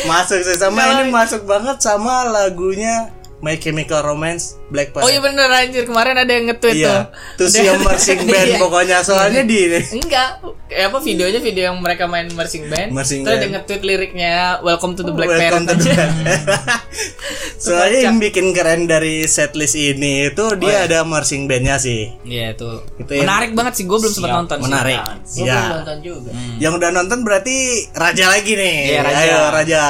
masuk 0.09 0.39
sih 0.41 0.57
sama 0.57 0.81
ini 0.99 1.13
masuk 1.13 1.45
banget 1.45 1.77
sama 1.79 2.25
lagunya 2.29 3.13
My 3.43 3.59
Chemical 3.59 3.99
Romance 4.01 4.55
Black 4.67 4.95
oh 4.95 5.03
iya 5.03 5.19
bener 5.19 5.45
anjir 5.45 5.83
kemarin 5.83 6.15
ada 6.15 6.31
yang 6.31 6.47
nge-tweet 6.47 6.79
Iya, 6.79 7.11
tuh 7.35 7.43
tuh 7.43 7.47
si 7.51 7.59
yang 7.59 7.83
marching 7.83 8.23
band 8.31 8.47
Iya. 8.47 8.57
pokoknya 8.57 8.97
soalnya 9.03 9.43
di 9.43 9.67
Enggak, 9.91 10.39
kayak 10.65 10.87
apa 10.87 10.97
videonya 10.97 11.39
video 11.39 11.63
yang 11.67 11.77
mereka 11.77 12.07
main 12.07 12.31
marching 12.31 12.65
band. 12.65 12.89
Marching 12.89 13.21
terus 13.21 13.35
ada 13.35 13.43
band. 13.43 13.53
nge-tweet 13.59 13.81
liriknya 13.83 14.33
Welcome 14.61 14.95
to 14.95 15.03
the 15.03 15.11
Black 15.11 15.27
Welcome 15.27 15.67
to 15.67 15.75
the. 15.75 15.91
Soalnya 17.63 17.99
yang 18.01 18.17
bikin 18.17 18.51
keren 18.51 18.85
dari 18.85 19.23
setlist 19.25 19.75
ini 19.75 20.29
itu 20.29 20.39
Oh, 20.41 20.55
dia 20.55 20.83
ada 20.83 21.03
marching 21.03 21.45
bandnya 21.45 21.75
sih. 21.77 22.15
Iya 22.23 22.53
itu. 22.53 22.71
Itu 22.97 23.11
yang- 23.11 23.27
Menarik 23.27 23.51
banget 23.53 23.73
sih, 23.75 23.83
gue 23.83 23.97
belum 23.97 24.13
sempat 24.13 24.31
nonton 24.33 24.57
sih. 24.57 24.65
Menarik. 24.65 24.99
Gua 24.99 25.15
belum 25.35 25.47
Ya. 25.47 25.61
nonton 25.73 25.97
juga 25.99 26.29
Yang 26.57 26.73
udah 26.73 26.89
nonton 26.91 27.19
berarti 27.21 27.55
Raja 27.91 28.25
lagi 28.29 28.51
nih. 28.53 28.75
Iya, 28.87 28.99
Raja. 29.01 29.19
Ayo 29.19 29.39
Raja. 29.49 29.83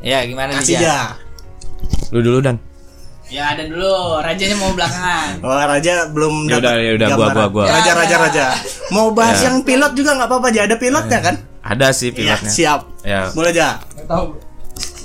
Ya 0.00 0.18
gimana 0.22 0.52
nih 0.52 0.60
Kasih 0.60 0.76
Ja? 0.76 0.84
ya. 0.84 1.00
lu 2.12 2.20
dulu 2.20 2.38
dan 2.38 2.56
Ya 3.34 3.50
ada 3.50 3.66
dulu, 3.66 3.94
rajanya 4.16 4.54
mau 4.54 4.70
belakangan. 4.70 5.42
Wah 5.42 5.66
Raja 5.72 6.06
belum 6.08 6.46
Ya 6.46 6.56
dapat 6.56 6.62
udah, 6.62 6.74
ya 6.78 6.92
udah, 6.94 7.08
gua, 7.10 7.28
gua, 7.28 7.46
gua. 7.50 7.64
Raja 7.66 7.82
Ya, 7.84 7.94
Raja 7.96 8.14
ya. 8.14 8.18
Raja. 8.20 8.44
Mau 8.88 9.10
bahas 9.10 9.38
Ya. 9.38 9.44
yang 9.44 9.56
pilot 9.60 9.92
juga 9.92 10.14
nggak 10.14 10.28
apa-apa 10.30 10.46
aja 10.48 10.60
ada 10.62 10.76
pilotnya 10.76 11.18
kan? 11.20 11.36
ada 11.60 11.90
sih 11.90 12.08
Iya 12.08 12.16
pilotnya 12.36 12.50
siap. 12.52 12.80
ya 13.02 13.20
Boleh 13.32 13.50
aja. 13.50 13.80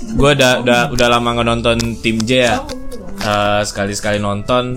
gue 0.02 0.30
udah 0.30 0.60
udah 0.60 0.80
udah 0.88 1.08
lama 1.08 1.28
nggak 1.32 1.46
nonton 1.46 1.76
tim 1.98 2.20
J 2.20 2.30
ya 2.42 2.56
sekali 3.62 3.92
sekali 3.92 4.16
nonton 4.16 4.76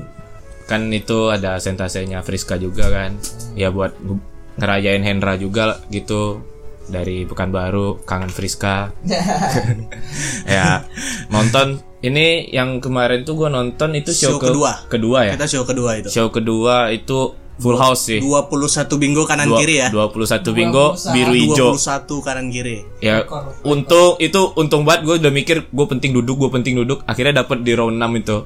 kan 0.64 0.82
itu 0.90 1.28
ada 1.28 1.56
sentasenya 1.58 2.20
Friska 2.22 2.56
juga 2.56 2.88
kan 2.88 3.20
ya 3.54 3.68
buat 3.68 3.94
nge- 3.98 4.24
ngerayain 4.58 5.00
Hendra 5.02 5.36
juga 5.36 5.80
gitu 5.88 6.40
dari 6.86 7.24
Pekanbaru 7.24 8.00
kangen 8.02 8.28
Friska 8.30 8.92
ya 10.50 10.84
nonton 11.28 11.80
ini 12.04 12.26
yang 12.50 12.78
kemarin 12.78 13.24
tuh 13.24 13.36
gue 13.36 13.48
nonton 13.48 13.90
itu 13.94 14.12
show, 14.12 14.36
Show 14.36 14.38
ke- 14.38 14.48
kedua. 14.50 14.72
kedua 14.86 15.20
ya 15.24 15.34
Kita 15.34 15.48
show 15.48 15.64
kedua 15.64 15.92
itu. 15.96 16.10
show 16.10 16.28
kedua 16.28 16.92
itu 16.92 17.20
full 17.54 17.78
house 17.78 18.10
sih 18.10 18.20
21 18.20 18.60
bingo 18.98 19.24
kanan 19.24 19.48
Dua- 19.48 19.58
kiri 19.58 19.76
ya. 19.78 19.88
21 19.88 20.52
bingo 20.52 20.98
biru 21.08 21.32
hijau 21.32 21.72
21 21.74 22.20
kanan 22.20 22.50
kiri. 22.50 22.84
ya 23.00 23.24
untung 23.64 24.18
itu 24.18 24.42
untung 24.54 24.84
banget 24.84 25.06
gue 25.06 25.16
udah 25.18 25.32
mikir 25.32 25.58
gue 25.66 25.86
penting 25.88 26.12
duduk 26.12 26.36
gue 26.38 26.50
penting 26.52 26.76
duduk 26.76 27.06
akhirnya 27.06 27.40
dapet 27.40 27.62
di 27.62 27.72
round 27.72 27.96
6 27.96 28.20
itu 28.20 28.38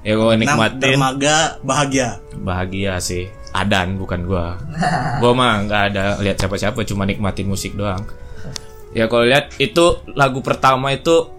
ya 0.00 0.12
gue 0.12 0.26
6 0.28 0.36
nikmatin 0.36 0.78
dermaga 0.78 1.36
bahagia. 1.60 2.08
bahagia 2.36 2.98
sih 2.98 3.24
Adan 3.50 3.96
bukan 3.96 4.26
gue 4.26 4.46
gue 5.16 5.32
mah 5.32 5.64
nggak 5.64 5.82
ada 5.88 6.04
lihat 6.18 6.36
siapa-siapa 6.36 6.84
cuma 6.84 7.02
nikmatin 7.02 7.46
musik 7.46 7.72
doang 7.72 8.04
ya 8.90 9.06
kalau 9.06 9.24
lihat 9.24 9.54
itu 9.56 9.84
lagu 10.12 10.40
pertama 10.40 10.90
itu 10.90 11.30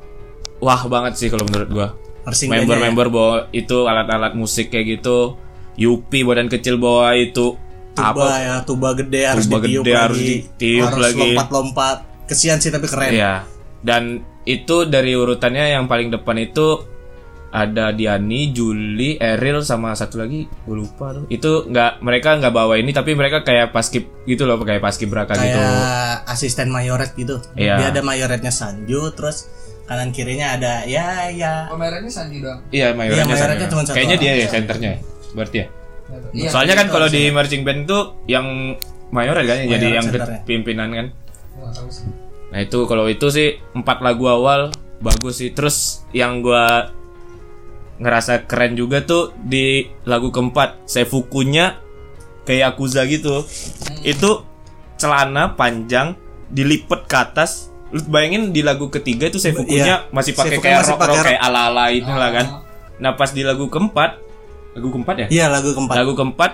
wah 0.60 0.82
banget 0.86 1.14
sih 1.16 1.28
kalau 1.28 1.44
menurut 1.44 1.70
bandnya 1.70 2.52
member-member 2.52 3.08
bawa 3.10 3.36
itu 3.52 3.88
alat-alat 3.88 4.38
musik 4.38 4.70
kayak 4.70 5.00
gitu 5.00 5.40
Yupi 5.80 6.28
badan 6.28 6.52
kecil 6.52 6.76
bawa 6.76 7.16
itu 7.16 7.56
tuba 7.96 8.12
apa 8.12 8.28
ya, 8.40 8.56
tuba 8.68 8.92
gede 8.96 9.22
harus 9.24 9.48
Tuba 9.48 9.64
ditiup 9.64 9.84
gede 9.84 9.92
lagi. 9.92 10.04
harus 10.04 10.20
ditiup 10.20 10.88
harus 10.92 11.04
lagi. 11.04 11.22
lompat-lompat. 11.24 11.98
Kesian 12.28 12.60
sih 12.60 12.70
tapi 12.70 12.86
keren. 12.86 13.12
Iya. 13.16 13.48
Dan 13.80 14.04
itu 14.44 14.84
dari 14.86 15.16
urutannya 15.16 15.72
yang 15.74 15.88
paling 15.88 16.12
depan 16.12 16.36
itu 16.38 16.84
ada 17.50 17.90
Diani, 17.90 18.54
Juli, 18.54 19.18
Eril 19.18 19.66
sama 19.66 19.98
satu 19.98 20.22
lagi 20.22 20.46
gue 20.46 20.76
lupa 20.76 21.16
tuh. 21.18 21.26
Itu 21.32 21.66
nggak 21.66 22.04
mereka 22.06 22.38
nggak 22.38 22.54
bawa 22.54 22.78
ini 22.78 22.92
tapi 22.94 23.18
mereka 23.18 23.42
kayak 23.42 23.74
paskib 23.74 24.06
gitu 24.30 24.46
loh 24.46 24.62
kayak 24.62 24.84
paskib 24.84 25.10
braka 25.10 25.34
Kayak 25.34 25.48
gitu. 25.50 25.62
asisten 26.30 26.70
mayoret 26.70 27.16
gitu. 27.18 27.42
Iya. 27.58 27.82
Dia 27.82 27.88
ada 27.90 28.02
mayoretnya 28.04 28.54
Sanju 28.54 29.16
terus 29.18 29.48
kanan 29.90 30.14
kirinya 30.14 30.54
ada 30.54 30.86
ya 30.86 31.34
ya 31.34 31.66
Pamerannya 31.66 32.12
Sanji 32.14 32.46
doang. 32.46 32.62
Iya 32.70 32.94
mayoretnya, 32.94 33.26
Iya, 33.26 33.42
sama. 33.42 33.66
cuma 33.66 33.82
satu 33.82 33.96
Kayaknya 33.98 34.18
dia 34.22 34.34
ya 34.38 34.48
senternya. 34.48 34.90
ya, 34.94 35.00
Berarti 35.34 35.58
ya. 35.58 35.68
Iya. 36.30 36.50
Soalnya 36.54 36.76
kan 36.78 36.88
kalau 36.94 37.08
di 37.10 37.34
marching 37.34 37.66
band 37.66 37.90
tuh 37.90 38.22
yang 38.30 38.78
mayoret 39.10 39.46
kan 39.50 39.58
yang 39.66 39.70
jadi 39.74 39.88
yang 39.98 40.06
pimpinan 40.46 40.90
kan. 40.94 41.06
Nggak 41.58 41.72
tahu 41.74 41.90
sih. 41.90 42.06
Nah 42.54 42.60
itu 42.62 42.80
kalau 42.86 43.06
itu 43.10 43.28
sih 43.34 43.58
empat 43.74 44.06
lagu 44.06 44.30
awal 44.30 44.70
bagus 45.02 45.42
sih. 45.42 45.50
Terus 45.58 46.06
yang 46.14 46.46
gua 46.46 46.94
ngerasa 48.00 48.46
keren 48.48 48.78
juga 48.78 49.04
tuh 49.04 49.34
di 49.36 49.90
lagu 50.06 50.30
keempat 50.32 50.86
Seifukunya 50.86 51.82
kayak 52.46 52.78
Yakuza 52.78 53.10
gitu. 53.10 53.42
Itu 54.06 54.46
celana 55.02 55.58
panjang 55.58 56.14
dilipet 56.50 57.06
ke 57.06 57.18
atas 57.18 57.70
lu 57.90 58.00
bayangin 58.06 58.50
di 58.50 58.62
lagu 58.62 58.88
ketiga 58.88 59.26
itu 59.26 59.38
Seifukunya 59.38 59.86
Iya. 60.00 60.12
masih 60.12 60.32
pakai 60.32 60.58
kayak 60.58 60.82
masih 60.82 60.94
rock 60.94 61.10
rock 61.10 61.26
kayak 61.26 61.42
ala 61.42 61.60
ala 61.68 61.86
itu 61.90 62.06
lah 62.08 62.30
kan 62.32 62.46
nah 62.98 63.12
pas 63.14 63.30
di 63.30 63.42
lagu 63.42 63.66
keempat 63.66 64.12
lagu 64.72 64.88
keempat 64.90 65.16
ya 65.18 65.28
Iya 65.28 65.46
lagu 65.48 65.72
keempat. 65.72 65.96
lagu 65.96 66.14
keempat 66.14 66.52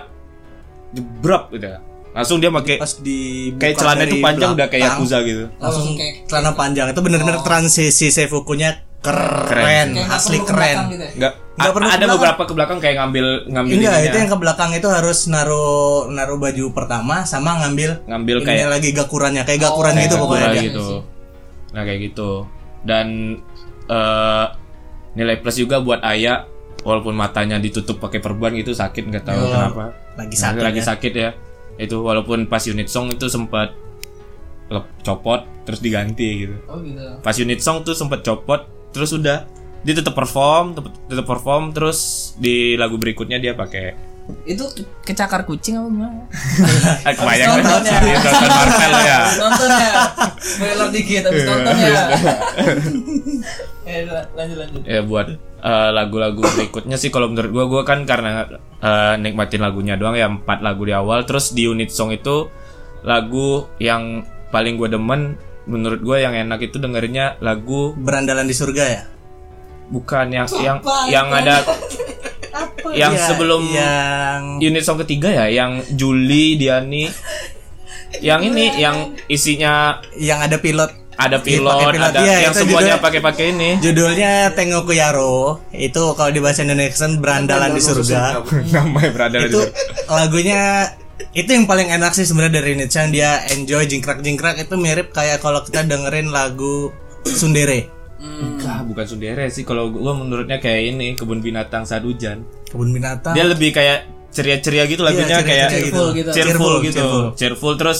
jebrok 0.90 1.52
gitu 1.52 1.66
ya 1.66 1.78
langsung 2.12 2.40
dia 2.40 2.48
pakai 2.48 2.80
Pas 2.80 2.92
di 2.96 3.18
kayak 3.52 3.74
celana 3.76 4.02
itu 4.02 4.16
panjang 4.18 4.50
udah 4.50 4.66
kayak 4.66 4.84
Yakuza 4.88 5.18
gitu 5.20 5.44
Langsung 5.58 5.92
kayak 5.92 6.24
celana 6.24 6.50
panjang 6.52 6.86
itu 6.88 7.00
bener-bener 7.00 7.36
transisi 7.42 8.08
Seifukunya 8.08 8.80
keren, 8.98 9.44
Keren. 9.46 9.88
kayak 9.92 10.08
asli 10.10 10.38
keren. 10.40 10.76
gitu 10.88 11.04
ya? 11.14 11.30
nggak 11.54 11.72
perlu 11.72 11.84
ada 11.84 11.94
belakang. 11.96 12.16
beberapa 12.16 12.42
ke 12.42 12.52
belakang 12.52 12.78
kayak 12.78 12.96
ngambil 12.98 13.26
ngambil 13.46 13.72
Enggak, 13.74 13.92
ininya. 13.92 14.06
itu 14.06 14.16
yang 14.18 14.30
ke 14.30 14.38
belakang 14.38 14.70
itu 14.72 14.88
harus 14.88 15.18
naruh 15.26 15.68
naruh 16.08 16.36
baju 16.36 16.64
pertama 16.70 17.22
sama 17.22 17.60
ngambil 17.60 18.00
ngambil 18.04 18.36
kayak 18.42 18.66
lagi 18.66 18.88
gakurannya 18.90 19.42
kayak 19.42 19.60
gakuran 19.62 19.92
kayak 19.92 20.04
gitu 20.04 20.14
sakura 20.14 20.24
pokoknya 20.26 20.48
dia. 20.50 20.64
gitu 20.64 20.84
nah 21.76 21.84
kayak 21.84 22.10
gitu. 22.10 22.48
Dan 22.80 23.36
eh 23.86 24.46
nilai 25.12 25.36
plus 25.44 25.60
juga 25.60 25.84
buat 25.84 26.00
ayah 26.08 26.48
walaupun 26.80 27.12
matanya 27.12 27.60
ditutup 27.60 28.00
pakai 28.00 28.24
perban 28.24 28.56
gitu 28.56 28.72
sakit 28.72 29.10
nggak 29.12 29.24
tahu 29.26 29.42
Yo, 29.42 29.48
kenapa. 29.52 29.84
lagi 30.16 30.36
sakit 30.36 30.62
lagi 30.64 30.80
ya. 30.80 30.86
sakit 30.88 31.12
ya. 31.12 31.30
Itu 31.76 32.00
walaupun 32.00 32.48
pas 32.48 32.64
unit 32.64 32.88
song 32.88 33.12
itu 33.12 33.28
sempat 33.28 33.76
lep- 34.72 34.96
copot 35.04 35.44
terus 35.68 35.84
diganti 35.84 36.48
gitu. 36.48 36.56
Oh 36.66 36.80
gitu. 36.80 37.20
Pas 37.20 37.36
unit 37.36 37.60
song 37.60 37.84
tuh 37.84 37.92
sempat 37.92 38.24
copot 38.24 38.64
terus 38.96 39.12
udah 39.12 39.44
dia 39.84 39.94
tetap 39.94 40.16
perform 40.16 40.74
tetap 41.06 41.26
perform 41.28 41.70
terus 41.70 42.32
di 42.40 42.74
lagu 42.74 42.96
berikutnya 42.98 43.38
dia 43.38 43.52
pakai 43.54 43.94
itu 44.46 44.64
kecakar 45.06 45.46
kucing 45.46 45.78
apa 45.78 45.86
gimana? 45.86 46.22
Kebayang 47.18 47.62
nonton 47.62 47.82
kan? 47.86 48.02
ya. 48.02 48.18
Nonton 48.18 48.50
Marvel 48.50 48.92
ya. 48.98 49.20
Nonton 49.38 49.70
ya. 49.70 49.92
Spoiler 50.42 50.88
dikit 50.90 51.22
habis 51.30 51.44
nonton 51.46 51.74
ya. 51.78 52.02
Eh 53.86 54.02
lanjut 54.34 54.58
lanjut. 54.58 54.82
Ya 54.82 54.98
buat 55.06 55.30
eh, 55.62 55.90
lagu-lagu 55.94 56.42
berikutnya 56.42 56.98
sih 56.98 57.14
kalau 57.14 57.30
menurut 57.30 57.54
gua 57.54 57.64
gua 57.70 57.82
kan 57.86 58.02
karena 58.02 58.50
eh, 58.82 59.14
nikmatin 59.22 59.62
lagunya 59.62 59.94
doang 59.94 60.18
ya 60.18 60.26
empat 60.26 60.58
lagu 60.58 60.82
di 60.82 60.90
awal. 60.90 61.22
Terus 61.22 61.54
di 61.54 61.70
unit 61.70 61.94
song 61.94 62.10
itu 62.10 62.50
lagu 63.06 63.70
yang 63.78 64.26
paling 64.50 64.74
gua 64.74 64.90
demen 64.90 65.38
menurut 65.70 66.02
gua 66.02 66.18
yang 66.18 66.34
enak 66.34 66.66
itu 66.66 66.82
dengerinnya 66.82 67.38
lagu 67.38 67.94
Berandalan 67.94 68.46
di 68.46 68.54
surga 68.58 68.84
ya. 68.90 69.02
bukan 69.86 70.34
yang 70.34 70.50
yang 70.66 70.78
yang 71.06 71.30
ada 71.30 71.62
yang 72.92 73.12
Iya, 73.12 73.26
sebelum 73.26 73.62
yang 73.66 74.40
unit 74.58 74.82
song 74.82 74.98
ketiga 74.98 75.28
ya 75.28 75.46
yang 75.46 75.82
Juli 75.90 76.56
Diani. 76.56 77.08
Yang 78.16 78.40
ini 78.48 78.64
yang 78.76 78.96
isinya 79.26 79.98
yang 80.14 80.40
ada 80.40 80.56
pilot. 80.56 80.88
Ada 81.16 81.40
Iya, 81.40 81.46
pilot, 81.48 81.76
pilot. 81.90 82.12
ada 82.12 82.20
Iya, 82.20 82.36
yang 82.44 82.52
semuanya 82.52 82.76
judulnya- 82.92 83.00
pakai 83.00 83.20
pakai 83.20 83.44
ini. 83.50 83.70
judulnya 83.80 84.32
Tengoku 84.52 84.92
Yaro 84.92 85.64
itu 85.72 86.12
kalau 86.12 86.28
di 86.28 86.38
bahasa 86.38 86.60
Indonesia 86.60 87.08
Berandalan 87.10 87.72
di 87.72 87.80
surga. 87.80 88.44
namanya 88.68 89.10
berada 89.10 89.36
di 89.38 89.48
itu 89.48 89.60
lagunya 90.06 90.92
itu 91.32 91.48
yang 91.48 91.64
paling 91.64 91.88
enak 91.88 92.12
sih 92.12 92.22
sebenarnya 92.22 92.60
dari 92.60 92.76
Nichan 92.76 93.08
dia 93.08 93.40
enjoy 93.48 93.84
jingkrak 93.86 94.20
jingkrak 94.20 94.60
itu 94.60 94.76
mirip 94.76 95.08
kayak 95.10 95.40
kalau 95.40 95.60
kita 95.60 95.82
dengerin 95.82 96.28
lagu 96.28 96.92
Sundere 97.24 97.88
Enggak, 98.16 98.84
bukan 98.84 99.04
Sundere 99.04 99.44
sih. 99.46 99.62
Kalau 99.62 99.88
gua 99.90 100.12
menurutnya 100.12 100.56
kayak 100.56 100.82
ini 100.90 101.12
kebun 101.12 101.38
binatang 101.38 101.82
saat 101.82 102.00
hujan. 102.00 102.42
kebun 102.66 102.90
binatang 102.90 103.32
Dia 103.32 103.44
lebih 103.44 103.70
kayak 103.70 104.04
ceria-ceria 104.28 104.84
gitu 104.84 105.00
lagunya 105.00 105.24
Iya, 105.26 105.38
ceria-ceria 105.38 105.46
kayak 105.46 105.68
Cheerful 105.70 106.08
gitu. 106.10 106.30
cheerful, 106.30 106.34
Cheerful, 106.34 106.74
gitu. 106.80 106.94
cheerful. 106.94 107.24
Cheerful. 107.34 107.74
terus 107.76 107.98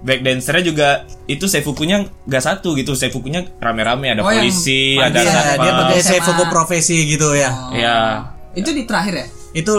back 0.00 0.20
dancernya 0.20 0.64
juga 0.64 0.88
itu 1.26 1.44
seifukunya 1.44 1.96
nggak 2.24 2.42
satu 2.42 2.72
gitu. 2.72 2.94
Seifukunya 2.94 3.44
rame-rame 3.54 4.08
ada 4.08 4.20
Oh, 4.20 4.28
yang 4.28 4.40
polisi, 4.40 4.94
pagi 4.94 5.06
ada 5.06 5.20
Iya, 5.20 5.30
satpam. 5.30 5.60
dia 5.60 5.72
pakai. 5.74 5.96
Seifuku 6.00 6.44
profesi 6.46 6.96
gitu 7.06 7.28
ya 7.32 7.50
Ya, 7.70 7.96
itu 8.52 8.70
di 8.70 8.82
terakhir 8.82 9.14
ya 9.14 9.26
itu 9.52 9.74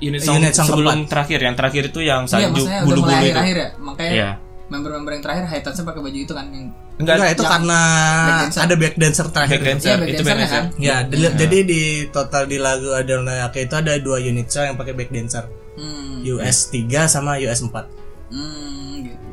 unit 0.00 0.20
song, 0.20 0.36
Unit 0.36 0.52
song 0.52 0.66
sebelum 0.68 1.06
terakhir 1.06 1.38
yang 1.40 1.54
terakhir 1.54 1.82
itu 1.88 2.00
yang 2.00 2.26
iya 2.26 2.50
Sanju 2.50 2.60
mulai 2.60 2.82
bulu-bulu 2.82 3.14
akhir 3.14 3.30
itu. 3.30 3.38
akhir 3.40 3.56
ya 3.56 3.68
makanya 3.80 4.12
Iya. 4.12 4.30
member-member 4.66 5.10
yang 5.12 5.22
terakhir 5.22 5.44
Haitansnya 5.46 5.84
pakai 5.84 6.00
baju 6.02 6.18
itu 6.20 6.32
kan 6.32 6.46
yang 6.50 6.66
Enggak, 6.94 7.14
enggak 7.16 7.30
itu 7.32 7.42
yang 7.42 7.52
karena 7.52 7.80
back 8.24 8.54
ada 8.56 8.74
back 8.76 8.94
dancer 8.94 9.26
terakhir 9.28 9.56
back 9.56 9.66
dancer, 9.68 9.88
Iya, 9.90 9.98
back 9.98 10.10
itu 10.10 10.22
back 10.22 10.36
dancer. 10.36 10.54
kan? 10.54 10.64
ya 10.78 10.96
di- 11.02 11.34
jadi 11.36 11.58
di 11.64 11.80
total 12.08 12.42
di 12.44 12.56
lagu 12.56 12.88
Adonayake 12.92 13.60
itu 13.62 13.74
ada 13.74 13.92
dua 13.96 14.18
unit 14.18 14.46
song 14.46 14.64
yang 14.64 14.76
pakai 14.76 14.92
back 14.92 15.10
dancer 15.10 15.44
hmm, 15.74 16.22
US 16.24 16.58
3 16.68 16.86
sama 17.04 17.34
US 17.40 17.60
4 17.60 17.74
hmm 18.30 18.92
gitu 19.02 19.26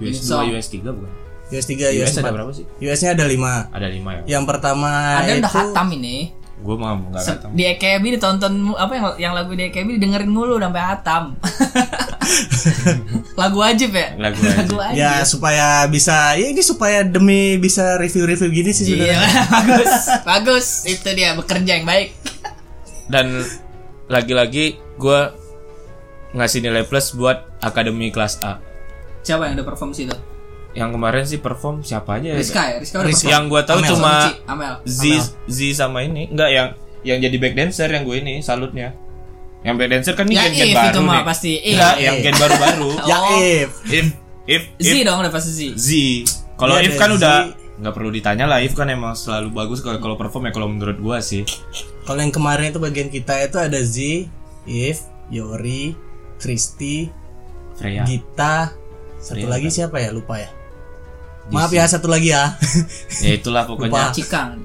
US 0.00 0.18
song. 0.20 0.44
2, 0.44 0.52
US 0.52 0.66
3 0.68 0.82
bukan? 0.88 1.12
US 1.48 1.66
3 1.66 1.78
US, 1.92 2.02
US 2.02 2.12
ada 2.12 2.22
4 2.24 2.34
berapa 2.34 2.50
sih? 2.50 2.64
US 2.80 3.00
nya 3.00 3.10
ada 3.12 3.24
5 3.24 3.70
Ada 3.70 3.86
5 3.88 4.10
ya. 4.12 4.22
yang 4.28 4.44
pertama 4.44 4.90
ada 5.16 5.28
itu 5.28 5.38
udah 5.38 5.52
hatam 5.52 5.88
ini 5.94 6.16
Gua 6.58 6.74
mah 6.76 6.94
enggak 6.94 7.22
Se- 7.24 7.34
tahu. 7.36 7.50
di 7.52 7.62
EKB 7.64 8.04
ditonton 8.12 8.52
apa 8.72 8.92
yang 8.92 9.04
yang 9.20 9.32
lagu 9.32 9.50
di 9.50 9.66
EKB 9.66 9.98
didengerin 9.98 10.26
mulu 10.28 10.58
sampai 10.58 10.78
hatam 10.80 11.34
lagu 13.40 13.58
wajib 13.58 13.90
ya? 13.92 14.14
Lagu 14.16 14.38
wajib. 14.38 14.58
lagu 14.58 14.76
wajib. 14.78 14.96
ya 14.98 15.12
supaya 15.22 15.66
bisa 15.86 16.34
ya 16.34 16.46
ini 16.48 16.62
supaya 16.62 17.02
demi 17.02 17.56
bisa 17.56 17.96
review-review 17.96 18.48
gini 18.48 18.70
sih 18.70 18.84
Iya, 18.88 19.18
sebenarnya. 19.18 19.42
bagus. 19.56 19.92
Bagus. 20.24 20.66
Itu 20.84 21.08
dia 21.12 21.34
bekerja 21.34 21.72
yang 21.78 21.86
baik. 21.86 22.14
Dan 23.06 23.44
lagi-lagi 24.06 24.78
gua 24.96 25.34
ngasih 26.32 26.64
nilai 26.64 26.84
plus 26.84 27.12
buat 27.12 27.44
akademi 27.60 28.08
kelas 28.08 28.40
A. 28.40 28.58
Siapa 29.22 29.46
yang 29.48 29.60
udah 29.60 29.66
perform 29.66 29.92
situ? 29.92 30.16
Yang 30.72 30.90
kemarin 30.96 31.24
sih 31.28 31.38
perform 31.38 31.84
siapa 31.84 32.16
aja 32.16 32.32
ya? 32.32 32.36
Rizka 32.40 32.62
ya? 32.64 32.76
Rizka 32.80 32.96
udah 33.04 33.08
Rizka. 33.12 33.28
yang 33.28 33.44
gua 33.46 33.60
tahu 33.62 33.84
Amel. 33.84 33.90
cuma 33.92 34.12
Amel. 34.48 34.74
Z 34.88 35.00
Z 35.44 35.58
sama 35.76 36.00
ini. 36.02 36.32
Enggak 36.32 36.50
yang 36.50 36.68
yang 37.02 37.18
jadi 37.18 37.36
back 37.36 37.54
dancer 37.58 37.90
yang 37.90 38.06
gue 38.06 38.14
ini 38.14 38.38
salutnya 38.40 38.94
yang 39.62 39.74
back 39.74 39.88
dancer 39.88 40.12
kan 40.12 40.24
ini 40.24 40.34
Ya, 40.34 40.44
gen-gen 40.44 40.66
If 40.66 40.74
baru 40.74 40.88
itu 40.88 41.00
mah 41.00 41.14
nih. 41.14 41.24
pasti, 41.24 41.52
If. 41.54 41.72
enggak 41.72 41.94
yang 41.96 42.16
gen 42.18 42.36
baru-baru 42.36 42.90
ya 43.10 43.16
Oh. 43.16 43.38
if. 43.38 43.70
If 43.86 44.06
if 44.44 44.62
Z 44.76 44.88
if. 44.92 45.02
dong 45.02 45.18
udah 45.18 45.30
pasti 45.30 45.50
Z. 45.50 45.60
Z. 45.72 45.88
Kalau 46.54 46.74
Iya, 46.76 46.84
if 46.84 46.94
kan 46.96 47.08
Z. 47.08 47.14
udah 47.16 47.36
nggak 47.74 47.92
perlu 47.92 48.10
ditanya 48.10 48.44
lah. 48.44 48.58
If 48.58 48.72
kan 48.72 48.88
emang 48.88 49.14
selalu 49.14 49.48
bagus 49.50 49.78
kalau 49.78 49.98
kalau 49.98 50.14
perform 50.14 50.46
ya 50.46 50.52
kalau 50.52 50.66
menurut 50.66 50.98
gua 50.98 51.18
sih. 51.18 51.46
Kalau 52.00 52.18
yang 52.18 52.30
kemarin 52.30 52.68
itu 52.68 52.78
bagian 52.78 53.06
kita 53.06 53.38
itu 53.40 53.56
ada 53.56 53.78
Z 53.78 54.26
if 54.64 54.98
Yori 55.28 55.94
Kristi 56.36 57.06
Freya. 57.72 58.02
Gita. 58.02 58.74
Satu 59.16 59.38
Freya 59.38 59.46
lagi 59.48 59.68
kan? 59.68 59.74
siapa 59.78 59.96
ya? 59.96 60.10
Lupa 60.10 60.36
ya. 60.36 60.50
Maaf 61.48 61.70
ya 61.70 61.82
satu 61.84 62.06
lagi 62.06 62.30
ya. 62.30 62.54
Ya 63.18 63.32
itulah 63.32 63.62
pokoknya. 63.62 63.90
Lupa. 63.90 64.10
Cikang 64.10 64.62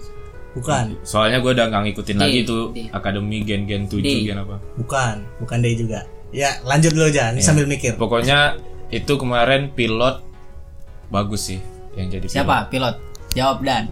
bukan. 0.57 0.85
Soalnya 1.05 1.37
gua 1.39 1.51
udah 1.53 1.65
nggak 1.69 1.81
ngikutin 1.87 2.15
D, 2.15 2.21
lagi 2.21 2.39
tuh 2.43 2.63
D. 2.73 2.89
akademi 2.89 3.37
gen-gen 3.41 3.85
7 3.85 4.01
D. 4.01 4.25
gen 4.25 4.41
apa. 4.41 4.57
Bukan 4.75 5.15
bukan 5.39 5.57
Day 5.61 5.77
juga. 5.77 6.03
Ya 6.33 6.59
lanjut 6.65 6.91
dulu 6.91 7.07
aja 7.07 7.31
ini 7.31 7.39
sambil 7.39 7.69
mikir. 7.69 7.95
Pokoknya 7.95 8.57
itu 8.89 9.13
kemarin 9.15 9.71
pilot 9.71 10.23
bagus 11.07 11.47
sih 11.47 11.59
yang 11.95 12.09
jadi 12.09 12.25
pilot. 12.25 12.33
siapa? 12.33 12.57
pilot. 12.67 12.95
Jawab 13.31 13.61
dan. 13.63 13.83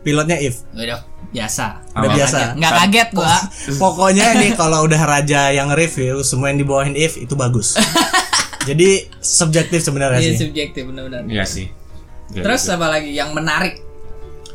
Pilotnya 0.00 0.38
if. 0.38 0.62
Udah 0.72 1.04
biasa. 1.28 1.66
Udah 1.92 2.08
Aman. 2.08 2.16
biasa. 2.16 2.38
Nggak 2.56 2.72
kaget 2.72 3.08
gua. 3.12 3.36
Pokoknya 3.76 4.26
nih 4.34 4.50
kalau 4.54 4.86
udah 4.86 5.02
raja 5.04 5.52
yang 5.52 5.68
review 5.70 6.22
semua 6.22 6.48
yang 6.48 6.58
dibawain 6.58 6.96
if 6.96 7.14
itu 7.14 7.36
bagus. 7.36 7.76
Jadi 8.68 9.08
subjektif 9.18 9.80
sebenarnya 9.80 10.20
Iya 10.20 10.32
sih. 10.34 10.38
subjektif 10.44 10.82
benar-benar. 10.86 11.24
Iya 11.24 11.44
sih. 11.44 11.66
Gak 12.28 12.44
terus 12.44 12.62
gitu. 12.68 12.76
apa 12.76 12.86
lagi 12.92 13.10
yang 13.16 13.32
menarik 13.32 13.80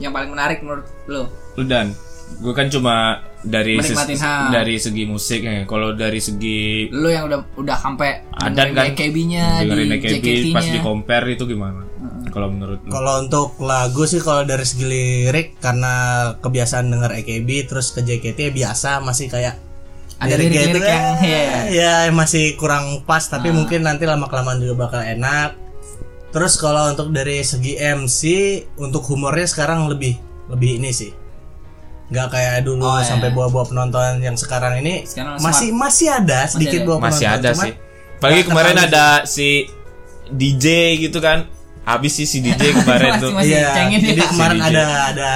yang 0.04 0.14
paling 0.14 0.32
menarik 0.32 0.60
menurut 0.60 0.86
lo 1.08 1.32
Lu 1.56 1.64
dan 1.64 1.96
gue 2.34 2.54
kan 2.54 2.68
cuma 2.68 3.22
dari 3.44 3.76
ha. 3.78 4.48
dari 4.50 4.80
segi 4.80 5.04
musiknya. 5.04 5.68
Kalau 5.68 5.92
dari 5.94 6.18
segi 6.18 6.88
lo 6.90 7.12
yang 7.12 7.28
udah 7.28 7.40
udah 7.60 7.78
sampai 7.78 8.24
Adan 8.40 8.72
kan 8.72 8.96
AKB-nya 8.96 9.68
di 9.68 9.92
AKB 10.00 10.26
pas 10.56 10.66
di 10.66 10.80
compare 10.80 11.36
itu 11.36 11.44
gimana? 11.44 11.84
Kalau 12.32 12.50
menurut 12.50 12.82
lu? 12.82 12.90
Kalau 12.90 13.14
untuk 13.22 13.60
lagu 13.62 14.08
sih 14.10 14.24
kalau 14.24 14.48
dari 14.48 14.66
segi 14.66 14.86
lirik 14.88 15.60
karena 15.60 15.94
kebiasaan 16.40 16.90
denger 16.90 17.12
AKB 17.22 17.50
terus 17.70 17.94
ke 17.94 18.02
JKT 18.02 18.50
ya 18.50 18.52
biasa 18.52 19.04
masih 19.04 19.28
kayak 19.30 19.60
Ada 20.24 20.40
lirik-lirik 20.40 20.80
itu, 20.80 20.88
yang- 20.88 21.20
iya. 21.20 21.52
ya 21.68 21.94
masih 22.16 22.56
kurang 22.56 23.04
pas 23.04 23.28
tapi 23.28 23.52
mungkin 23.52 23.84
nanti 23.84 24.08
lama 24.08 24.32
kelamaan 24.32 24.64
juga 24.64 24.88
bakal 24.88 25.04
enak. 25.04 25.60
Terus 26.34 26.54
kalau 26.56 26.90
untuk 26.90 27.10
dari 27.10 27.40
segi 27.40 27.78
MC 27.78 28.20
untuk 28.76 29.06
humornya 29.06 29.46
sekarang 29.46 29.86
lebih 29.86 30.18
lebih 30.48 30.78
ini 30.78 30.90
sih. 30.90 31.14
nggak 32.04 32.30
kayak 32.30 32.58
dulu 32.62 32.84
Oh, 32.84 33.00
iya. 33.00 33.08
sampai 33.08 33.30
bawa-bawa 33.30 33.66
penonton 33.66 34.20
yang 34.20 34.36
sekarang 34.36 34.78
ini 34.78 35.02
Sekarang 35.04 35.40
masih 35.40 35.72
masih 35.72 36.08
ada 36.12 36.46
sedikit 36.46 36.80
ada. 36.80 36.88
bawa 36.88 36.98
Masih 37.00 37.10
penonton 37.24 37.40
ada 37.40 37.50
cuman 37.50 37.64
sih. 37.64 37.74
Apalagi 38.14 38.34
nggak 38.36 38.50
kemarin 38.50 38.78
ada 38.80 39.06
si 39.24 39.48
DJ 40.28 40.66
gitu 41.00 41.18
kan. 41.20 41.48
Habis 41.84 42.14
sih 42.14 42.26
si 42.26 42.38
DJ 42.40 42.62
kemarin 42.80 43.18
tuh. 43.18 43.32
Masih 43.32 43.56
Iya, 43.56 43.70
cengin 43.74 44.00
jadi 44.00 44.20
ya. 44.20 44.28
kemarin 44.30 44.58
Si 44.58 44.68
ada 44.70 44.84
ada 45.10 45.32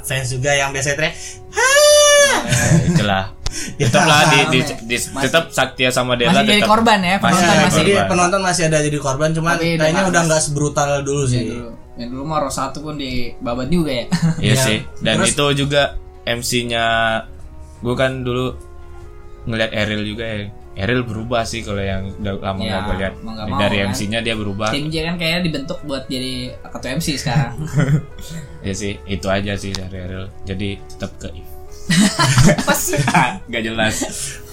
fans 0.00 0.28
juga 0.28 0.50
yang 0.52 0.68
biasanya 0.70 0.96
teriak, 0.96 1.14
Eh, 1.52 2.34
itulah. 2.88 3.24
Ya, 3.74 3.84
Tetap 3.84 4.02
lah 4.02 4.20
di, 4.24 4.38
di, 4.48 4.58
Masih- 4.58 4.78
di- 4.82 5.20
tetap 5.20 5.44
Saktia 5.48 5.88
sama 5.88 6.14
Della 6.14 6.32
masih 6.34 6.46
jadi 6.46 6.56
tetap 6.58 6.70
korban 6.70 6.98
ya 6.98 7.14
Masih 7.14 7.22
penonton 7.22 7.44
jadi 7.44 7.60
masih 7.62 7.78
jadi 7.78 7.92
korban. 7.92 8.08
penonton 8.08 8.40
masih 8.42 8.62
ada 8.64 8.78
jadi 8.80 8.98
korban 8.98 9.28
cuman 9.30 9.52
Tapi 9.52 9.60
udah 9.62 9.68
kayaknya 9.78 9.92
nggak- 9.98 10.10
udah 10.10 10.22
nggak 10.24 10.42
sebrutal 10.42 10.88
dulu 11.00 11.22
sih. 11.24 11.40
dulu. 11.46 11.68
Ya 11.92 12.04
dulu 12.06 12.22
mau 12.22 12.38
Ros 12.38 12.56
1 12.56 12.72
pun 12.74 12.94
dibabat 12.94 13.68
juga 13.68 13.92
ya. 13.92 14.04
Iya 14.38 14.40
Iya. 14.40 14.54
sih. 14.58 14.78
Dan 14.98 15.14
Terus- 15.18 15.30
itu 15.30 15.46
juga 15.58 15.82
MC-nya 16.24 16.84
gue 17.78 17.94
kan 17.94 18.12
dulu 18.20 18.56
ngeliat 19.44 19.70
Eril 19.70 20.02
juga 20.02 20.24
ya. 20.24 20.38
Eril 20.74 21.04
berubah 21.04 21.44
sih 21.44 21.60
kalau 21.60 21.78
yang 21.78 22.08
udah 22.16 22.32
lama 22.40 22.62
Ya, 22.62 22.80
gue 22.80 22.96
lihat. 22.96 23.14
Dari 23.60 23.76
kan. 23.78 23.92
MC-nya 23.92 24.18
dia 24.18 24.32
berubah. 24.32 24.72
Tim 24.72 24.88
J 24.88 25.04
kan 25.04 25.14
kayaknya 25.14 25.40
dibentuk 25.44 25.76
buat 25.82 26.08
jadi 26.08 26.56
ketua 26.64 26.90
MC 26.94 27.08
sekarang. 27.16 27.60
Ya 28.62 28.72
sih, 28.72 28.96
itu 29.04 29.26
aja 29.26 29.52
sih 29.52 29.68
dari 29.70 29.96
Eril. 29.98 30.30
Jadi 30.42 30.78
tetap 30.88 31.12
ke. 31.18 31.28
Apa 32.58 32.74
sih? 32.74 32.98
Gak 33.44 33.62
jelas. 33.62 33.94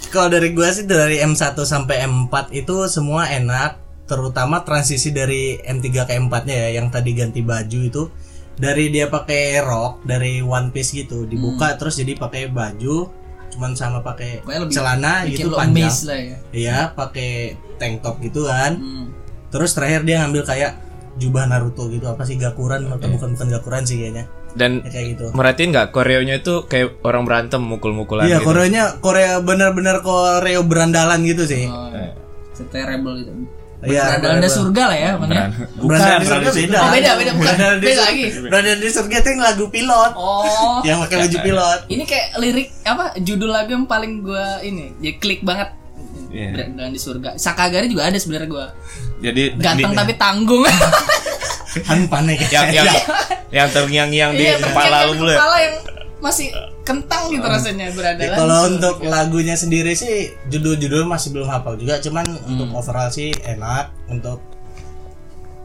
Kalau 0.10 0.28
dari 0.28 0.52
gua 0.52 0.70
sih 0.70 0.84
dari 0.84 1.22
M1 1.22 1.38
sampai 1.56 2.02
M4 2.04 2.34
itu 2.52 2.74
semua 2.88 3.30
enak, 3.30 3.78
terutama 4.06 4.62
transisi 4.62 5.10
dari 5.10 5.56
M3 5.56 5.86
ke 6.04 6.14
M4-nya 6.18 6.56
ya 6.58 6.70
yang 6.82 6.90
tadi 6.90 7.14
ganti 7.14 7.46
baju 7.46 7.80
itu 7.80 8.04
dari 8.58 8.90
dia 8.90 9.08
pakai 9.08 9.62
rok 9.62 10.02
dari 10.04 10.42
one 10.42 10.74
piece 10.74 10.92
gitu 10.92 11.24
dibuka 11.24 11.78
terus 11.78 11.96
jadi 11.96 12.18
pakai 12.18 12.50
baju 12.50 13.08
cuman 13.50 13.72
sama 13.72 14.02
pakai 14.02 14.42
celana 14.68 15.24
gitu 15.26 15.48
panjang 15.56 15.94
lah 16.06 16.20
ya. 16.20 16.38
iya 16.52 16.78
pakai 16.90 17.56
tank 17.78 18.02
top 18.02 18.20
gitu 18.20 18.46
kan 18.46 18.76
Hmm. 18.76 19.14
terus 19.48 19.72
terakhir 19.72 20.04
dia 20.04 20.22
ngambil 20.22 20.44
kayak 20.44 20.76
jubah 21.16 21.46
Naruto 21.46 21.88
gitu 21.88 22.04
apa 22.06 22.26
sih 22.26 22.36
gakuran 22.36 22.84
atau 22.86 23.00
Iya. 23.00 23.16
bukan 23.16 23.30
bukan 23.34 23.48
gakuran 23.50 23.84
sih 23.86 23.96
kayaknya 23.96 24.26
Dan 24.52 24.82
ya, 24.82 24.90
kayak 24.90 25.08
gitu 25.14 25.26
merhatiin 25.32 25.70
nggak 25.70 25.88
koreonya 25.90 26.36
itu 26.38 26.66
kayak 26.66 27.02
orang 27.02 27.24
berantem 27.24 27.62
mukul-mukulan 27.62 28.26
iya 28.26 28.38
gitu. 28.38 28.50
Koreanya 28.50 28.98
Korea 28.98 29.38
bener-bener 29.40 30.02
Koreo 30.02 30.62
berandalan 30.64 31.22
gitu 31.22 31.46
sih 31.46 31.66
Oh, 31.66 31.90
terrible 32.68 33.16
gitu. 33.16 33.32
Iya, 33.80 34.20
bener-bener. 34.20 34.52
surga 34.52 34.84
lah 34.86 34.98
ya, 34.98 35.12
makanya. 35.16 35.56
Beran- 35.80 35.80
Beranda 35.80 35.80
di 35.80 35.80
Bukan, 35.80 35.96
surga 35.96 36.20
Beranda 36.20 36.52
beda. 36.52 36.78
Oh, 36.78 36.90
beda, 36.92 37.12
beda, 37.16 37.32
bukan. 37.32 37.54
Beranda 37.56 37.68
di 37.72 37.86
Beda 37.88 38.02
lagi. 38.04 38.24
Beranda 38.44 38.74
di 38.76 38.90
surga 38.92 39.16
itu 39.16 39.28
yang 39.30 39.40
lagu 39.42 39.66
pilot. 39.72 40.12
Oh. 40.20 40.78
Yang 40.84 40.98
pakai 41.00 41.16
baju 41.18 41.38
pilot. 41.40 41.80
Ini 41.88 42.04
kayak 42.04 42.28
lirik 42.36 42.68
apa 42.84 43.06
judul 43.18 43.48
lagu 43.48 43.72
yang 43.72 43.88
paling 43.88 44.20
gua 44.20 44.60
ini 44.60 44.92
jadi 45.00 45.16
klik 45.16 45.42
banget. 45.42 45.72
Iya. 46.28 46.50
Berada 46.52 46.84
di 46.86 47.00
surga. 47.00 47.30
Sakagari 47.36 47.88
juga 47.88 48.04
ada 48.04 48.20
sebenarnya 48.20 48.50
gua. 48.52 48.68
Jadi 49.18 49.44
Ganteng 49.56 49.96
di- 49.96 49.98
tapi 49.98 50.14
tanggung. 50.18 50.68
Han 51.88 52.02
panik. 52.06 52.44
yang 52.50 52.68
yang 52.76 52.92
yang 53.50 53.68
terngiang-ngiang 53.74 54.32
di 54.38 54.44
Iya, 54.46 54.56
kepala 54.62 55.10
lu 55.10 55.14
mulai. 55.26 55.38
Kepala 55.38 55.58
yang 55.62 55.76
masih 56.20 56.48
kentang 56.84 57.32
gitu 57.32 57.46
rasanya 57.46 57.94
berada 57.96 58.20
Ya, 58.20 58.36
kalau 58.36 58.68
untuk 58.68 58.96
lagunya 59.06 59.56
sendiri 59.56 59.94
sih 59.96 60.34
judul-judul 60.52 61.06
masih 61.06 61.32
belum 61.32 61.48
hafal 61.48 61.78
juga, 61.78 62.02
cuman 62.02 62.26
untuk 62.46 62.70
overall 62.76 63.10
sih 63.10 63.34
enak. 63.46 63.94
Untuk 64.10 64.42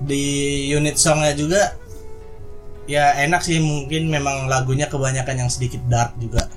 di 0.04 0.24
unit 0.68 1.00
songnya 1.00 1.32
juga 1.32 1.78
ya 2.84 3.16
enak 3.16 3.40
sih 3.40 3.56
mungkin 3.64 4.12
memang 4.12 4.44
lagunya 4.50 4.84
kebanyakan 4.88 5.46
yang 5.46 5.50
sedikit 5.50 5.80
dark 5.88 6.12
juga. 6.20 6.48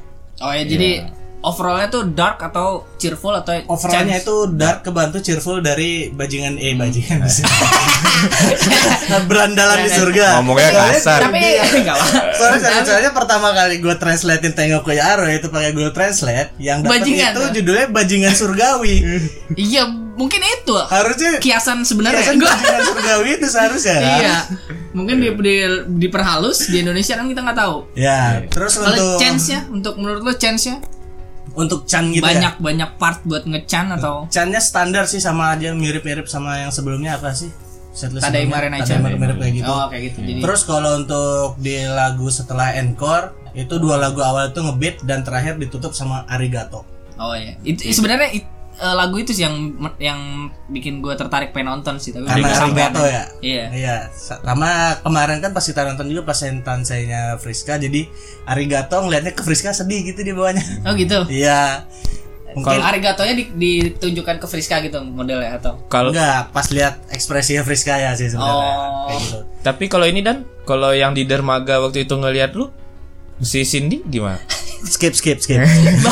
Oh 0.44 0.52
ya, 0.52 0.68
jadi 0.68 1.08
overallnya 1.48 1.88
tuh 1.88 2.04
dark 2.08 2.38
atau 2.42 2.84
cheerful 2.96 3.32
atau 3.32 3.56
Overallnya 3.66 4.20
itu 4.20 4.36
dark 4.52 4.84
kebantu 4.84 5.18
cheerful 5.20 5.60
dari 5.60 6.12
bajingan 6.12 6.60
eh 6.60 6.76
bajingan 6.76 7.24
berandalan 9.28 9.84
di 9.84 9.92
surga. 9.92 10.40
Ngomongnya 10.40 10.70
kasar. 10.74 11.20
tapi 11.24 11.40
enggak 11.82 11.96
lah. 11.96 12.10
Soalnya, 12.34 12.60
soalnya, 12.60 12.84
soalnya 12.84 13.12
pertama 13.14 13.54
kali 13.54 13.80
gue 13.80 13.96
translatein 13.96 14.54
tengok 14.54 14.84
ke 14.84 14.94
Yaro 14.96 15.26
itu 15.28 15.48
pakai 15.48 15.72
Google 15.72 15.94
Translate 15.94 16.54
yang 16.58 16.82
dapet 16.82 17.02
Bajingan, 17.02 17.32
itu 17.32 17.40
tuh. 17.40 17.50
judulnya 17.54 17.88
bajingan 17.90 18.34
surgawi. 18.34 18.96
Iya, 19.58 19.90
mungkin 19.90 20.38
itu 20.44 20.76
Harusnya 20.76 21.40
kiasan 21.40 21.82
sebenarnya. 21.82 22.22
kiasan 22.22 22.38
Gua- 22.38 22.52
bajingan 22.52 22.82
surgawi 22.86 23.30
itu 23.34 23.48
seharusnya. 23.48 23.96
kan? 23.96 24.20
iya. 24.20 24.38
Mungkin 24.94 25.16
di, 25.18 25.30
di 25.32 25.56
diperhalus 26.00 26.70
di 26.70 26.82
Indonesia 26.82 27.14
kan 27.14 27.26
kita 27.26 27.42
nggak 27.42 27.58
tahu. 27.58 27.78
Ya, 27.94 28.42
terus 28.48 28.76
Kalau 28.76 28.90
untuk 28.90 29.10
chance-nya 29.18 29.60
untuk 29.70 29.94
menurut 29.96 30.22
lo 30.22 30.34
chance-nya 30.34 30.82
untuk 31.58 31.90
Chan 31.90 32.14
gitu 32.14 32.22
banyak 32.22 32.54
ya. 32.56 32.62
banyak 32.62 32.90
part 33.02 33.26
buat 33.26 33.44
ngechan 33.50 33.90
atau 33.98 34.30
Channya 34.30 34.62
standar 34.62 35.10
sih 35.10 35.18
sama 35.18 35.58
aja 35.58 35.74
mirip-mirip 35.74 36.30
sama 36.30 36.62
yang 36.62 36.70
sebelumnya 36.70 37.18
apa 37.18 37.34
sih? 37.34 37.50
Tadai 37.98 38.46
sebelumnya. 38.46 38.54
Marenai-chan. 38.54 39.02
Tadai 39.02 39.18
mirip 39.18 39.38
kayak 39.42 39.54
gitu. 39.58 39.72
oh 39.74 39.86
kayak 39.90 40.04
gitu. 40.14 40.20
Jadi 40.22 40.40
Terus 40.46 40.62
kalau 40.64 40.92
untuk 41.02 41.58
di 41.58 41.82
lagu 41.90 42.30
setelah 42.30 42.78
encore 42.78 43.34
itu 43.58 43.74
dua 43.82 43.98
lagu 43.98 44.22
awal 44.22 44.54
itu 44.54 44.62
ngebeat 44.62 45.02
dan 45.02 45.26
terakhir 45.26 45.58
ditutup 45.58 45.98
sama 45.98 46.22
arigato. 46.30 46.86
oh 47.18 47.34
iya. 47.34 47.58
Itu 47.66 47.82
sebenarnya 47.90 48.30
it- 48.38 48.54
eh, 48.78 48.94
lagu 48.94 49.16
itu 49.16 49.30
sih 49.30 49.42
yang 49.42 49.56
yang 49.98 50.20
bikin 50.68 51.00
gue 51.00 51.14
tertarik 51.14 51.50
pengen 51.50 51.74
nonton 51.74 51.98
sih 51.98 52.10
tapi 52.10 52.26
Karena 52.26 52.48
arigato 52.54 53.04
ya. 53.04 53.24
Iya. 53.40 53.66
Iya, 53.70 53.96
sa- 54.10 54.40
sama 54.40 54.70
kemarin 55.02 55.38
kan 55.38 55.52
pas 55.52 55.62
kita 55.62 55.82
nonton 55.84 56.08
juga 56.08 56.24
pas 56.24 56.38
senseinya 56.38 57.36
Friska 57.36 57.76
jadi 57.76 58.06
Arigato 58.44 58.98
ngeliatnya 59.00 59.32
ke 59.32 59.42
Friska 59.42 59.72
sedih 59.72 60.06
gitu 60.06 60.22
di 60.22 60.32
bawahnya. 60.32 60.64
Oh 60.84 60.94
gitu. 60.94 61.26
Iya. 61.34 61.84
Mungkin 62.48 62.74
Mungkin 62.74 62.90
arigatonya 62.90 63.34
di, 63.34 63.46
ditunjukkan 63.52 64.40
ke 64.40 64.48
Friska 64.48 64.80
gitu 64.80 64.98
modelnya 65.04 65.58
atau 65.58 65.78
Kalau 65.86 66.10
enggak 66.10 66.50
pas 66.50 66.66
lihat 66.68 67.06
ekspresinya 67.08 67.62
Friska 67.62 67.94
ya 67.94 68.14
sih 68.14 68.30
sebenarnya 68.30 68.66
Oh. 68.66 69.06
kayak 69.06 69.20
gitu. 69.22 69.40
tapi 69.62 69.86
kalau 69.86 70.06
ini 70.06 70.22
dan 70.22 70.42
kalau 70.64 70.90
yang 70.90 71.12
di 71.12 71.22
dermaga 71.22 71.78
waktu 71.78 72.04
itu 72.04 72.14
ngelihat 72.14 72.56
lu 72.56 72.72
si 73.40 73.62
Cindy 73.64 74.02
gimana? 74.04 74.40
Skip 74.78 75.10
skip 75.12 75.42
skip. 75.42 75.58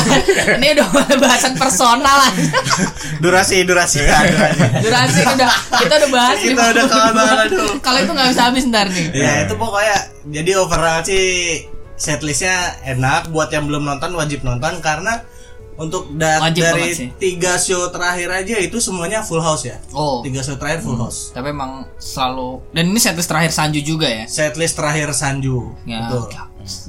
ini 0.58 0.68
udah 0.74 0.90
bahasan 1.16 1.54
personal 1.54 2.18
lah. 2.18 2.34
durasi 3.24 3.62
durasi 3.62 4.02
ya, 4.02 4.26
durasi. 4.26 4.62
Durasi 4.82 5.22
udah 5.22 5.52
kita 5.80 5.94
udah 6.02 6.10
bahas 6.10 6.38
Kita 6.42 6.50
nih. 6.58 6.74
udah 6.74 6.86
kelamaan 6.90 7.38
aduh. 7.46 7.72
Kalau 7.78 8.00
itu 8.02 8.12
nggak 8.12 8.30
bisa 8.34 8.42
habis 8.50 8.64
ntar 8.66 8.90
nih. 8.90 9.08
Ya 9.14 9.32
itu 9.46 9.54
pokoknya 9.54 9.98
jadi 10.34 10.52
overall 10.58 11.06
sih 11.06 11.26
setlistnya 11.94 12.82
enak 12.84 13.30
buat 13.30 13.54
yang 13.54 13.70
belum 13.70 13.86
nonton 13.86 14.12
wajib 14.18 14.42
nonton 14.42 14.82
karena 14.82 15.22
untuk 15.78 16.10
da- 16.18 16.42
Wajib 16.42 16.66
dari 16.66 16.82
banget 16.90 17.20
tiga 17.22 17.54
show 17.62 17.92
terakhir 17.94 18.34
aja 18.34 18.56
itu 18.58 18.82
semuanya 18.82 19.22
full 19.22 19.46
house 19.46 19.70
ya. 19.70 19.78
Oh. 19.94 20.26
Tiga 20.26 20.42
show 20.42 20.58
terakhir 20.58 20.82
full 20.82 20.98
house. 20.98 21.30
Tapi 21.32 21.54
emang 21.54 21.86
selalu 22.02 22.66
dan 22.74 22.90
ini 22.90 22.98
setlist 22.98 23.30
terakhir 23.30 23.54
Sanju 23.54 23.80
juga 23.86 24.10
ya. 24.10 24.26
Setlist 24.26 24.74
terakhir 24.74 25.14
Sanju. 25.14 25.70
Ya. 25.86 26.10
Betul. 26.10 26.34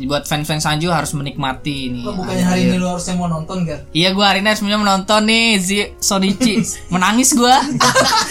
Buat 0.02 0.24
fans-fans 0.24 0.62
Sanju 0.62 0.88
harus 0.88 1.12
menikmati 1.12 1.76
ini. 1.86 2.00
bukannya 2.02 2.42
hari 2.42 2.60
ini 2.64 2.76
lu 2.76 2.88
harusnya 2.88 3.12
mau 3.12 3.26
nonton 3.26 3.62
kan 3.62 3.80
Iya 3.90 4.10
gua 4.10 4.30
hari 4.30 4.40
ini 4.40 4.50
sebenarnya 4.50 4.80
menonton 4.80 5.20
nih 5.22 5.46
Zi 5.58 5.76
Sonichi 5.98 6.64
Menangis 6.92 7.32
gua 7.32 7.60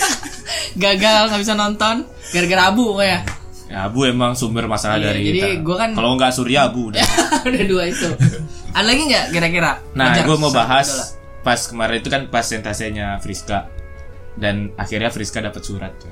Gagal 0.75 1.29
nggak 1.29 1.41
bisa 1.41 1.53
nonton 1.53 1.95
Gara-gara 2.27 2.63
abu 2.67 2.91
pokoknya 2.91 3.19
Ya 3.65 3.79
Abu 3.83 4.05
emang 4.05 4.33
sumber 4.33 4.65
masalah 4.65 4.97
Iya, 4.97 5.05
dari 5.07 5.21
jadi 5.23 5.39
kita. 5.57 5.63
gua 5.63 5.75
kan- 5.79 5.93
kalau 5.93 6.13
nggak 6.13 6.31
Surya 6.31 6.59
Abu 6.65 6.89
udah. 6.89 7.01
Udah 7.47 7.63
dua 7.63 7.83
itu 7.85 8.09
Ada 8.71 8.85
lagi 8.85 9.01
nggak 9.05 9.25
kira-kira? 9.31 9.71
Nah, 9.91 10.05
Ajar, 10.11 10.23
gue 10.23 10.37
mau 10.37 10.51
bahas 10.51 11.17
pas 11.41 11.61
kemarin 11.61 11.97
itu 11.97 12.09
kan 12.09 12.25
pas 12.25 12.41
sentasenya 12.41 13.17
Friska 13.17 13.69
dan 14.35 14.73
akhirnya 14.75 15.07
Friska 15.07 15.39
dapat 15.39 15.61
surat. 15.61 15.93
coy. 15.95 16.11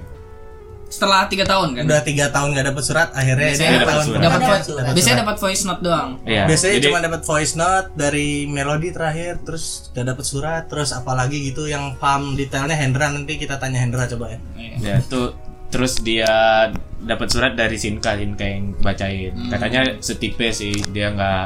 Setelah 0.94 1.26
tiga 1.26 1.46
tahun 1.50 1.68
kan? 1.74 1.84
Udah 1.89 2.02
tiga 2.06 2.26
tahun 2.30 2.54
nggak 2.54 2.66
dapat 2.70 2.84
surat, 2.86 3.10
akhirnya 3.18 3.50
Biasanya 3.50 3.70
dia 3.74 3.80
dapat 3.82 3.89
tahun 3.89 4.06
surat. 4.06 4.22
Voice, 4.22 4.30
dapat 4.30 4.94
biasanya 4.94 5.16
surat. 5.18 5.24
dapat 5.26 5.38
voice 5.41 5.64
note 5.66 5.82
doang. 5.82 6.10
Iya. 6.22 6.44
Biasanya 6.46 6.74
jadi, 6.78 6.86
cuma 6.86 7.00
dapat 7.02 7.22
voice 7.26 7.54
note 7.58 7.88
dari 7.98 8.30
melodi 8.46 8.89
terakhir, 8.94 9.34
terus 9.41 9.66
udah 9.89 10.04
dapat 10.14 10.26
surat, 10.30 10.64
terus 10.70 10.89
apalagi 10.94 11.38
gitu 11.50 11.66
yang 11.66 11.98
paham 11.98 12.38
detailnya 12.38 12.78
Hendra 12.78 13.10
nanti 13.10 13.41
kita 13.41 13.58
tanya 13.58 13.82
Hendra 13.82 14.06
coba 14.06 14.38
ya. 14.38 14.39
Iya. 14.54 14.76
ya 14.78 14.96
tuh 15.10 15.34
terus 15.74 15.98
dia 16.06 16.30
dapat 17.02 17.28
surat 17.34 17.58
dari 17.58 17.82
Sinka 17.82 18.14
Sinka 18.14 18.46
yang 18.46 18.78
bacain. 18.78 19.34
Hmm. 19.34 19.50
Katanya 19.50 19.98
setipe 19.98 20.54
sih 20.54 20.78
dia 20.94 21.10
nggak 21.10 21.46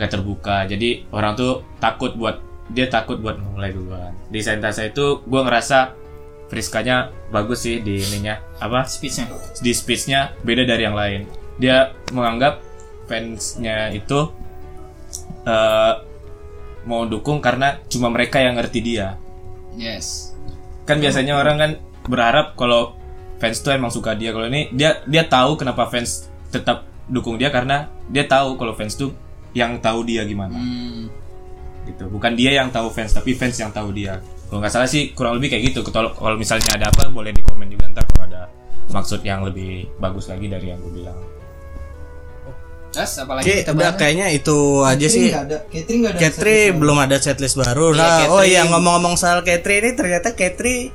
nggak 0.00 0.10
terbuka. 0.10 0.64
Jadi 0.64 1.04
orang 1.12 1.36
tuh 1.36 1.60
takut 1.76 2.16
buat 2.16 2.40
dia 2.72 2.88
takut 2.88 3.20
buat 3.20 3.36
mulai 3.36 3.76
duluan. 3.76 4.16
Di 4.32 4.40
Sentasa 4.40 4.88
itu 4.88 5.20
gue 5.22 5.40
ngerasa 5.44 6.05
Friskanya 6.46 7.10
bagus 7.28 7.66
sih 7.66 7.82
di 7.82 7.98
ininya 7.98 8.38
apa 8.56 8.86
Speechnya. 8.86 9.26
di 9.58 9.72
speechnya 9.74 10.30
beda 10.40 10.62
dari 10.62 10.82
yang 10.82 10.94
lain. 10.94 11.26
Dia 11.58 11.90
menganggap 12.14 12.62
fansnya 13.06 13.90
itu 13.90 14.30
eh, 15.42 15.92
mau 16.86 17.02
dukung 17.02 17.42
karena 17.42 17.82
cuma 17.90 18.06
mereka 18.08 18.38
yang 18.38 18.54
ngerti 18.54 18.78
dia. 18.78 19.18
Yes. 19.74 20.32
Kan 20.86 21.02
biasanya 21.02 21.34
orang 21.34 21.56
kan 21.58 21.70
berharap 22.06 22.54
kalau 22.54 22.94
fans 23.36 23.58
tuh 23.58 23.74
emang 23.74 23.90
suka 23.90 24.14
dia. 24.14 24.30
Kalau 24.30 24.46
ini 24.46 24.70
dia 24.70 25.02
dia 25.02 25.26
tahu 25.26 25.58
kenapa 25.58 25.90
fans 25.90 26.30
tetap 26.48 26.86
dukung 27.06 27.36
dia 27.36 27.50
karena 27.50 27.90
dia 28.06 28.22
tahu 28.22 28.54
kalau 28.54 28.70
fans 28.72 28.94
tuh 28.94 29.10
yang 29.50 29.82
tahu 29.82 30.06
dia 30.06 30.22
gimana 30.22 30.54
Hmm. 30.54 31.10
gitu. 31.84 32.06
Bukan 32.06 32.38
dia 32.38 32.54
yang 32.54 32.70
tahu 32.70 32.86
fans 32.88 33.10
tapi 33.10 33.34
fans 33.34 33.58
yang 33.58 33.74
tahu 33.74 33.90
dia. 33.90 34.22
Kalau 34.46 34.58
nggak 34.58 34.70
salah 34.70 34.86
sih 34.86 35.10
kurang 35.10 35.36
lebih 35.36 35.50
kayak 35.50 35.70
gitu. 35.70 35.80
Kalau 35.84 36.10
kalau 36.10 36.34
misalnya 36.34 36.70
ada 36.72 36.86
apa 36.86 37.08
boleh 37.08 37.30
di 37.30 37.40
komen 37.40 37.66
juga 37.66 37.90
ntar 37.90 38.06
kalau 38.06 38.24
ada 38.24 38.46
maksud 38.88 39.20
yang 39.20 39.42
lebih 39.42 39.90
bagus 39.98 40.26
lagi 40.26 40.46
dari 40.46 40.70
yang 40.70 40.78
gue 40.78 40.92
bilang. 40.94 41.18
Terus 42.88 43.12
apalagi 43.20 43.44
Oke, 43.44 43.56
kita 43.60 43.70
udah 43.74 43.92
kayaknya 43.92 44.26
itu 44.32 44.56
aja 44.80 45.06
sih. 45.06 45.28
ada 45.28 45.60
ada 45.60 46.16
Katri 46.16 46.72
belum 46.72 46.96
ada 46.96 47.16
setlist 47.18 47.58
baru. 47.58 47.92
Iya, 47.92 47.98
Nah, 47.98 48.16
oh 48.26 48.40
Katri- 48.40 48.48
iya 48.48 48.62
ngomong-ngomong 48.64 49.14
soal 49.14 49.42
Katri 49.42 49.82
ini 49.82 49.90
ternyata 49.92 50.32
Katri 50.32 50.88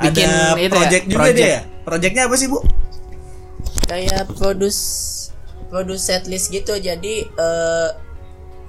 Bikin 0.00 0.28
ada 0.28 0.56
itu 0.56 0.64
ya, 0.64 0.70
project 0.70 1.04
juga 1.04 1.18
project. 1.18 1.36
dia 1.36 1.50
ya. 1.50 1.60
Projectnya 1.82 2.22
apa 2.24 2.36
sih, 2.36 2.48
Bu? 2.48 2.58
kayak 3.82 4.30
produs 4.38 4.78
produs 5.66 5.98
setlist 6.00 6.48
gitu 6.48 6.78
jadi 6.78 7.14
eh 7.26 7.88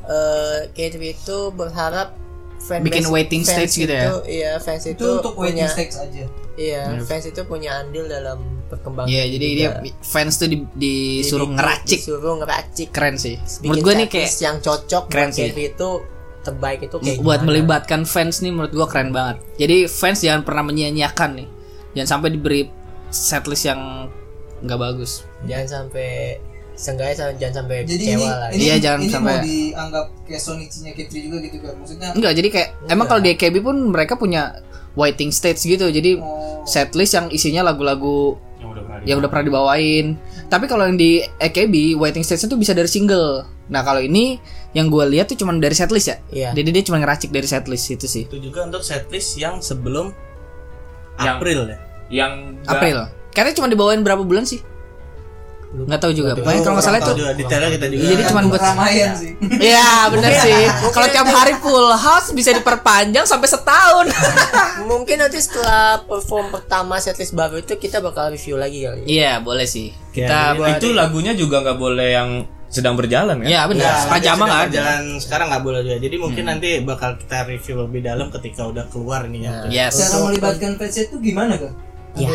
eh 0.04 0.60
K3 0.74 0.96
itu 1.14 1.38
berharap 1.54 2.18
fanbase- 2.62 2.86
Bikin 2.86 3.06
waiting 3.08 3.42
fans 3.42 3.54
stage 3.58 3.74
gitu 3.80 3.92
ya? 3.92 4.06
itu- 4.08 4.26
iya 4.30 4.52
fans 4.58 4.84
itu, 4.84 4.96
itu 4.96 5.06
untuk 5.12 5.34
waiting 5.36 5.58
punya 5.60 5.68
stage 5.68 5.96
aja 5.96 6.24
iya 6.56 6.84
fans 7.02 7.26
itu 7.26 7.42
punya 7.44 7.72
andil 7.80 8.06
dalam 8.06 8.38
perkembangan 8.68 9.10
Iya, 9.10 9.24
jadi 9.30 9.48
dia 9.52 9.70
fans 10.00 10.34
tuh 10.36 10.48
di- 10.48 10.64
disuruh 10.74 11.44
Jadi 11.44 11.58
ngeracik. 11.58 12.00
disuruh 12.00 12.36
ngeracik 12.38 12.88
Keren 12.90 13.16
sih. 13.16 13.36
Bikin 13.36 13.68
Menurut 13.68 13.84
gua 13.84 13.94
nih 13.94 14.08
kayak 14.08 14.32
yang 14.40 14.58
cocok 14.58 15.04
keren 15.06 15.30
sih. 15.30 15.44
K3 15.46 15.60
itu 15.68 15.90
terbaik 16.42 16.80
itu 16.82 16.96
kayak 16.98 17.20
buat 17.20 17.38
gimana. 17.38 17.48
melibatkan 17.48 18.02
fans 18.04 18.40
nih 18.40 18.50
menurut 18.50 18.72
gua 18.72 18.88
keren 18.88 19.12
banget. 19.12 19.44
Jadi 19.58 19.78
fans 19.86 20.20
jangan 20.20 20.42
pernah 20.42 20.64
menyia-nyiakan 20.64 21.32
nih. 21.36 21.48
Jangan 21.94 22.10
sampai 22.10 22.30
diberi 22.32 22.62
setlist 23.10 23.66
yang 23.66 24.08
nggak 24.62 24.80
bagus. 24.80 25.28
jangan 25.42 25.68
sampai 25.68 26.40
seenggaknya 26.74 27.36
jangan 27.38 27.54
sampai 27.64 27.84
jadi 27.84 28.04
kecewa 28.04 28.16
ini, 28.16 28.26
lah 28.26 28.50
ini, 28.50 28.62
Iya, 28.64 28.76
jangan 28.80 29.00
ini 29.00 29.12
sampai- 29.12 29.34
mau 29.34 29.44
dianggap 29.44 30.06
kayak 30.26 30.42
Sonichi-nya 30.42 30.92
K3 30.96 31.14
juga 31.22 31.38
gitu 31.40 31.58
kan 31.62 31.74
maksudnya 31.78 32.10
Enggak, 32.16 32.34
jadi 32.34 32.48
kayak 32.50 32.70
emang 32.88 33.06
kalau 33.06 33.22
di 33.22 33.30
AKB 33.32 33.56
pun 33.62 33.76
mereka 33.90 34.14
punya 34.16 34.42
waiting 34.96 35.32
stage 35.32 35.64
gitu. 35.64 35.88
Jadi 35.88 36.20
oh, 36.20 36.64
setlist 36.68 37.16
yang 37.16 37.28
isinya 37.32 37.64
lagu-lagu 37.64 38.36
Yang 38.60 38.70
udah 38.70 38.84
pernah 38.84 39.00
yang 39.08 39.18
udah 39.20 39.30
pernah 39.32 39.46
dibawain. 39.46 40.06
Tapi 40.52 40.66
kalau 40.68 40.84
yang 40.86 41.00
di 41.00 41.24
AKB 41.24 41.96
waiting 41.96 42.22
stage 42.22 42.44
itu 42.44 42.56
bisa 42.60 42.76
dari 42.76 42.92
single. 42.92 43.48
Nah, 43.72 43.88
kalau 43.88 44.04
ini 44.04 44.36
yang 44.76 44.92
gue 44.92 45.04
lihat 45.08 45.32
tuh 45.32 45.40
cuma 45.40 45.56
dari 45.56 45.72
setlist 45.72 46.08
ya. 46.12 46.18
Iya. 46.30 46.50
Jadi 46.52 46.70
dia 46.76 46.84
cuma 46.84 47.00
ngeracik 47.00 47.32
dari 47.32 47.48
setlist 47.48 47.88
itu 47.90 48.08
sih. 48.08 48.24
Itu 48.28 48.38
juga 48.38 48.68
untuk 48.68 48.84
setlist 48.84 49.40
yang 49.40 49.64
sebelum 49.64 50.12
Yang- 51.18 51.40
April 51.40 51.60
ya. 51.68 51.78
Yang 52.12 52.34
April. 52.68 52.98
Karena 53.32 53.52
cuma 53.56 53.72
dibawain 53.72 54.04
berapa 54.04 54.28
bulan 54.28 54.44
sih? 54.44 54.60
Nggak 55.72 56.00
tahu 56.04 56.12
juga. 56.12 56.32
Pokoknya 56.36 56.62
kalau 56.68 56.76
nggak 56.76 56.86
salah 56.86 57.00
itu 57.00 57.14
detailnya 57.16 57.70
kita 57.80 57.86
juga. 57.88 58.04
Jadi 58.12 58.24
cuma 58.28 58.40
buat 58.44 58.60
keramaian 58.60 59.12
sih 59.16 59.32
Iya 59.72 59.92
bener 60.12 60.32
sih. 60.44 60.60
Kalau 60.92 61.08
tiap 61.08 61.28
hari 61.32 61.54
full 61.64 61.88
house 61.96 62.28
bisa 62.36 62.52
diperpanjang 62.52 63.24
sampai 63.24 63.48
setahun. 63.48 64.06
mungkin 64.92 65.24
nanti 65.24 65.40
setelah 65.40 66.04
perform 66.04 66.52
pertama 66.52 67.00
setlist 67.00 67.32
baru 67.32 67.64
itu 67.64 67.80
kita 67.80 68.04
bakal 68.04 68.36
review 68.36 68.60
lagi 68.60 68.84
kali 68.84 69.08
Iya 69.08 69.40
boleh 69.40 69.64
sih. 69.64 69.96
Ya, 70.12 70.28
Kita 70.28 70.40
jadi 70.60 70.72
itu 70.76 70.88
lagunya 70.92 71.32
juga 71.32 71.64
nggak 71.64 71.80
boleh 71.80 72.10
yang 72.12 72.30
sedang 72.68 73.00
berjalan 73.00 73.40
kan? 73.40 73.48
Iya 73.48 73.62
benar. 73.68 73.88
Ya, 73.88 73.96
Pajama 74.12 74.44
nggak 74.48 74.62
ada. 74.68 74.76
Jalan 74.76 75.04
sekarang 75.24 75.48
nggak 75.56 75.64
boleh 75.64 75.80
juga. 75.88 75.98
Jadi 76.04 76.16
mungkin 76.20 76.44
nanti 76.52 76.70
bakal 76.84 77.16
kita 77.16 77.48
review 77.48 77.88
lebih 77.88 78.04
dalam 78.04 78.28
ketika 78.28 78.68
udah 78.68 78.92
keluar 78.92 79.24
nih 79.28 79.48
ya. 79.48 79.54
Yes. 79.72 80.04
cara 80.04 80.28
melibatkan 80.28 80.76
fans 80.76 81.00
itu 81.00 81.16
gimana 81.20 81.56
kan 81.56 81.72
ya 82.20 82.32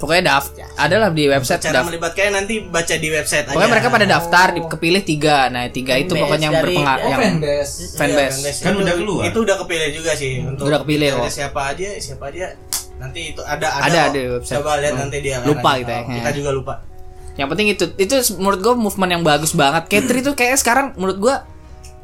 Pokoknya 0.00 0.32
daft 0.32 0.56
adalah 0.74 1.12
di 1.12 1.24
website 1.26 1.60
Cara 1.60 1.74
daft. 1.76 1.86
melibatkannya 1.86 2.32
nanti 2.34 2.54
baca 2.62 2.94
di 2.96 3.08
website 3.08 3.44
aja. 3.44 3.52
Pokoknya 3.52 3.68
mereka 3.70 3.88
pada 3.90 4.06
daftar, 4.08 4.46
di- 4.50 4.64
kepilih 4.64 5.02
tiga. 5.04 5.36
Nah 5.46 5.68
tiga 5.68 5.94
itu 5.94 6.08
Fanbase 6.08 6.24
pokoknya 6.24 6.40
yang 6.42 6.54
dari- 6.54 6.64
berpengaruh. 6.66 7.04
oh 7.04 7.10
Yang 7.10 7.20
fanbase 7.22 7.72
Iya, 7.76 7.88
fanbase. 7.92 8.32
fanbase. 8.32 8.58
Kan 8.58 8.72
Itu- 8.72 8.80
udah 8.80 8.94
keluar. 8.96 9.22
Itu 9.22 9.38
udah 9.40 9.56
kepilih 9.60 9.88
juga 9.92 10.10
sih 10.14 10.30
untuk 10.40 10.64
Udah 10.64 10.78
kepilih, 10.80 11.08
kok. 11.14 11.28
siapa 11.30 11.60
aja, 11.68 11.88
siapa 11.94 12.24
aja. 12.26 12.46
Nanti 12.96 13.20
itu 13.30 13.40
ada 13.40 13.66
ada, 13.70 13.86
Ada, 13.86 14.00
ada 14.02 14.10
di 14.10 14.22
website. 14.30 14.56
Coba 14.56 14.70
lihat 14.76 14.94
nanti 14.94 15.16
dia. 15.20 15.36
Lupa 15.42 15.70
kita 15.76 15.92
ya. 15.92 16.02
Oh, 16.02 16.12
Kita 16.14 16.30
juga 16.32 16.50
lupa. 16.50 16.74
Yang 17.32 17.48
penting 17.48 17.66
itu 17.70 17.84
itu 17.96 18.14
menurut 18.34 18.58
gue 18.58 18.74
movement 18.74 19.10
yang 19.10 19.22
bagus 19.22 19.52
banget. 19.52 19.84
Katri 19.86 20.20
tuh 20.20 20.32
kayak 20.34 20.56
sekarang 20.56 20.92
menurut 20.94 21.16
gue 21.18 21.34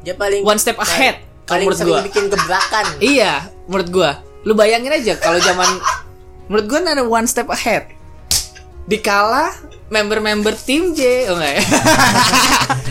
dia 0.01 0.13
paling 0.13 0.41
one 0.41 0.57
step 0.57 0.77
ahead. 0.77 1.21
Paling 1.45 1.65
menurut 1.65 1.79
sering 1.79 1.93
gue. 1.95 2.01
bikin 2.05 2.25
gebrakan 2.27 2.85
Iya, 2.97 3.33
menurut 3.65 3.87
gua. 3.87 4.11
Lu 4.43 4.53
bayangin 4.53 4.91
aja 4.91 5.15
kalau 5.15 5.37
zaman 5.37 5.65
menurut 6.47 6.65
gua 6.65 6.79
ada 6.81 7.03
one 7.03 7.25
step 7.25 7.47
ahead. 7.47 7.91
Dikala 8.83 9.51
member-member 9.87 10.55
tim 10.57 10.91
J, 10.91 11.27
oh 11.27 11.35
enggak 11.35 11.53
ya? 11.53 11.63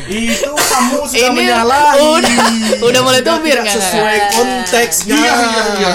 Itu 0.06 0.52
kamu 0.52 0.96
sudah 1.02 1.18
Ini 1.26 1.28
menyalahi. 1.34 1.98
udah 1.98 2.36
udah 2.80 3.00
mulai 3.02 3.20
tubir 3.20 3.58
nggak? 3.58 3.74
sesuai 3.74 4.16
konteksnya. 4.30 5.12
Iya, 5.14 5.32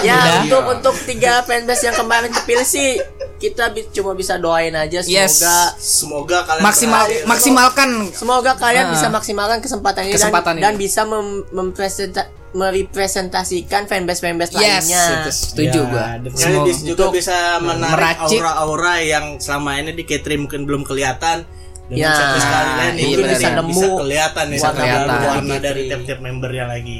ya 0.03 0.17
Udah. 0.17 0.33
untuk 0.41 0.63
untuk 0.69 0.95
tiga 1.05 1.41
fanbase 1.41 1.85
yang 1.85 1.95
kemarin 1.95 2.29
terpilih 2.29 2.65
sih 2.65 2.97
kita 3.37 3.69
bi- 3.69 3.89
cuma 3.89 4.13
bisa 4.13 4.37
doain 4.37 4.69
aja 4.71 5.01
Yes. 5.01 5.37
semoga 5.37 5.57
Semoga 5.79 6.37
kalian 6.45 6.63
Maksimal 6.63 7.03
berhasil. 7.03 7.25
maksimalkan 7.25 7.89
semoga 8.11 8.51
kalian 8.55 8.85
Ah. 8.85 8.91
bisa 8.91 9.07
maksimalkan 9.07 9.57
kesempatan 9.59 10.01
ini 10.03 10.13
Kesempatan 10.13 10.53
dan, 10.55 10.61
dan 10.61 10.73
ini. 10.73 10.81
bisa 10.81 11.01
mem 11.03 11.27
mempresenta- 11.49 12.29
merepresentasikan 12.51 13.87
fanbase 13.87 14.19
fanbase 14.19 14.51
yes, 14.53 14.59
lainnya 14.85 15.03
setuju 15.27 15.79
Ya, 15.79 15.87
gua. 15.87 16.05
kalian 16.29 16.67
juga 16.83 16.91
untuk 16.91 17.09
bisa 17.15 17.37
menarik 17.59 17.95
meracik. 17.95 18.39
aura-aura 18.39 18.95
yang 18.99 19.25
selama 19.37 19.79
ini 19.79 19.91
di 19.93 20.03
Katri 20.03 20.35
mungkin 20.35 20.63
belum 20.63 20.83
kelihatan. 20.83 21.47
Ya, 21.87 22.07
setlist 22.09 22.47
kalian 22.47 22.93
iya 22.95 23.03
itu 23.03 23.19
benar, 23.19 23.35
bisa, 23.35 23.47
iya. 23.51 23.61
bisa 23.67 23.87
kelihatan 23.91 24.45
nih 24.47 24.55
Bisa 24.55 24.65
warna 24.65 24.79
kelihatan. 24.79 25.19
warna 25.27 25.55
dari 25.59 25.81
tiap-tiap 25.91 26.19
membernya 26.19 26.65
lagi. 26.65 26.99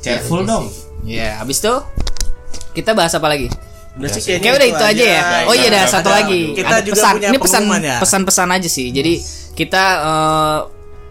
Careful 0.00 0.40
dong. 0.44 0.64
Ya, 1.02 1.36
habis 1.36 1.60
itu 1.60 1.74
kita 2.72 2.96
bahas 2.96 3.12
apa 3.12 3.28
lagi? 3.28 3.52
Udah 3.90 4.08
sih 4.08 4.22
udah 4.32 4.64
itu 4.64 4.84
aja 4.86 5.04
ya. 5.04 5.22
Oh 5.44 5.52
iya 5.52 5.68
ada 5.68 5.84
satu 5.84 6.08
lagi. 6.08 6.56
Kita 6.56 6.80
Ada 6.80 6.84
juga 6.84 6.96
pesan. 6.96 7.12
punya 7.16 7.28
Ini 7.28 7.38
pesan 7.38 7.62
ya. 7.80 7.96
pesan-pesan 8.00 8.48
aja 8.48 8.68
sih. 8.70 8.88
Jadi 8.88 9.12
kita 9.52 9.84
eh, 10.00 10.58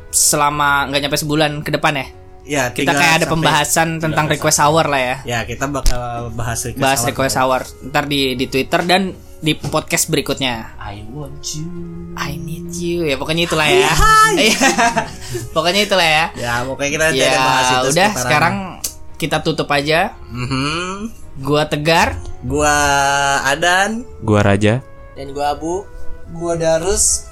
selama 0.09 0.89
nggak 0.89 0.99
nyampe 1.05 1.17
sebulan 1.21 1.51
ke 1.61 1.69
depan 1.69 2.01
ya. 2.01 2.05
Ya, 2.49 2.73
Kita 2.73 2.89
kayak 2.91 2.97
ada 3.13 3.17
sampai- 3.21 3.29
pembahasan 3.31 3.89
tentang 3.99 4.25
request 4.25 4.57
hour 4.57 4.81
lah 4.83 4.97
ya. 4.97 5.15
Ya, 5.23 5.39
kita 5.43 5.69
bakal 5.69 6.33
bahas 6.33 6.57
request 6.63 6.81
Bahas 6.81 6.99
hour. 6.99 7.07
request 7.07 7.35
hour. 7.37 7.61
Ntar 7.85 8.03
di 8.05 8.33
di 8.33 8.45
Twitter 8.45 8.81
dan 8.83 9.01
di 9.37 9.53
podcast 9.53 10.09
berikutnya. 10.09 10.73
I 10.75 11.05
want 11.07 11.45
you. 11.53 11.69
I 12.15 12.35
need 12.35 12.73
you 12.73 13.05
ya 13.05 13.15
pokoknya 13.15 13.45
itulah 13.45 13.63
ya. 13.63 13.85
Iya. 14.35 14.69
pokoknya 15.51 15.81
itulah 15.83 16.03
ya. 16.03 16.25
Ya, 16.33 16.53
pokoknya 16.63 16.89
kita 16.91 17.03
nanti 17.07 17.21
Ya 17.21 17.37
bahas 17.37 17.61
itu 17.61 17.77
udah 17.87 17.87
sekitaran. 18.09 18.17
sekarang 18.17 18.55
kita 19.15 19.37
tutup 19.39 19.69
aja. 19.69 20.17
Mhm. 20.25 21.13
Gua 21.39 21.63
Tegar. 21.63 22.17
Gua 22.41 22.73
Adan. 23.45 24.03
Gua 24.19 24.41
Raja. 24.41 24.81
dan 25.13 25.31
gua 25.31 25.51
abu 25.51 25.83
gua 26.31 26.55
Darus 26.55 27.27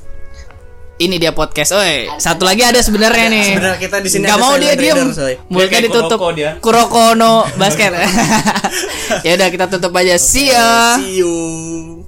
Ini 0.97 1.21
dia 1.21 1.29
podcast. 1.29 1.77
Oi, 1.77 2.09
satu 2.17 2.41
lagi 2.41 2.65
ada 2.65 2.81
sebenarnya 2.81 3.29
nih. 3.29 3.53
Sebenarnya 3.53 3.77
kita 3.77 3.97
di 4.01 4.09
sini 4.09 4.25
Nggak 4.25 4.33
ada 4.33 4.41
mau 4.41 4.53
dia 4.57 4.73
diem. 4.73 5.09
soy. 5.13 5.37
Mulutnya 5.45 5.79
ditutup. 5.85 6.17
Kuroko 6.17 6.29
dia. 6.33 6.51
Kuroko 6.57 7.05
no 7.13 7.45
basket. 7.61 7.93
ya 9.25 9.31
udah 9.37 9.47
kita 9.53 9.65
tutup 9.69 9.93
aja. 9.93 10.17
See 10.17 10.49
ya. 10.49 10.97
See 10.97 11.21
you. 11.21 12.06